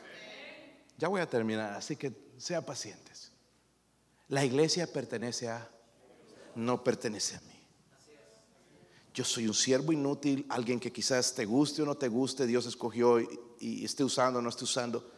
Ya 1.01 1.09
voy 1.09 1.23
a 1.23 1.27
terminar, 1.27 1.73
así 1.73 1.97
que 1.97 2.13
sea 2.37 2.61
pacientes. 2.61 3.33
La 4.29 4.45
iglesia 4.45 4.87
pertenece 4.87 5.49
a, 5.49 5.67
no 6.55 6.85
pertenece 6.85 7.37
a 7.37 7.41
mí. 7.41 7.59
Yo 9.15 9.25
soy 9.25 9.49
un 9.49 9.55
siervo 9.55 9.93
inútil, 9.93 10.45
alguien 10.51 10.79
que 10.79 10.93
quizás 10.93 11.35
te 11.35 11.47
guste 11.47 11.81
o 11.81 11.87
no 11.87 11.97
te 11.97 12.09
guste, 12.09 12.47
Dios 12.47 12.67
escogió 12.67 13.19
y, 13.19 13.83
esté 13.83 14.05
usando 14.05 14.41
o 14.41 14.43
no 14.43 14.51
esté 14.51 14.65
usando, 14.65 15.11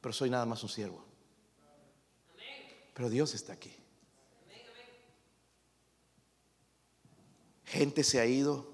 pero 0.00 0.12
soy 0.12 0.30
nada 0.30 0.46
más 0.46 0.62
un 0.62 0.68
siervo. 0.68 1.04
Pero 2.94 3.10
Dios 3.10 3.34
está 3.34 3.54
aquí. 3.54 3.74
Gente 7.64 8.04
se 8.04 8.20
ha 8.20 8.26
ido, 8.26 8.72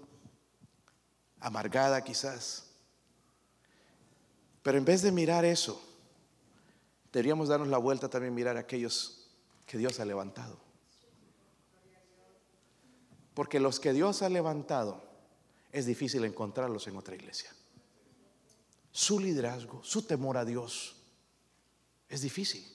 amargada 1.40 2.04
quizás 2.04 2.70
pero 4.62 4.78
en 4.78 4.84
vez 4.84 5.02
de 5.02 5.10
mirar 5.10 5.44
eso, 5.44 5.80
deberíamos 7.12 7.48
darnos 7.48 7.68
la 7.68 7.78
vuelta 7.78 8.08
también 8.08 8.34
mirar 8.34 8.56
a 8.56 8.60
aquellos 8.60 9.30
que 9.66 9.78
Dios 9.78 10.00
ha 10.00 10.04
levantado. 10.04 10.58
Porque 13.34 13.60
los 13.60 13.80
que 13.80 13.92
Dios 13.92 14.22
ha 14.22 14.28
levantado 14.28 15.02
es 15.72 15.86
difícil 15.86 16.24
encontrarlos 16.24 16.86
en 16.88 16.96
otra 16.96 17.14
iglesia. 17.14 17.50
Su 18.92 19.20
liderazgo, 19.20 19.82
su 19.84 20.02
temor 20.02 20.36
a 20.36 20.44
Dios 20.44 20.96
es 22.08 22.22
difícil. 22.22 22.66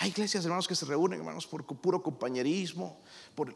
Hay 0.00 0.10
iglesias, 0.10 0.44
hermanos, 0.44 0.68
que 0.68 0.76
se 0.76 0.86
reúnen, 0.86 1.18
hermanos, 1.18 1.44
por 1.48 1.64
puro 1.64 2.00
compañerismo, 2.00 3.00
por 3.34 3.52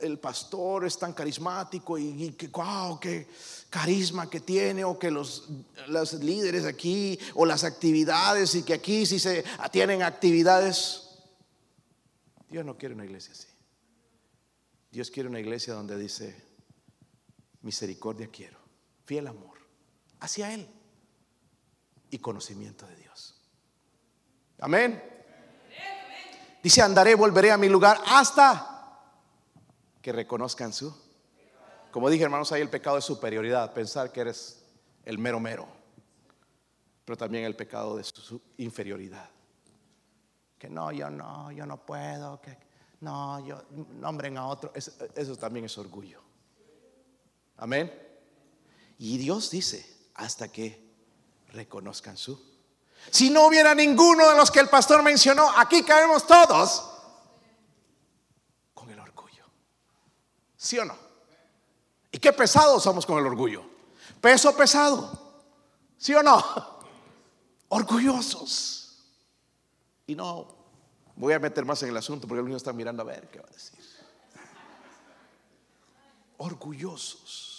el 0.00 0.18
pastor 0.18 0.84
es 0.84 0.98
tan 0.98 1.12
carismático 1.12 1.96
y, 1.96 2.32
que, 2.32 2.48
wow, 2.48 2.98
qué 2.98 3.28
carisma 3.70 4.28
que 4.28 4.40
tiene, 4.40 4.82
o 4.84 4.98
que 4.98 5.12
los, 5.12 5.48
los 5.86 6.14
líderes 6.14 6.64
aquí, 6.64 7.16
o 7.34 7.46
las 7.46 7.62
actividades, 7.62 8.56
y 8.56 8.64
que 8.64 8.74
aquí 8.74 9.06
si 9.06 9.20
se 9.20 9.44
tienen 9.70 10.02
actividades. 10.02 11.08
Dios 12.50 12.64
no 12.64 12.76
quiere 12.76 12.96
una 12.96 13.04
iglesia 13.04 13.32
así. 13.32 13.46
Dios 14.90 15.08
quiere 15.12 15.28
una 15.28 15.38
iglesia 15.38 15.72
donde 15.72 15.96
dice, 15.96 16.34
misericordia 17.62 18.28
quiero, 18.32 18.58
fiel 19.04 19.28
amor 19.28 19.56
hacia 20.18 20.52
Él 20.52 20.68
y 22.10 22.18
conocimiento 22.18 22.88
de 22.88 22.96
Dios. 22.96 23.40
Amén. 24.58 25.15
Dice, 26.66 26.82
andaré, 26.82 27.14
volveré 27.14 27.52
a 27.52 27.56
mi 27.56 27.68
lugar 27.68 27.96
hasta 28.08 29.00
que 30.02 30.10
reconozcan 30.10 30.72
su. 30.72 30.92
Como 31.92 32.10
dije, 32.10 32.24
hermanos, 32.24 32.50
hay 32.50 32.60
el 32.60 32.68
pecado 32.68 32.96
de 32.96 33.02
superioridad, 33.02 33.72
pensar 33.72 34.10
que 34.10 34.22
eres 34.22 34.64
el 35.04 35.16
mero 35.16 35.38
mero. 35.38 35.68
Pero 37.04 37.16
también 37.16 37.44
el 37.44 37.54
pecado 37.54 37.96
de 37.96 38.02
su 38.02 38.42
inferioridad. 38.56 39.30
Que 40.58 40.68
no, 40.68 40.90
yo 40.90 41.08
no, 41.08 41.52
yo 41.52 41.66
no 41.66 41.86
puedo, 41.86 42.40
que 42.40 42.58
no, 42.98 43.46
yo 43.46 43.62
nombren 44.00 44.36
a 44.36 44.48
otro. 44.48 44.72
Eso 44.74 45.36
también 45.36 45.66
es 45.66 45.78
orgullo. 45.78 46.20
Amén. 47.58 47.92
Y 48.98 49.18
Dios 49.18 49.52
dice, 49.52 49.86
hasta 50.16 50.48
que 50.48 50.84
reconozcan 51.52 52.16
su 52.16 52.55
si 53.10 53.30
no 53.30 53.46
hubiera 53.46 53.74
ninguno 53.74 54.28
de 54.28 54.36
los 54.36 54.50
que 54.50 54.60
el 54.60 54.68
pastor 54.68 55.02
mencionó, 55.02 55.50
aquí 55.56 55.82
caemos 55.82 56.26
todos 56.26 56.84
con 58.74 58.90
el 58.90 58.98
orgullo. 58.98 59.44
¿Sí 60.56 60.78
o 60.78 60.84
no? 60.84 60.96
¿Y 62.10 62.18
qué 62.18 62.32
pesados 62.32 62.82
somos 62.82 63.06
con 63.06 63.18
el 63.18 63.26
orgullo? 63.26 63.64
Peso 64.20 64.56
pesado. 64.56 65.44
¿Sí 65.98 66.14
o 66.14 66.22
no? 66.22 66.42
Orgullosos. 67.68 69.04
Y 70.06 70.14
no, 70.14 70.48
voy 71.16 71.32
a 71.32 71.38
meter 71.38 71.64
más 71.64 71.82
en 71.82 71.90
el 71.90 71.96
asunto 71.96 72.28
porque 72.28 72.40
el 72.40 72.46
niño 72.46 72.56
está 72.56 72.72
mirando 72.72 73.02
a 73.02 73.06
ver 73.06 73.28
qué 73.30 73.40
va 73.40 73.46
a 73.48 73.52
decir. 73.52 73.78
Orgullosos. 76.38 77.55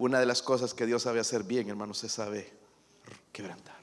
Una 0.00 0.18
de 0.18 0.24
las 0.24 0.40
cosas 0.40 0.72
que 0.72 0.86
Dios 0.86 1.02
sabe 1.02 1.20
hacer 1.20 1.42
bien, 1.42 1.68
hermanos, 1.68 1.98
se 1.98 2.08
sabe 2.08 2.50
quebrantar. 3.32 3.76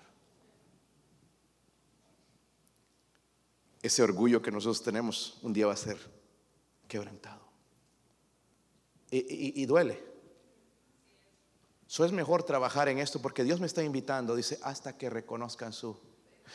Ese 3.84 4.01
orgullo 4.01 4.41
que 4.41 4.49
nosotros 4.49 4.82
tenemos 4.82 5.38
un 5.43 5.53
día 5.53 5.68
va 5.68 5.74
a 5.74 5.78
ser 5.78 5.99
quebrantado. 6.88 7.45
Y, 9.11 9.63
duele. 9.68 10.03
Eso 11.88 12.03
es 12.03 12.11
mejor 12.11 12.41
trabajar 12.41 12.89
en 12.89 12.97
esto 12.97 13.22
porque 13.22 13.43
Dios 13.43 13.59
me 13.59 13.68
está 13.68 13.84
invitando, 13.84 14.36
dice, 14.36 14.57
hasta 14.63 14.97
que 14.97 15.11
reconozcan 15.11 15.72
su 15.72 15.99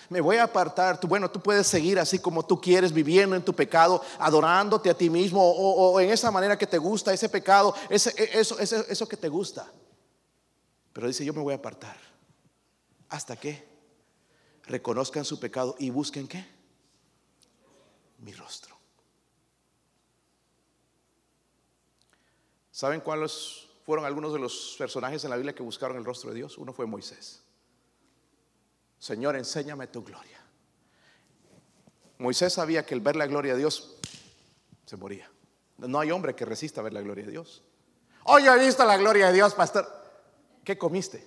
me 0.08 0.20
voy 0.20 0.36
a 0.36 0.44
apartar. 0.44 0.98
Bueno, 1.06 1.30
tú 1.30 1.40
puedes 1.40 1.66
seguir 1.66 1.98
así 1.98 2.18
como 2.18 2.44
tú 2.44 2.60
quieres, 2.60 2.92
viviendo 2.92 3.36
en 3.36 3.44
tu 3.44 3.54
pecado, 3.54 4.02
adorándote 4.18 4.90
a 4.90 4.94
ti 4.94 5.10
mismo 5.10 5.40
o, 5.42 5.98
en 6.00 6.10
esa 6.10 6.30
manera 6.30 6.58
que 6.58 6.66
te 6.66 6.78
gusta, 6.78 7.12
ese 7.12 7.28
pecado, 7.28 7.74
ese, 7.88 8.10
e, 8.16 8.40
eso, 8.40 8.58
eso 8.58 9.08
que 9.08 9.16
te 9.16 9.28
gusta. 9.28 9.70
Pero 10.92 11.06
dice, 11.06 11.24
yo 11.24 11.32
me 11.32 11.40
voy 11.40 11.52
a 11.54 11.56
apartar. 11.56 11.96
¿Hasta 13.08 13.36
que 13.36 13.72
Reconozcan 14.66 15.24
su 15.24 15.40
pecado 15.40 15.74
y 15.78 15.90
busquen 15.90 16.28
qué? 16.28 16.46
Mi 18.18 18.32
rostro. 18.32 18.76
¿Saben 22.70 23.00
cuáles 23.00 23.66
fueron 23.84 24.04
algunos 24.04 24.32
de 24.32 24.38
los 24.38 24.76
personajes 24.78 25.24
en 25.24 25.30
la 25.30 25.36
Biblia 25.36 25.54
que 25.54 25.62
buscaron 25.62 25.96
el 25.96 26.04
rostro 26.04 26.30
de 26.30 26.36
Dios? 26.36 26.56
Uno 26.58 26.72
fue 26.72 26.86
Moisés. 26.86 27.41
Señor, 29.02 29.34
enséñame 29.34 29.88
tu 29.88 30.04
gloria. 30.04 30.38
Moisés 32.18 32.52
sabía 32.52 32.86
que 32.86 32.94
el 32.94 33.00
ver 33.00 33.16
la 33.16 33.26
gloria 33.26 33.54
de 33.54 33.58
Dios 33.58 33.96
se 34.86 34.96
moría. 34.96 35.28
No 35.76 35.98
hay 35.98 36.12
hombre 36.12 36.36
que 36.36 36.44
resista 36.44 36.82
ver 36.82 36.92
la 36.92 37.00
gloria 37.00 37.24
de 37.24 37.32
Dios. 37.32 37.64
Hoy 38.22 38.46
he 38.46 38.58
visto 38.64 38.84
la 38.84 38.96
gloria 38.96 39.26
de 39.26 39.32
Dios, 39.32 39.54
pastor. 39.54 39.88
¿Qué 40.62 40.78
comiste? 40.78 41.26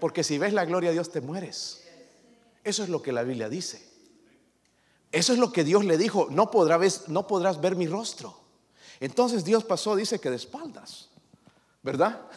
Porque 0.00 0.24
si 0.24 0.38
ves 0.38 0.52
la 0.52 0.64
gloria 0.64 0.90
de 0.90 0.94
Dios 0.94 1.12
te 1.12 1.20
mueres. 1.20 1.84
Eso 2.64 2.82
es 2.82 2.88
lo 2.88 3.00
que 3.00 3.12
la 3.12 3.22
Biblia 3.22 3.48
dice. 3.48 3.88
Eso 5.12 5.32
es 5.32 5.38
lo 5.38 5.52
que 5.52 5.62
Dios 5.62 5.84
le 5.84 5.98
dijo. 5.98 6.26
No, 6.32 6.50
podrás, 6.50 7.08
no 7.08 7.28
podrás 7.28 7.60
ver 7.60 7.76
mi 7.76 7.86
rostro. 7.86 8.36
Entonces 8.98 9.44
Dios 9.44 9.62
pasó, 9.62 9.94
dice 9.94 10.18
que 10.18 10.30
de 10.30 10.36
espaldas. 10.36 11.10
¿Verdad? 11.84 12.28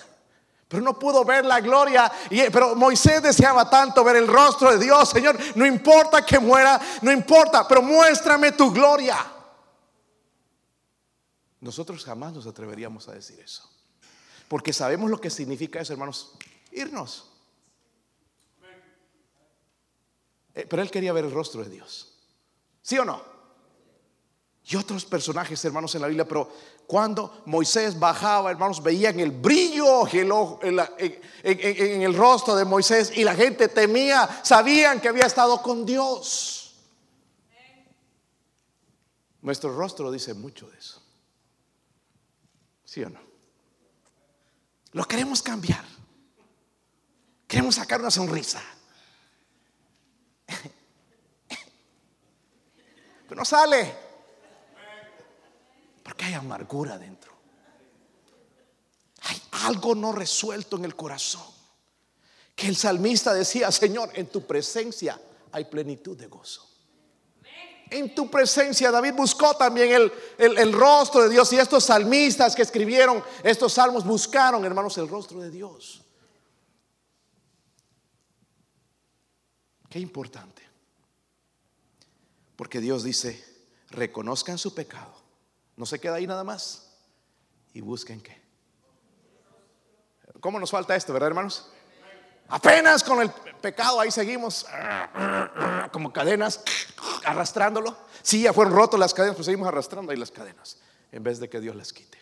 Pero 0.74 0.82
no 0.84 0.98
pudo 0.98 1.24
ver 1.24 1.46
la 1.46 1.62
gloria. 1.62 2.12
Pero 2.52 2.74
Moisés 2.74 3.22
deseaba 3.22 3.70
tanto 3.70 4.04
ver 4.04 4.16
el 4.16 4.28
rostro 4.28 4.72
de 4.72 4.84
Dios. 4.84 5.08
Señor, 5.08 5.38
no 5.54 5.68
importa 5.68 6.26
que 6.26 6.40
muera, 6.40 6.82
no 7.04 7.12
importa, 7.12 7.68
pero 7.68 7.84
muéstrame 7.84 8.54
tu 8.54 8.72
gloria. 8.74 9.24
Nosotros 11.62 12.04
jamás 12.04 12.34
nos 12.34 12.48
atreveríamos 12.48 13.08
a 13.08 13.12
decir 13.12 13.40
eso. 13.40 13.70
Porque 14.48 14.74
sabemos 14.74 15.12
lo 15.12 15.22
que 15.22 15.30
significa 15.30 15.80
eso, 15.80 15.94
hermanos. 15.94 16.32
Irnos. 16.72 17.30
Eh, 20.56 20.66
pero 20.68 20.82
él 20.82 20.90
quería 20.90 21.14
ver 21.14 21.26
el 21.26 21.32
rostro 21.32 21.64
de 21.64 21.70
Dios. 21.70 22.18
¿Sí 22.82 22.98
o 22.98 23.06
no? 23.06 23.22
Y 24.66 24.76
otros 24.76 25.06
personajes, 25.06 25.64
hermanos, 25.66 25.94
en 25.94 26.02
la 26.02 26.08
Biblia, 26.08 26.28
pero 26.28 26.52
cuando 26.94 27.42
Moisés 27.48 27.98
bajaba, 27.98 28.52
hermanos, 28.52 28.84
veían 28.84 29.20
el 29.20 29.32
brillo 29.32 30.08
en, 30.14 30.30
en, 31.42 32.02
el 32.04 32.14
rostro 32.14 32.56
de 32.56 32.66
Moisés 32.66 33.12
y 33.16 33.24
la 33.24 33.34
gente 33.34 33.68
temía, 33.68 34.30
sabían 34.44 35.02
que 35.02 35.08
había 35.08 35.26
estado 35.26 35.60
con 35.64 35.88
Dios. 35.88 36.76
Nuestro 39.42 39.76
rostro 39.76 40.12
dice 40.12 40.36
mucho 40.36 40.70
de 40.70 40.78
eso. 40.78 41.02
¿Sí 42.86 43.02
o 43.04 43.10
no? 43.10 43.22
Lo 44.92 45.06
queremos 45.06 45.42
cambiar. 45.42 45.84
Queremos 47.48 47.74
sacar 47.74 48.02
una 48.02 48.12
sonrisa. 48.12 48.62
Pero 53.28 53.40
no 53.40 53.46
sale. 53.46 54.03
Porque 56.04 56.26
hay 56.26 56.34
amargura 56.34 56.98
dentro. 56.98 57.32
Hay 59.22 59.42
algo 59.64 59.96
no 59.96 60.12
resuelto 60.12 60.78
en 60.78 60.86
el 60.86 60.96
corazón. 60.96 61.48
Que 62.56 62.68
el 62.68 62.76
salmista 62.76 63.34
decía, 63.34 63.72
Señor, 63.72 64.12
en 64.14 64.28
tu 64.28 64.46
presencia 64.46 65.20
hay 65.52 65.66
plenitud 65.66 66.18
de 66.18 66.28
gozo. 66.28 66.70
En 67.90 68.14
tu 68.16 68.30
presencia, 68.30 68.90
David 68.90 69.14
buscó 69.14 69.56
también 69.56 69.92
el, 69.92 70.12
el, 70.38 70.74
rostro 70.74 71.24
de 71.24 71.30
Dios. 71.30 71.54
Y 71.54 71.58
estos 71.58 71.86
salmistas 71.86 72.56
que 72.56 72.64
escribieron 72.64 73.24
estos 73.44 73.74
salmos 73.74 74.04
buscaron, 74.04 74.66
hermanos, 74.66 74.98
el 74.98 75.08
rostro 75.08 75.40
de 75.40 75.52
Dios. 75.52 76.02
Qué 79.90 80.00
importante. 80.00 80.64
Porque 82.56 82.82
Dios 82.82 83.04
dice, 83.04 83.44
reconozcan 83.90 84.58
su 84.58 84.74
pecado. 84.74 85.23
No 85.76 85.86
se 85.86 86.00
queda 86.00 86.16
ahí 86.16 86.28
nada 86.28 86.44
más. 86.44 86.92
Y 87.74 87.82
busquen 87.82 88.22
qué. 88.22 88.42
¿Cómo 90.40 90.60
nos 90.60 90.72
falta 90.72 90.96
esto, 90.96 91.14
verdad, 91.14 91.30
hermanos? 91.30 91.70
Apenas 92.50 93.04
con 93.04 93.22
el 93.22 93.32
pecado 93.32 94.00
ahí 94.00 94.12
seguimos 94.12 94.66
como 95.92 96.12
cadenas 96.12 96.62
arrastrándolo. 97.26 97.96
Sí, 98.22 98.44
ya 98.44 98.54
fueron 98.54 98.74
rotos 98.74 99.00
las 99.00 99.14
cadenas, 99.14 99.36
pues 99.36 99.46
seguimos 99.46 99.68
arrastrando 99.68 100.12
ahí 100.12 100.18
las 100.18 100.32
cadenas 100.32 100.78
en 101.12 101.24
vez 101.24 101.40
de 101.40 101.50
que 101.50 101.60
Dios 101.60 101.76
las 101.76 101.94
quite. 101.94 102.18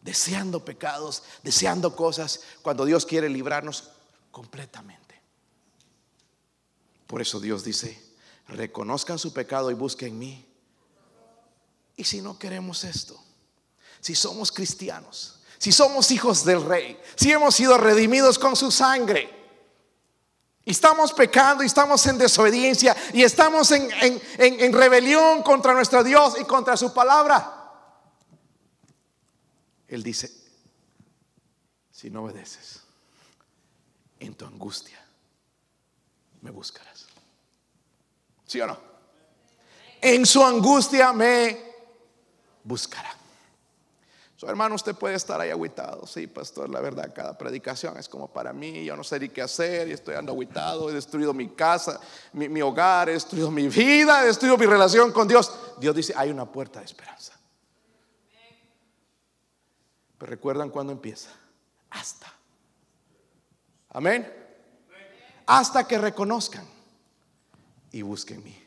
Deseando 0.00 0.64
pecados, 0.64 1.22
deseando 1.42 1.96
cosas 1.96 2.42
cuando 2.62 2.84
Dios 2.84 3.06
quiere 3.06 3.28
librarnos 3.28 3.90
completamente. 4.30 5.20
Por 7.06 7.22
eso 7.22 7.40
Dios 7.40 7.64
dice, 7.64 8.02
reconozcan 8.48 9.18
su 9.18 9.32
pecado 9.32 9.70
y 9.70 9.74
busquen 9.74 10.18
mí. 10.18 10.46
Y 11.96 12.04
si 12.04 12.20
no 12.20 12.38
queremos 12.38 12.84
esto, 12.84 13.18
si 14.00 14.14
somos 14.14 14.52
cristianos, 14.52 15.40
si 15.58 15.72
somos 15.72 16.10
hijos 16.10 16.44
del 16.44 16.62
rey, 16.62 17.00
si 17.16 17.32
hemos 17.32 17.54
sido 17.54 17.78
redimidos 17.78 18.38
con 18.38 18.54
su 18.54 18.70
sangre, 18.70 19.34
y 20.64 20.72
estamos 20.72 21.12
pecando 21.12 21.62
y 21.62 21.66
estamos 21.66 22.04
en 22.06 22.18
desobediencia 22.18 22.96
y 23.12 23.22
estamos 23.22 23.70
en, 23.70 23.88
en 24.38 24.72
rebelión 24.72 25.42
contra 25.44 25.72
nuestro 25.72 26.02
Dios 26.02 26.34
y 26.40 26.44
contra 26.44 26.76
su 26.76 26.92
palabra, 26.92 27.72
Él 29.86 30.02
dice, 30.02 30.30
si 31.92 32.10
no 32.10 32.24
obedeces, 32.24 32.82
en 34.18 34.34
tu 34.34 34.44
angustia 34.44 34.98
me 36.42 36.50
buscarás. 36.50 37.06
¿Sí 38.46 38.60
o 38.60 38.66
no? 38.66 38.78
En 40.00 40.26
su 40.26 40.44
angustia 40.44 41.12
me 41.12 41.65
buscará. 42.66 43.14
Su 44.36 44.46
hermano, 44.46 44.74
usted 44.74 44.94
puede 44.94 45.14
estar 45.14 45.40
ahí 45.40 45.48
agüitado. 45.48 46.06
Sí, 46.06 46.26
pastor, 46.26 46.68
la 46.68 46.80
verdad, 46.80 47.10
cada 47.14 47.38
predicación 47.38 47.96
es 47.96 48.06
como 48.06 48.30
para 48.30 48.52
mí. 48.52 48.84
Yo 48.84 48.94
no 48.94 49.02
sé 49.02 49.18
ni 49.18 49.30
qué 49.30 49.40
hacer 49.40 49.88
y 49.88 49.92
estoy 49.92 50.14
ando 50.14 50.32
agüitado. 50.32 50.90
He 50.90 50.92
destruido 50.92 51.32
mi 51.32 51.48
casa, 51.48 51.98
mi, 52.34 52.46
mi 52.48 52.60
hogar, 52.60 53.08
he 53.08 53.12
destruido 53.12 53.50
mi 53.50 53.68
vida, 53.68 54.22
he 54.22 54.26
destruido 54.26 54.58
mi 54.58 54.66
relación 54.66 55.10
con 55.10 55.26
Dios. 55.26 55.50
Dios 55.78 55.96
dice: 55.96 56.12
hay 56.14 56.30
una 56.30 56.44
puerta 56.44 56.80
de 56.80 56.84
esperanza. 56.84 57.32
Pero 60.18 60.30
recuerdan 60.30 60.68
cuando 60.68 60.92
empieza. 60.92 61.30
Hasta. 61.90 62.30
Amén. 63.90 64.30
Hasta 65.46 65.86
que 65.86 65.96
reconozcan 65.96 66.66
y 67.90 68.02
busquen 68.02 68.44
mí. 68.44 68.66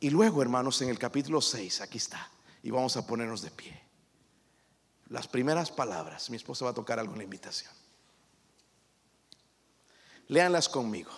Y 0.00 0.10
luego, 0.10 0.42
hermanos, 0.42 0.82
en 0.82 0.90
el 0.90 0.98
capítulo 0.98 1.40
6, 1.40 1.80
aquí 1.80 1.96
está, 1.96 2.30
y 2.64 2.70
vamos 2.70 2.96
a 2.96 3.06
ponernos 3.06 3.42
de 3.42 3.50
pie. 3.50 3.78
Las 5.10 5.28
primeras 5.28 5.70
palabras, 5.70 6.30
mi 6.30 6.36
esposa 6.38 6.64
va 6.64 6.70
a 6.70 6.74
tocar 6.74 6.98
algo 6.98 7.12
en 7.12 7.18
la 7.18 7.24
invitación. 7.24 7.70
Léanlas 10.28 10.70
conmigo. 10.70 11.10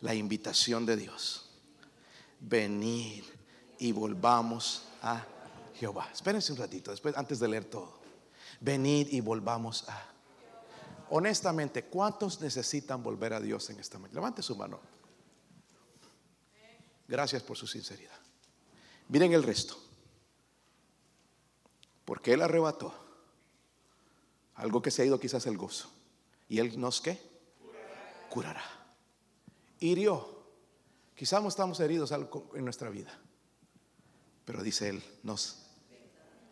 La 0.00 0.14
invitación 0.14 0.84
de 0.84 0.96
Dios. 0.96 1.48
Venid 2.40 3.22
y 3.78 3.92
volvamos 3.92 4.88
a 5.00 5.24
Jehová. 5.76 6.08
Espérense 6.12 6.52
un 6.52 6.58
ratito, 6.58 6.90
después, 6.90 7.16
antes 7.16 7.38
de 7.38 7.46
leer 7.46 7.64
todo. 7.64 8.00
Venid 8.60 9.08
y 9.12 9.20
volvamos 9.20 9.88
a. 9.88 10.06
Honestamente, 11.10 11.84
¿cuántos 11.84 12.40
necesitan 12.40 13.00
volver 13.00 13.32
a 13.32 13.40
Dios 13.40 13.70
en 13.70 13.78
esta 13.78 13.98
mañana? 13.98 14.16
Levante 14.16 14.42
su 14.42 14.56
mano. 14.56 14.80
Gracias 17.06 17.44
por 17.44 17.56
su 17.56 17.68
sinceridad. 17.68 18.18
Miren 19.08 19.32
el 19.32 19.44
resto. 19.44 19.87
Porque 22.08 22.32
Él 22.32 22.40
arrebató 22.40 22.94
algo 24.54 24.80
que 24.80 24.90
se 24.90 25.02
ha 25.02 25.04
ido 25.04 25.20
quizás 25.20 25.44
el 25.44 25.58
gozo. 25.58 25.90
¿Y 26.48 26.58
Él 26.58 26.80
nos 26.80 27.02
qué? 27.02 27.20
Curará. 28.30 28.64
Hirió. 29.78 30.42
Quizás 31.14 31.44
estamos 31.44 31.78
heridos 31.80 32.10
en 32.10 32.64
nuestra 32.64 32.88
vida. 32.88 33.12
Pero 34.46 34.62
dice 34.62 34.88
Él, 34.88 35.02
nos 35.22 35.66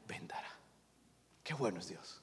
vendará. 0.07 0.53
Qué 1.43 1.55
bueno 1.55 1.81
es 1.81 1.89
Dios. 1.89 2.21